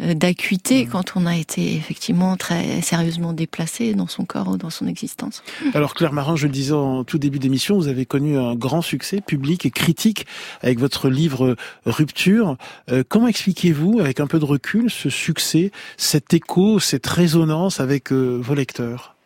d'acuité 0.00 0.84
mmh. 0.84 0.88
quand 0.88 1.12
on 1.16 1.26
a 1.26 1.36
été 1.36 1.74
effectivement 1.74 2.36
très 2.36 2.80
sérieusement 2.80 3.32
déplacé 3.32 3.94
dans 3.94 4.06
son 4.06 4.24
corps 4.24 4.48
ou 4.48 4.56
dans 4.56 4.70
son 4.70 4.86
existence. 4.86 5.42
Alors 5.74 5.94
Claire 5.94 6.12
Marin, 6.12 6.36
je 6.36 6.46
le 6.46 6.52
disais 6.52 6.72
en 6.72 7.04
tout 7.04 7.18
début 7.18 7.38
d'émission, 7.38 7.76
vous 7.76 7.88
avez 7.88 8.06
connu 8.06 8.38
un 8.38 8.54
grand 8.54 8.82
succès 8.82 9.20
public 9.20 9.66
et 9.66 9.70
critique 9.70 10.26
avec 10.62 10.78
votre 10.78 11.08
livre 11.08 11.56
Rupture. 11.84 12.56
Euh, 12.90 13.02
comment 13.06 13.28
expliquez-vous, 13.28 14.00
avec 14.00 14.20
un 14.20 14.26
peu 14.26 14.38
de 14.38 14.44
recul, 14.44 14.90
ce 14.90 15.10
succès, 15.10 15.70
cet 15.96 16.32
écho, 16.34 16.78
cette 16.78 17.06
résonance 17.06 17.80
avec 17.80 18.12
euh, 18.12 18.38
vos 18.40 18.54
lecteurs? 18.54 19.16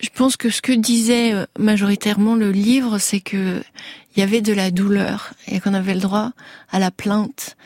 Je 0.00 0.10
pense 0.14 0.36
que 0.36 0.50
ce 0.50 0.60
que 0.60 0.72
disait 0.72 1.32
majoritairement 1.58 2.34
le 2.34 2.50
livre, 2.50 2.98
c'est 2.98 3.20
que 3.20 3.62
il 4.14 4.20
y 4.20 4.22
avait 4.22 4.40
de 4.40 4.52
la 4.52 4.70
douleur 4.70 5.32
et 5.46 5.60
qu'on 5.60 5.74
avait 5.74 5.94
le 5.94 6.00
droit 6.00 6.32
à 6.70 6.78
la 6.78 6.90
plainte 6.90 7.56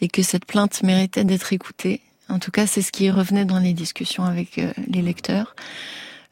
et 0.00 0.08
que 0.08 0.22
cette 0.22 0.44
plainte 0.44 0.82
méritait 0.82 1.24
d'être 1.24 1.52
écoutée. 1.52 2.00
En 2.28 2.38
tout 2.38 2.50
cas, 2.50 2.66
c'est 2.66 2.82
ce 2.82 2.92
qui 2.92 3.10
revenait 3.10 3.44
dans 3.44 3.58
les 3.58 3.72
discussions 3.72 4.24
avec 4.24 4.58
euh, 4.58 4.72
les 4.88 5.02
lecteurs. 5.02 5.54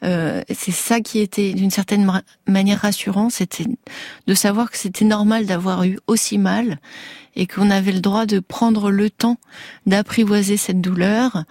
Euh, 0.05 0.43
c'est 0.55 0.73
ça 0.73 1.01
qui 1.01 1.21
était 1.21 1.55
d'une 1.55 1.71
certaine 1.71 2.23
manière 2.47 2.81
rassurant, 2.81 3.31
c'était 3.31 3.65
de 4.27 4.35
savoir 4.35 4.71
que 4.71 4.77
c'était 4.77 5.07
normal 5.07 5.47
d'avoir 5.47 5.85
eu 5.85 5.99
aussi 6.07 6.37
mal 6.37 6.79
et 7.35 7.47
qu'on 7.47 7.71
avait 7.71 7.93
le 7.93 8.01
droit 8.01 8.27
de 8.27 8.41
prendre 8.41 8.91
le 8.91 9.09
temps 9.09 9.39
d'apprivoiser 9.87 10.59
cette 10.59 10.83
douleur 10.83 11.45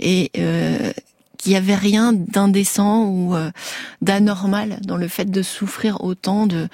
et 0.00 0.32
euh, 0.38 0.92
qu'il 1.44 1.52
n'y 1.52 1.58
avait 1.58 1.74
rien 1.74 2.14
d'indécent 2.14 3.04
ou 3.04 3.36
euh, 3.36 3.50
d'anormal 4.00 4.78
dans 4.82 4.96
le 4.96 5.08
fait 5.08 5.30
de 5.30 5.42
souffrir 5.42 6.02
autant 6.02 6.46
de 6.46 6.68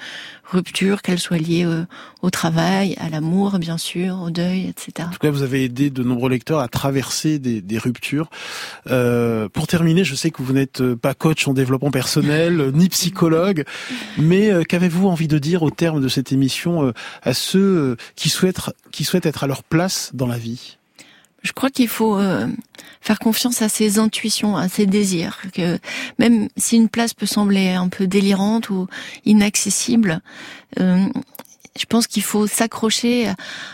ruptures, 0.49 1.01
qu'elles 1.01 1.19
soient 1.19 1.37
liées 1.37 1.65
euh, 1.65 1.83
au 2.21 2.29
travail, 2.29 2.95
à 2.97 3.09
l'amour, 3.09 3.59
bien 3.59 3.77
sûr, 3.77 4.21
au 4.21 4.29
deuil, 4.29 4.67
etc. 4.67 5.09
En 5.09 5.11
tout 5.11 5.19
cas, 5.19 5.29
vous 5.29 5.41
avez 5.41 5.65
aidé 5.65 5.89
de 5.89 6.03
nombreux 6.03 6.29
lecteurs 6.29 6.59
à 6.59 6.69
traverser 6.69 7.37
des, 7.37 7.77
ruptures. 7.77 8.29
Euh, 8.89 9.49
pour 9.49 9.67
terminer, 9.67 10.05
je 10.05 10.15
sais 10.15 10.31
que 10.31 10.41
vous 10.41 10.53
n'êtes 10.53 10.81
pas 10.95 11.13
coach 11.13 11.49
en 11.49 11.53
développement 11.53 11.91
personnel, 11.91 12.71
ni 12.73 12.87
psychologue, 12.87 13.65
mais 14.17 14.51
qu'avez-vous 14.69 15.07
envie 15.07 15.27
de 15.27 15.37
dire 15.37 15.63
au 15.63 15.71
terme 15.71 16.01
de 16.01 16.07
cette 16.07 16.31
émission 16.31 16.93
à 17.23 17.33
ceux 17.33 17.97
qui 18.15 18.29
souhaitent, 18.29 18.61
qui 18.91 19.03
souhaitent 19.03 19.25
être 19.25 19.43
à 19.43 19.47
leur 19.47 19.63
place 19.63 20.11
dans 20.13 20.27
la 20.27 20.37
vie? 20.37 20.77
Je 21.41 21.51
crois 21.53 21.69
qu'il 21.69 21.87
faut 21.87 22.17
euh, 22.17 22.47
faire 23.01 23.19
confiance 23.19 23.61
à 23.61 23.69
ses 23.69 23.99
intuitions, 23.99 24.57
à 24.57 24.69
ses 24.69 24.85
désirs. 24.85 25.39
Que 25.53 25.79
même 26.19 26.47
si 26.57 26.75
une 26.75 26.89
place 26.89 27.13
peut 27.13 27.25
sembler 27.25 27.69
un 27.69 27.87
peu 27.87 28.07
délirante 28.07 28.69
ou 28.69 28.87
inaccessible, 29.25 30.21
euh, 30.79 31.05
je 31.79 31.85
pense 31.85 32.07
qu'il 32.07 32.23
faut 32.23 32.47
s'accrocher 32.47 33.27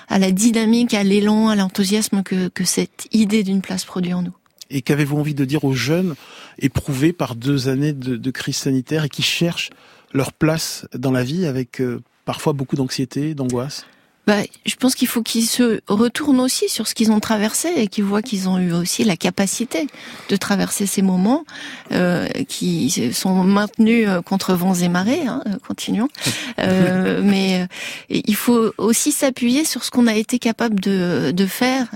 à 0.07 0.19
la 0.19 0.31
dynamique, 0.31 0.93
à 0.93 1.03
l'élan, 1.03 1.49
à 1.49 1.55
l'enthousiasme 1.55 2.23
que, 2.23 2.47
que 2.49 2.63
cette 2.63 3.07
idée 3.11 3.43
d'une 3.43 3.61
place 3.61 3.85
produit 3.85 4.13
en 4.13 4.21
nous. 4.21 4.33
Et 4.69 4.81
qu'avez-vous 4.81 5.17
envie 5.17 5.33
de 5.33 5.45
dire 5.45 5.63
aux 5.63 5.73
jeunes 5.73 6.15
éprouvés 6.59 7.13
par 7.13 7.35
deux 7.35 7.69
années 7.69 7.93
de, 7.93 8.31
crise 8.31 8.57
sanitaire 8.57 9.05
et 9.05 9.09
qui 9.09 9.23
cherchent 9.23 9.69
leur 10.13 10.33
place 10.33 10.87
dans 10.93 11.11
la 11.11 11.23
vie 11.23 11.45
avec 11.45 11.81
euh, 11.81 12.01
parfois 12.25 12.53
beaucoup 12.53 12.75
d'anxiété, 12.75 13.33
d'angoisse? 13.33 13.85
Bah, 14.27 14.41
je 14.65 14.75
pense 14.75 14.93
qu'il 14.93 15.07
faut 15.07 15.23
qu'ils 15.23 15.47
se 15.47 15.79
retournent 15.87 16.41
aussi 16.41 16.67
sur 16.67 16.85
ce 16.85 16.93
qu'ils 16.93 17.13
ont 17.13 17.21
traversé 17.21 17.69
et 17.77 17.87
qu'ils 17.87 18.03
voient 18.03 18.21
qu'ils 18.21 18.49
ont 18.49 18.59
eu 18.59 18.73
aussi 18.73 19.05
la 19.05 19.15
capacité 19.15 19.87
de 20.27 20.35
traverser 20.35 20.85
ces 20.85 21.01
moments 21.01 21.45
euh, 21.93 22.27
qui 22.49 23.13
sont 23.13 23.45
maintenus 23.45 24.05
euh, 24.09 24.21
contre 24.21 24.53
vents 24.53 24.73
et 24.73 24.89
marées. 24.89 25.25
Hein, 25.25 25.41
euh, 25.47 25.51
continuons. 25.65 26.09
Euh, 26.59 27.21
mais 27.23 27.61
euh, 27.61 27.67
il 28.09 28.35
faut 28.35 28.73
aussi 28.79 29.11
s'appuyer 29.11 29.63
sur 29.63 29.83
ce 29.83 29.91
qu'on 29.91 30.07
a 30.07 30.15
été 30.15 30.39
capable 30.39 30.79
de, 30.79 31.31
de 31.31 31.45
faire 31.45 31.87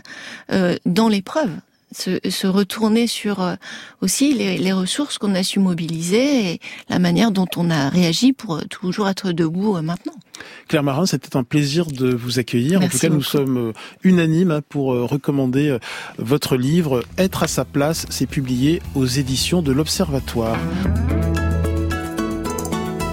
euh, 0.52 0.76
dans 0.86 1.08
l'épreuve 1.08 1.50
se, 1.92 2.20
se, 2.30 2.48
retourner 2.48 3.08
sur 3.08 3.42
euh, 3.42 3.56
aussi 4.02 4.34
les, 4.34 4.58
les 4.58 4.74
ressources 4.74 5.18
qu'on 5.18 5.36
a 5.36 5.44
su 5.44 5.60
mobiliser 5.60 6.54
et 6.54 6.60
la 6.90 7.00
manière 7.00 7.32
dont 7.32 7.48
on 7.58 7.70
a 7.70 7.90
réagi 7.90 8.34
pour 8.34 8.56
euh, 8.56 8.62
toujours 8.70 9.10
être 9.10 9.32
debout 9.32 9.76
euh, 9.76 9.82
maintenant. 9.82 10.14
Claire 10.68 10.84
Marin, 10.84 11.06
c'était 11.06 11.36
un 11.38 11.44
plaisir 11.44 11.86
de 11.88 12.14
vous 12.14 12.40
accueillir. 12.40 12.82
en 12.82 12.88
tout 12.88 12.98
cas, 12.98 13.10
nous 13.10 13.22
sommes 13.22 13.74
unanimes 14.04 14.52
hein, 14.52 14.62
pour 14.68 14.88
recommander 14.88 15.78
votre 16.18 16.56
livre 16.56 17.04
Être 17.20 17.44
à 17.44 17.48
sa 17.48 17.64
place. 17.64 18.08
C'est 18.10 18.26
publié 18.26 18.82
aux 18.96 19.06
éditions 19.06 19.62
de 19.62 19.72
l'Observatoire. 19.72 20.58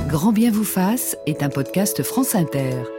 Grand 0.08 0.32
bien 0.32 0.50
vous 0.50 0.64
fasse 0.64 1.16
est 1.26 1.42
un 1.42 1.50
podcast 1.50 2.02
France 2.02 2.34
Inter. 2.34 2.97